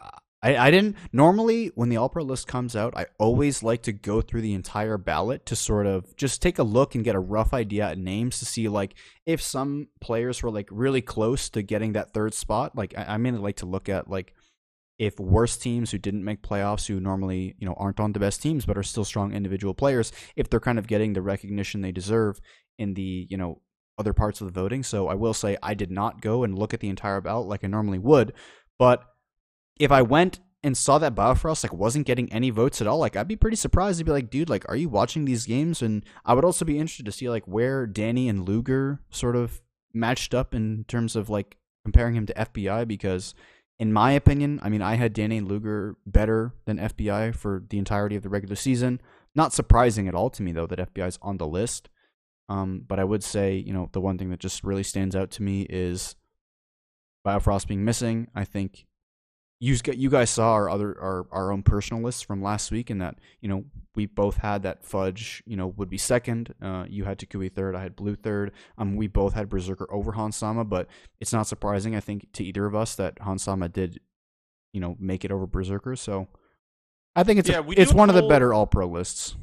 [0.43, 3.93] I, I didn't normally when the All Pro list comes out, I always like to
[3.93, 7.21] go through the entire ballot to sort of just take a look and get a
[7.21, 8.95] rough idea at names to see like
[9.27, 12.75] if some players were like really close to getting that third spot.
[12.75, 14.35] Like I, I mainly like to look at like
[14.99, 18.41] if worse teams who didn't make playoffs, who normally you know aren't on the best
[18.43, 21.93] teams but are still strong individual players, if they're kind of getting the recognition they
[21.93, 22.41] deserve
[22.79, 23.61] in the you know
[23.99, 24.83] other parts of the voting.
[24.83, 27.63] So I will say I did not go and look at the entire ballot like
[27.63, 28.33] I normally would,
[28.79, 29.05] but
[29.81, 33.17] if I went and saw that Biofrost like wasn't getting any votes at all, like
[33.17, 33.99] I'd be pretty surprised.
[33.99, 35.81] to be like, dude, like, are you watching these games?
[35.81, 39.63] And I would also be interested to see like where Danny and Luger sort of
[39.95, 43.35] matched up in terms of like comparing him to FBI because
[43.79, 47.79] in my opinion, I mean, I had Danny and Luger better than FBI for the
[47.79, 49.01] entirety of the regular season.
[49.35, 51.89] Not surprising at all to me though that FBI is on the list.
[52.51, 55.31] Um, but I would say, you know, the one thing that just really stands out
[55.33, 56.17] to me is
[57.27, 58.29] Biofrost being missing.
[58.35, 58.87] I think
[59.61, 63.01] you you guys saw our other our, our own personal lists from last week, and
[63.03, 63.65] that you know
[63.95, 66.55] we both had that Fudge you know would be second.
[66.63, 68.53] Uh, you had Toucouille third, I had Blue third.
[68.79, 70.89] Um, we both had Berserker over Hans Sama, but
[71.21, 74.01] it's not surprising I think to either of us that Hans Sama did
[74.73, 75.95] you know make it over Berserker.
[75.95, 76.27] So
[77.15, 79.37] I think it's yeah, a, it's one whole, of the better All Pro lists.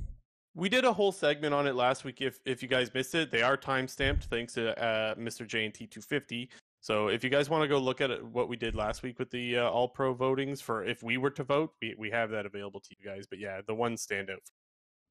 [0.55, 2.21] We did a whole segment on it last week.
[2.21, 5.45] If if you guys missed it, they are time stamped thanks to uh, Mr.
[5.45, 6.49] J and T two fifty.
[6.87, 9.29] So if you guys want to go look at what we did last week with
[9.29, 12.45] the uh, All Pro votings for if we were to vote, we, we have that
[12.45, 13.25] available to you guys.
[13.29, 14.37] But yeah, the one standout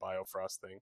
[0.03, 0.79] Biofrost thing,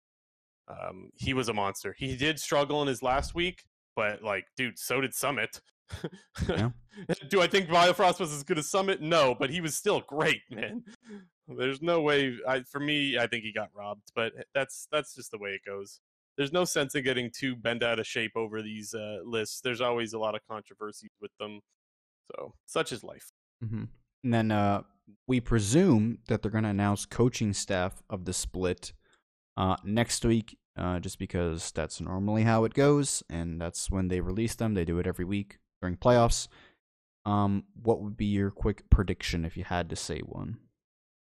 [0.69, 1.97] um, he was a monster.
[1.99, 3.65] He did struggle in his last week,
[3.97, 5.61] but like, dude, so did Summit.
[6.49, 6.71] Yeah.
[7.29, 9.03] Do I think Biofrost was as good as Summit?
[9.03, 10.85] No, but he was still great, man.
[11.49, 12.37] There's no way.
[12.47, 15.62] I, for me, I think he got robbed, but that's that's just the way it
[15.66, 15.99] goes
[16.36, 19.61] there's no sense in getting too bent out of shape over these uh, lists.
[19.61, 21.61] There's always a lot of controversy with them.
[22.31, 23.31] So such is life.
[23.65, 23.85] Mm-hmm.
[24.24, 24.82] And then uh,
[25.27, 28.93] we presume that they're going to announce coaching staff of the split
[29.56, 34.20] uh, next week, uh, just because that's normally how it goes, and that's when they
[34.20, 34.74] release them.
[34.74, 36.48] They do it every week during playoffs.
[37.27, 40.59] Um, what would be your quick prediction if you had to say one?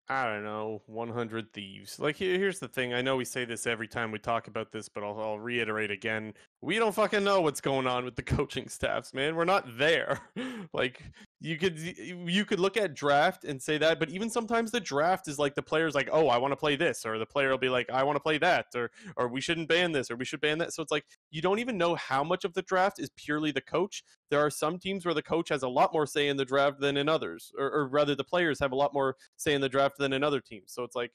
[0.08, 1.98] I don't know, 100 Thieves.
[1.98, 2.94] Like, here's the thing.
[2.94, 5.90] I know we say this every time we talk about this, but I'll, I'll, reiterate
[5.90, 6.32] again.
[6.66, 9.36] We don't fucking know what's going on with the coaching staffs, man.
[9.36, 10.18] We're not there.
[10.72, 11.00] like,
[11.40, 15.28] you could you could look at draft and say that, but even sometimes the draft
[15.28, 17.56] is like the player's like, oh, I want to play this, or the player will
[17.56, 20.24] be like, I want to play that, or or we shouldn't ban this, or we
[20.24, 20.72] should ban that.
[20.72, 23.60] So it's like you don't even know how much of the draft is purely the
[23.60, 24.02] coach.
[24.30, 26.80] There are some teams where the coach has a lot more say in the draft
[26.80, 29.68] than in others, or, or rather, the players have a lot more say in the
[29.68, 30.72] draft than in other teams.
[30.72, 31.12] So it's like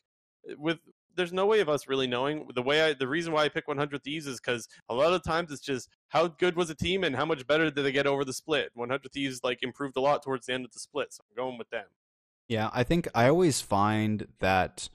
[0.58, 0.80] with
[1.16, 2.48] there's no way of us really knowing.
[2.54, 5.24] The way I, the reason why I pick 100 Thieves is because a lot of
[5.24, 8.08] times it's just how good was a team and how much better did they get
[8.08, 8.72] over the split.
[8.74, 11.58] 100 Thieves like improved a lot towards the end of the split, so I'm going
[11.58, 11.86] with them.
[12.48, 14.90] Yeah, I think I always find that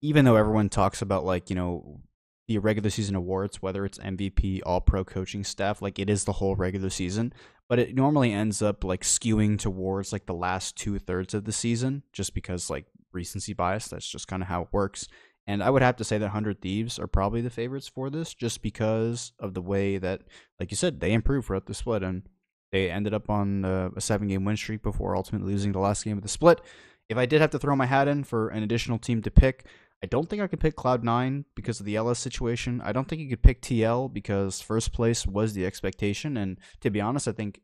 [0.00, 2.00] even though everyone talks about like you know
[2.46, 6.32] the regular season awards, whether it's MVP, All Pro coaching staff, like it is the
[6.32, 7.32] whole regular season,
[7.68, 11.52] but it normally ends up like skewing towards like the last two thirds of the
[11.52, 13.88] season, just because like recency bias.
[13.88, 15.08] That's just kind of how it works.
[15.48, 18.34] And I would have to say that 100 Thieves are probably the favorites for this
[18.34, 20.20] just because of the way that,
[20.60, 22.28] like you said, they improved throughout the split and
[22.70, 26.04] they ended up on uh, a seven game win streak before ultimately losing the last
[26.04, 26.60] game of the split.
[27.08, 29.64] If I did have to throw my hat in for an additional team to pick,
[30.04, 32.82] I don't think I could pick Cloud9 because of the LS situation.
[32.84, 36.36] I don't think you could pick TL because first place was the expectation.
[36.36, 37.62] And to be honest, I think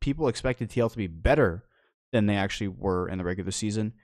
[0.00, 1.64] people expected TL to be better
[2.12, 3.94] than they actually were in the regular season.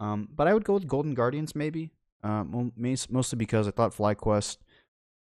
[0.00, 1.92] Um, but I would go with Golden Guardians maybe
[2.24, 2.44] uh,
[2.76, 4.56] mostly because I thought FlyQuest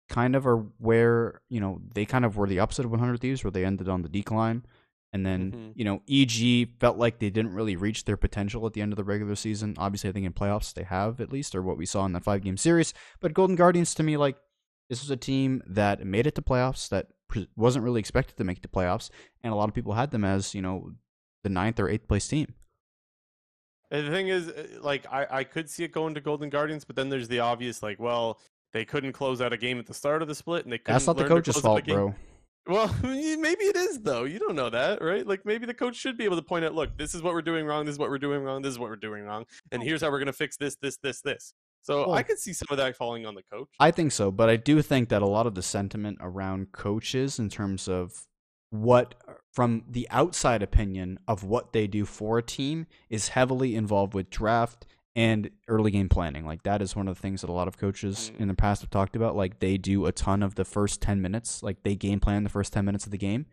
[0.08, 3.42] kind of are where you know they kind of were the opposite of 100 Thieves,
[3.42, 4.64] where they ended on the decline,
[5.12, 5.70] and then mm-hmm.
[5.74, 8.96] you know EG felt like they didn't really reach their potential at the end of
[8.96, 9.74] the regular season.
[9.76, 12.24] Obviously, I think in playoffs they have at least, or what we saw in that
[12.24, 12.94] five game series.
[13.20, 14.36] But Golden Guardians to me, like
[14.88, 17.08] this was a team that made it to playoffs that
[17.56, 19.10] wasn't really expected to make the playoffs,
[19.42, 20.92] and a lot of people had them as you know
[21.42, 22.54] the ninth or eighth place team.
[23.90, 26.84] And the thing is, uh, like, I, I could see it going to Golden Guardians,
[26.84, 28.40] but then there's the obvious, like, well,
[28.72, 30.94] they couldn't close out a game at the start of the split, and they couldn't.
[30.94, 32.14] That's not the coach's fault, bro.
[32.66, 34.24] Well, maybe it is though.
[34.24, 35.26] You don't know that, right?
[35.26, 37.42] Like maybe the coach should be able to point out, look, this is what we're
[37.42, 37.84] doing wrong.
[37.84, 38.62] This is what we're doing wrong.
[38.62, 40.96] This is what we're doing wrong, and here's how we're going to fix this, this,
[40.96, 41.54] this, this.
[41.82, 43.68] So I could see some of that falling on the coach.
[43.78, 47.38] I think so, but I do think that a lot of the sentiment around coaches
[47.38, 48.26] in terms of
[48.70, 49.14] what
[49.52, 54.30] from the outside opinion of what they do for a team is heavily involved with
[54.30, 54.86] draft
[55.16, 56.44] and early game planning.
[56.44, 58.40] Like that is one of the things that a lot of coaches mm.
[58.40, 59.36] in the past have talked about.
[59.36, 62.50] Like they do a ton of the first 10 minutes, like they game plan the
[62.50, 63.46] first 10 minutes of the game.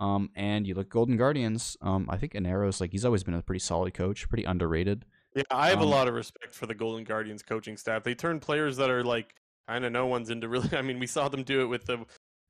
[0.00, 1.76] Um, and you look Golden Guardians.
[1.82, 5.04] Um, I think Anero's like he's always been a pretty solid coach, pretty underrated.
[5.34, 8.04] Yeah, I have Um, a lot of respect for the Golden Guardians coaching staff.
[8.04, 9.34] They turn players that are like
[9.68, 10.70] kind of no one's into really.
[10.76, 12.06] I mean, we saw them do it with the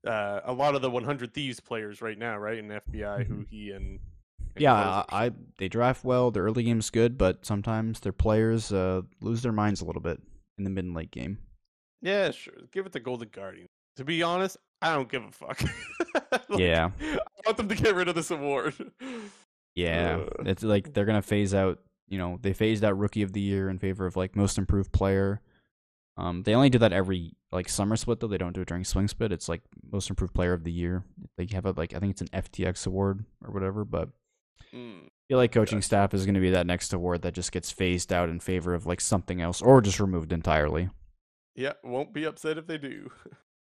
[0.07, 2.59] uh, a lot of the 100 Thieves players right now, right?
[2.59, 3.99] In FBI, who he and, and
[4.55, 4.63] Mm-hmm.
[4.63, 6.31] Yeah, I, I they draft well.
[6.31, 10.21] The early game's good, but sometimes their players uh, lose their minds a little bit
[10.57, 11.39] in the mid and late game.
[12.03, 12.55] yeah, sure.
[12.73, 13.67] Give it to Golden Guardian.
[13.97, 15.61] To be honest, I don't give a fuck.
[16.49, 16.91] Like, Yeah.
[17.01, 18.75] I want them to get rid of this award.
[19.75, 20.43] Yeah, Uh.
[20.47, 21.79] it's like they're gonna phase out.
[22.09, 24.91] You know, they phased out Rookie of the Year in favor of like Most Improved
[24.93, 25.41] Player.
[26.17, 28.27] Um, they only do that every like summer split though.
[28.29, 29.33] They don't do it during Swing Split.
[29.33, 31.05] It's like Most Improved Player of the Year.
[31.37, 33.85] They have a like I think it's an FTX award or whatever.
[33.85, 34.11] But
[34.75, 35.05] Mm.
[35.07, 35.87] I feel like coaching Gotcha.
[35.87, 38.85] staff is gonna be that next award that just gets phased out in favor of
[38.85, 40.91] like something else or just removed entirely.
[41.55, 43.11] Yeah, won't be upset if they do.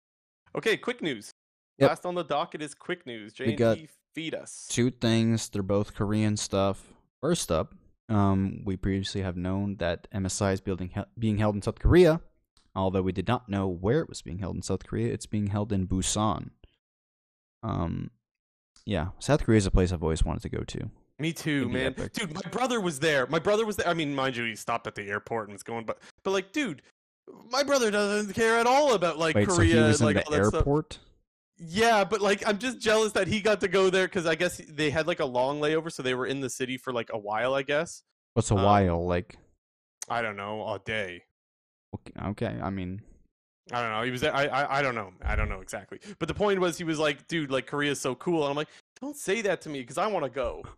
[0.57, 1.31] okay, quick news.
[1.79, 1.89] Yep.
[1.91, 3.35] Last on the docket is quick news.
[3.39, 4.67] We got J&T, feed us.
[4.71, 5.49] two things.
[5.49, 6.93] They're both Korean stuff.
[7.21, 7.75] First up,
[8.09, 12.21] um, we previously have known that MSI is building he- being held in South Korea,
[12.75, 15.13] although we did not know where it was being held in South Korea.
[15.13, 16.51] It's being held in Busan.
[17.63, 18.11] Um,
[18.85, 20.91] yeah, South Korea is a place I've always wanted to go to.
[21.19, 21.87] Me too, man.
[21.87, 22.13] epic.
[22.13, 23.27] Dude, my brother was there.
[23.29, 23.87] My brother was there.
[23.89, 26.53] I mean, mind you, he stopped at the airport and was going, but but like,
[26.53, 26.83] dude,
[27.51, 29.57] my brother doesn't care at all about like Wait, Korea.
[29.57, 30.55] so he was in like the all that stuff.
[30.55, 30.99] airport?
[31.57, 34.61] Yeah, but like, I'm just jealous that he got to go there because I guess
[34.69, 37.19] they had like a long layover, so they were in the city for like a
[37.19, 37.55] while.
[37.55, 38.03] I guess
[38.35, 39.39] What's a Um, while like?
[40.09, 41.23] I don't know, a day.
[41.95, 43.01] Okay, okay, I mean,
[43.73, 44.03] I don't know.
[44.03, 44.23] He was.
[44.25, 45.13] I, I I don't know.
[45.25, 45.99] I don't know exactly.
[46.19, 48.69] But the point was, he was like, dude, like Korea's so cool, and I'm like,
[49.01, 50.63] don't say that to me because I want to go.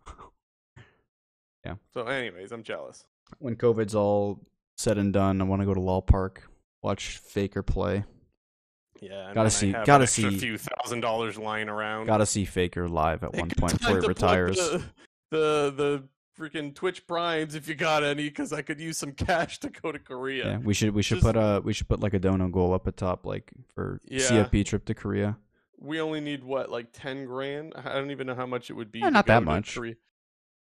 [1.65, 1.75] Yeah.
[1.93, 3.03] So, anyways, I'm jealous.
[3.39, 4.39] when COVID's all
[4.77, 6.49] said and done, I want to go to LoL Park,
[6.81, 8.05] watch Faker play.
[9.01, 12.05] Yeah, Gotta see- gotta see- few thousand dollars lying around.
[12.05, 14.55] Got to see Faker live at one point before he retires.
[14.57, 14.83] The
[15.31, 16.03] the, the
[16.39, 19.91] freaking Twitch primes if you got any, because I could use some cash to go
[19.91, 20.45] to Korea.
[20.45, 22.73] Yeah, we should we should Just- put a we should put like a dono goal
[22.73, 24.19] up at top like for Yeah.
[24.27, 25.37] CFP trip to Korea.
[25.79, 27.73] We only need what, like ten grand?
[27.75, 28.99] I don't even know how much it would be.
[28.99, 29.75] Yeah, not that much.
[29.75, 29.95] Korea.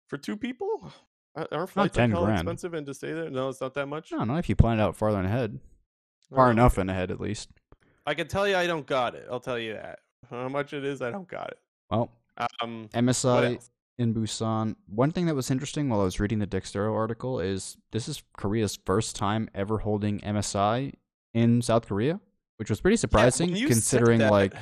[0.08, 0.92] For two people?
[1.36, 2.40] Aren't flights 10 like hell grand.
[2.42, 3.30] expensive and to stay there?
[3.30, 4.12] No, it's not that much.
[4.12, 5.60] No, not if you plan it out farther ahead,
[6.34, 7.50] far enough in ahead at least.
[8.06, 9.28] I can tell you, I don't got it.
[9.32, 10.00] I'll tell you that.
[10.30, 11.60] How much it is, I don't got it.
[11.90, 12.12] Well,
[12.62, 13.60] Um, MSI?
[14.00, 14.78] In Busan.
[14.88, 18.24] One thing that was interesting while I was reading the Dexerto article is this is
[18.38, 20.94] Korea's first time ever holding MSI
[21.34, 22.22] in South Korea,
[22.56, 24.54] which was pretty surprising said considering like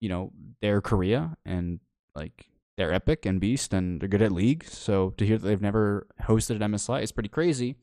[0.00, 0.32] you know
[0.62, 1.78] they're Korea and
[2.14, 2.46] like
[2.78, 4.64] they're epic and beast and they're good at league.
[4.64, 7.76] So to hear that they've never hosted an MSI is pretty crazy.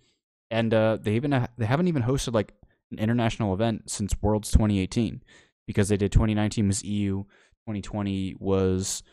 [0.49, 2.53] And uh, they even ha- they haven't even hosted like
[2.91, 5.21] an international event since Worlds 2018
[5.67, 7.23] because they did 2019 was EU,
[7.67, 9.03] 2020 was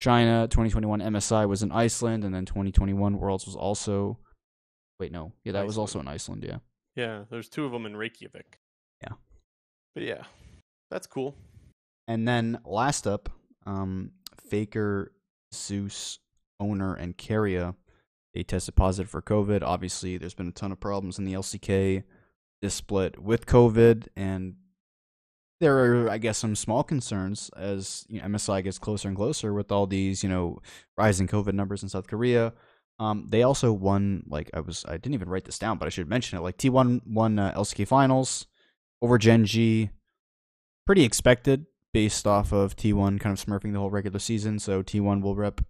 [0.00, 4.18] China, 2021 MSI was in Iceland, and then 2021 Worlds was also.
[4.98, 6.44] Wait, no, yeah, that was also in Iceland.
[6.46, 6.58] Yeah,
[6.94, 8.58] Yeah, there's two of them in Reykjavik.
[9.02, 9.12] Yeah.
[9.94, 10.22] But yeah,
[10.90, 11.34] that's cool.
[12.08, 13.28] and then last up,
[13.66, 14.12] um,
[14.48, 15.12] Faker,
[15.54, 16.18] Zeus,
[16.60, 17.74] Oner, and Keria,
[18.32, 19.62] they tested positive for COVID.
[19.62, 22.04] Obviously, there's been a ton of problems in the LCK
[22.62, 24.54] this split with COVID, and
[25.60, 29.54] there are, I guess, some small concerns as you know, MSI gets closer and closer
[29.54, 30.60] with all these, you know,
[30.96, 32.52] rising COVID numbers in South Korea.
[32.98, 35.90] Um, they also won, like I was, I didn't even write this down, but I
[35.90, 36.42] should mention it.
[36.42, 38.46] Like T1 won uh, LCK finals
[39.02, 39.90] over Gen G,
[40.86, 44.58] pretty expected based off of T1 kind of smurfing the whole regular season.
[44.58, 45.62] So T1 will rep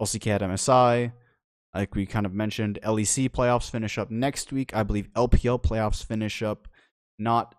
[0.00, 1.12] LCK at MSI.
[1.74, 4.74] Like we kind of mentioned, LEC playoffs finish up next week.
[4.74, 6.68] I believe LPL playoffs finish up
[7.18, 7.54] not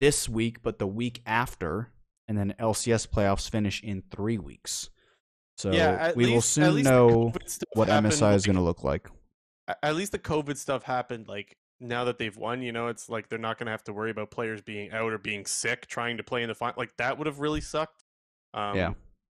[0.00, 1.90] this week, but the week after.
[2.28, 4.90] And then LCS playoffs finish in three weeks.
[5.56, 7.32] So yeah, we will least- at soon know
[7.74, 9.08] what happened, MSI is going to look like.
[9.82, 12.62] At least the COVID stuff happened like now that they've won.
[12.62, 15.12] You know, it's like they're not going to have to worry about players being out
[15.12, 16.74] or being sick trying to play in the final.
[16.76, 18.04] Like that would have really sucked.
[18.54, 18.92] Um, Yeah.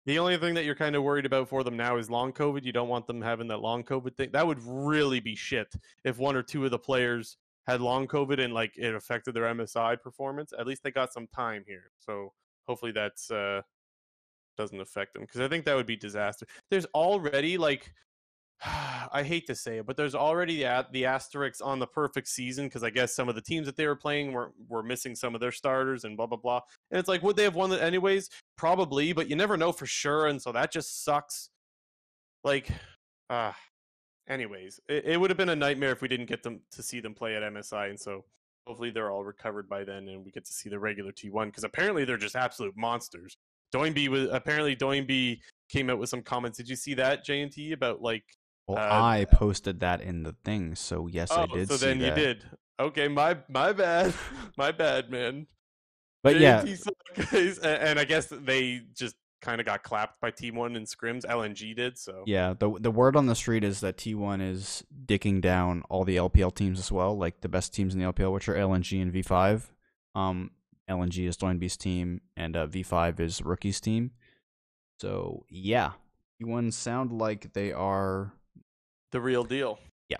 [0.06, 2.64] The only thing that you're kind of worried about for them now is long COVID.
[2.64, 4.30] You don't want them having that long COVID thing.
[4.32, 5.72] That would really be shit
[6.04, 7.36] if one or two of the players
[7.70, 10.52] had long COVID and like it affected their MSI performance.
[10.58, 11.90] At least they got some time here.
[11.98, 12.32] So
[12.66, 13.62] hopefully that's uh
[14.56, 16.46] doesn't affect them because I think that would be disaster.
[16.70, 17.92] There's already like
[19.12, 22.66] I hate to say it, but there's already the, the asterisks on the perfect season
[22.66, 25.34] because I guess some of the teams that they were playing were, were missing some
[25.34, 26.60] of their starters and blah blah blah.
[26.90, 28.28] And it's like, would they have won it anyways?
[28.56, 31.48] Probably, but you never know for sure, and so that just sucks.
[32.44, 32.68] Like,
[33.30, 33.56] ah.
[34.28, 37.00] Anyways, it, it would have been a nightmare if we didn't get them to see
[37.00, 38.24] them play at MSI, and so
[38.66, 41.64] hopefully they're all recovered by then, and we get to see the regular T1 because
[41.64, 43.36] apparently they're just absolute monsters.
[43.74, 45.38] Doinby was apparently Doinby
[45.68, 46.58] came out with some comments.
[46.58, 48.24] Did you see that JNT about like?
[48.66, 51.98] Well, Uh, I posted that in the thing, so yes, Oh, I did so then
[52.00, 52.16] that.
[52.18, 52.44] you did.
[52.78, 54.14] Okay, my my bad,
[54.56, 55.46] my bad, man.
[56.22, 56.82] But yeah, J&T
[57.32, 57.58] guys.
[57.58, 61.24] And I guess they just kind of got clapped by Team One in scrims.
[61.26, 62.24] LNG did so.
[62.26, 62.54] yeah.
[62.58, 66.54] The the word on the street is that T1 is dicking down all the LPL
[66.54, 69.62] teams as well, like the best teams in the LPL, which are LNG and V5.
[70.14, 70.50] Um,
[70.88, 74.10] LNG is Doinby's team, and uh, V5 is Rookie's team.
[75.00, 75.92] So yeah,
[76.42, 78.32] T1 sound like they are.
[79.12, 79.78] the real deal.
[80.08, 80.18] Yeah.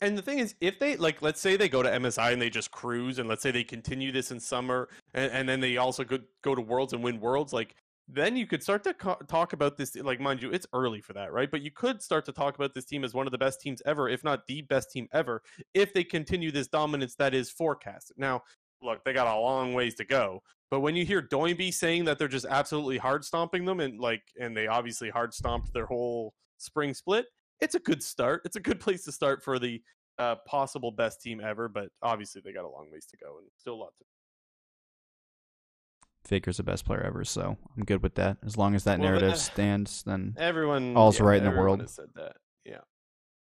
[0.00, 2.50] And the thing is, if they like, let's say they go to MSI and they
[2.50, 6.04] just cruise, and let's say they continue this in summer, and, and then they also
[6.04, 7.74] go go to Worlds and win Worlds, like
[8.14, 9.96] then you could start to co- talk about this.
[9.96, 11.50] Like, mind you, it's early for that, right?
[11.50, 13.80] But you could start to talk about this team as one of the best teams
[13.86, 15.42] ever, if not the best team ever,
[15.74, 18.16] if they continue this dominance that is forecasted.
[18.18, 18.42] Now,
[18.82, 20.42] look, they got a long ways to go.
[20.70, 24.22] But when you hear Doinby saying that they're just absolutely hard stomping them, and like,
[24.40, 27.26] and they obviously hard stomped their whole spring split,
[27.60, 28.42] it's a good start.
[28.44, 29.82] It's a good place to start for the
[30.18, 31.68] uh, possible best team ever.
[31.68, 34.04] But obviously, they got a long ways to go and still a lot to.
[36.24, 38.38] Faker's the best player ever, so I'm good with that.
[38.44, 41.80] As long as that Well, narrative stands, then Everyone, All's yeah, right in the world.
[41.80, 42.78] Has said that, yeah.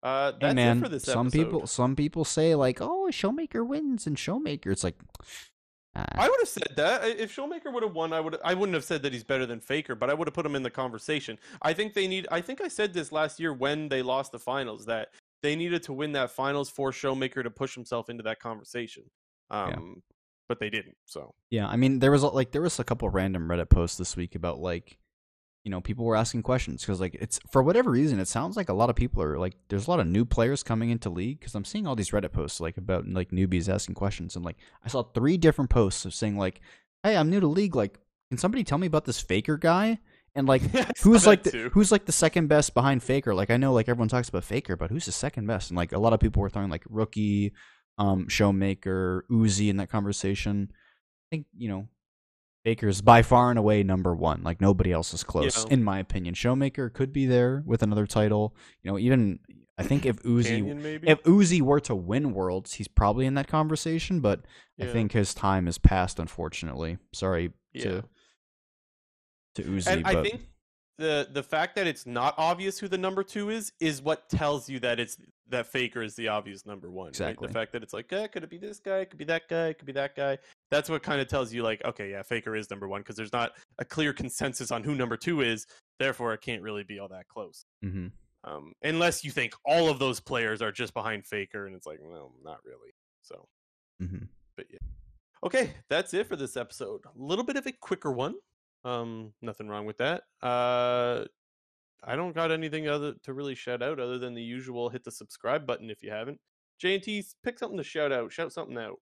[0.02, 1.44] Uh, that's hey it man, for this some episode.
[1.44, 4.66] people some people say like, oh, Showmaker wins and Showmaker.
[4.66, 4.96] It's like,
[5.96, 8.36] ah, I would have said that if Showmaker would have won, I would.
[8.44, 10.56] I wouldn't have said that he's better than Faker, but I would have put him
[10.56, 11.38] in the conversation.
[11.62, 12.26] I think they need.
[12.30, 15.08] I think I said this last year when they lost the finals that
[15.42, 19.04] they needed to win that finals for Showmaker to push himself into that conversation.
[19.50, 20.02] Um,
[20.48, 20.96] but they didn't.
[21.06, 24.16] So Yeah, I mean, there was like there was a couple random Reddit posts this
[24.16, 24.98] week about like,
[25.64, 28.68] you know, people were asking questions because like it's for whatever reason it sounds like
[28.68, 31.40] a lot of people are like there's a lot of new players coming into league
[31.40, 34.56] because I'm seeing all these Reddit posts like about like newbies asking questions and like
[34.84, 36.60] I saw three different posts of saying like,
[37.04, 37.98] hey, I'm new to league, like,
[38.30, 39.98] can somebody tell me about this Faker guy?
[40.34, 40.62] And like,
[41.02, 41.70] who's like the, too.
[41.72, 43.34] who's like the second best behind Faker?
[43.34, 45.70] Like I know like everyone talks about Faker, but who's the second best?
[45.70, 47.52] And like a lot of people were throwing like rookie,
[47.98, 50.70] um, Showmaker, Uzi in that conversation.
[50.72, 51.88] I think you know
[52.66, 54.42] Faker's by far and away number one.
[54.42, 55.72] Like nobody else is close, Yeah.
[55.72, 56.34] in my opinion.
[56.34, 58.56] Showmaker could be there with another title.
[58.82, 59.38] You know, even
[59.76, 64.20] I think if Uzi if Uzi were to win Worlds, he's probably in that conversation.
[64.20, 64.44] But
[64.80, 66.18] I think his time is past.
[66.18, 67.82] Unfortunately, sorry Yeah.
[67.82, 68.04] to
[69.56, 70.40] to Uzi, and but I think
[70.98, 74.68] the the fact that it's not obvious who the number two is is what tells
[74.68, 75.16] you that it's
[75.48, 77.06] that Faker is the obvious number one.
[77.06, 77.10] right?
[77.10, 77.46] Exactly.
[77.48, 79.04] The fact that it's like, eh, could it be this guy?
[79.04, 79.72] Could be that guy?
[79.74, 80.38] Could be that guy?
[80.70, 83.32] That's what kind of tells you, like, okay, yeah, Faker is number one because there's
[83.32, 85.66] not a clear consensus on who number two is.
[85.98, 87.64] Therefore, it can't really be all that close.
[87.84, 88.12] Mhm.
[88.44, 91.98] Um, unless you think all of those players are just behind Faker, and it's like,
[92.02, 92.92] well, not really.
[93.22, 93.46] So,
[94.02, 94.28] Mhm.
[94.56, 94.78] but yeah.
[95.44, 97.02] Okay, that's it for this episode.
[97.06, 98.34] A little bit of a quicker one.
[98.84, 100.24] Um, nothing wrong with that.
[100.42, 101.24] Uh,
[102.04, 104.90] I don't got anything other to really shout out other than the usual.
[104.90, 106.38] Hit the subscribe button if you haven't.
[106.78, 108.32] J and T, pick something to shout out.
[108.32, 108.98] Shout something out.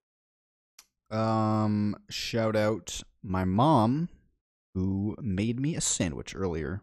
[1.16, 4.08] Um, shout out my mom
[4.74, 6.80] who made me a sandwich earlier.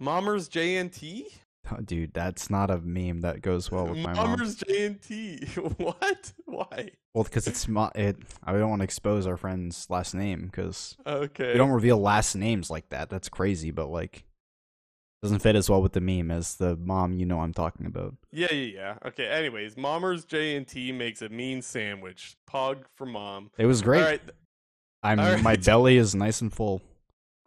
[0.00, 1.28] Mommers J and T.
[1.70, 4.36] Oh, dude, that's not a meme that goes well with my mom.
[4.36, 5.46] Mommers J and T.
[5.78, 6.32] What?
[6.44, 6.90] Why?
[7.14, 7.90] Well, because it's my.
[7.94, 8.16] it.
[8.42, 11.52] I don't want to expose our friend's last name because Okay.
[11.52, 13.10] we don't reveal last names like that.
[13.10, 14.24] That's crazy, but like
[15.22, 18.14] doesn't fit as well with the meme as the mom you know I'm talking about.
[18.32, 18.94] Yeah, yeah, yeah.
[19.06, 19.28] Okay.
[19.28, 22.36] Anyways, Mommers J and T makes a mean sandwich.
[22.50, 23.50] Pog for mom.
[23.56, 24.02] It was great.
[24.02, 24.20] All right.
[25.04, 26.82] I'm all my belly is nice and full.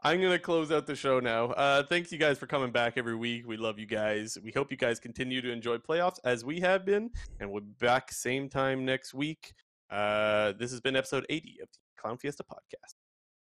[0.03, 1.47] I'm gonna close out the show now.
[1.47, 3.47] Uh, thanks you guys for coming back every week.
[3.47, 4.37] We love you guys.
[4.41, 7.73] We hope you guys continue to enjoy playoffs as we have been, and we'll be
[7.79, 9.53] back same time next week.
[9.89, 12.93] Uh, this has been episode 80 of the Clown Fiesta podcast.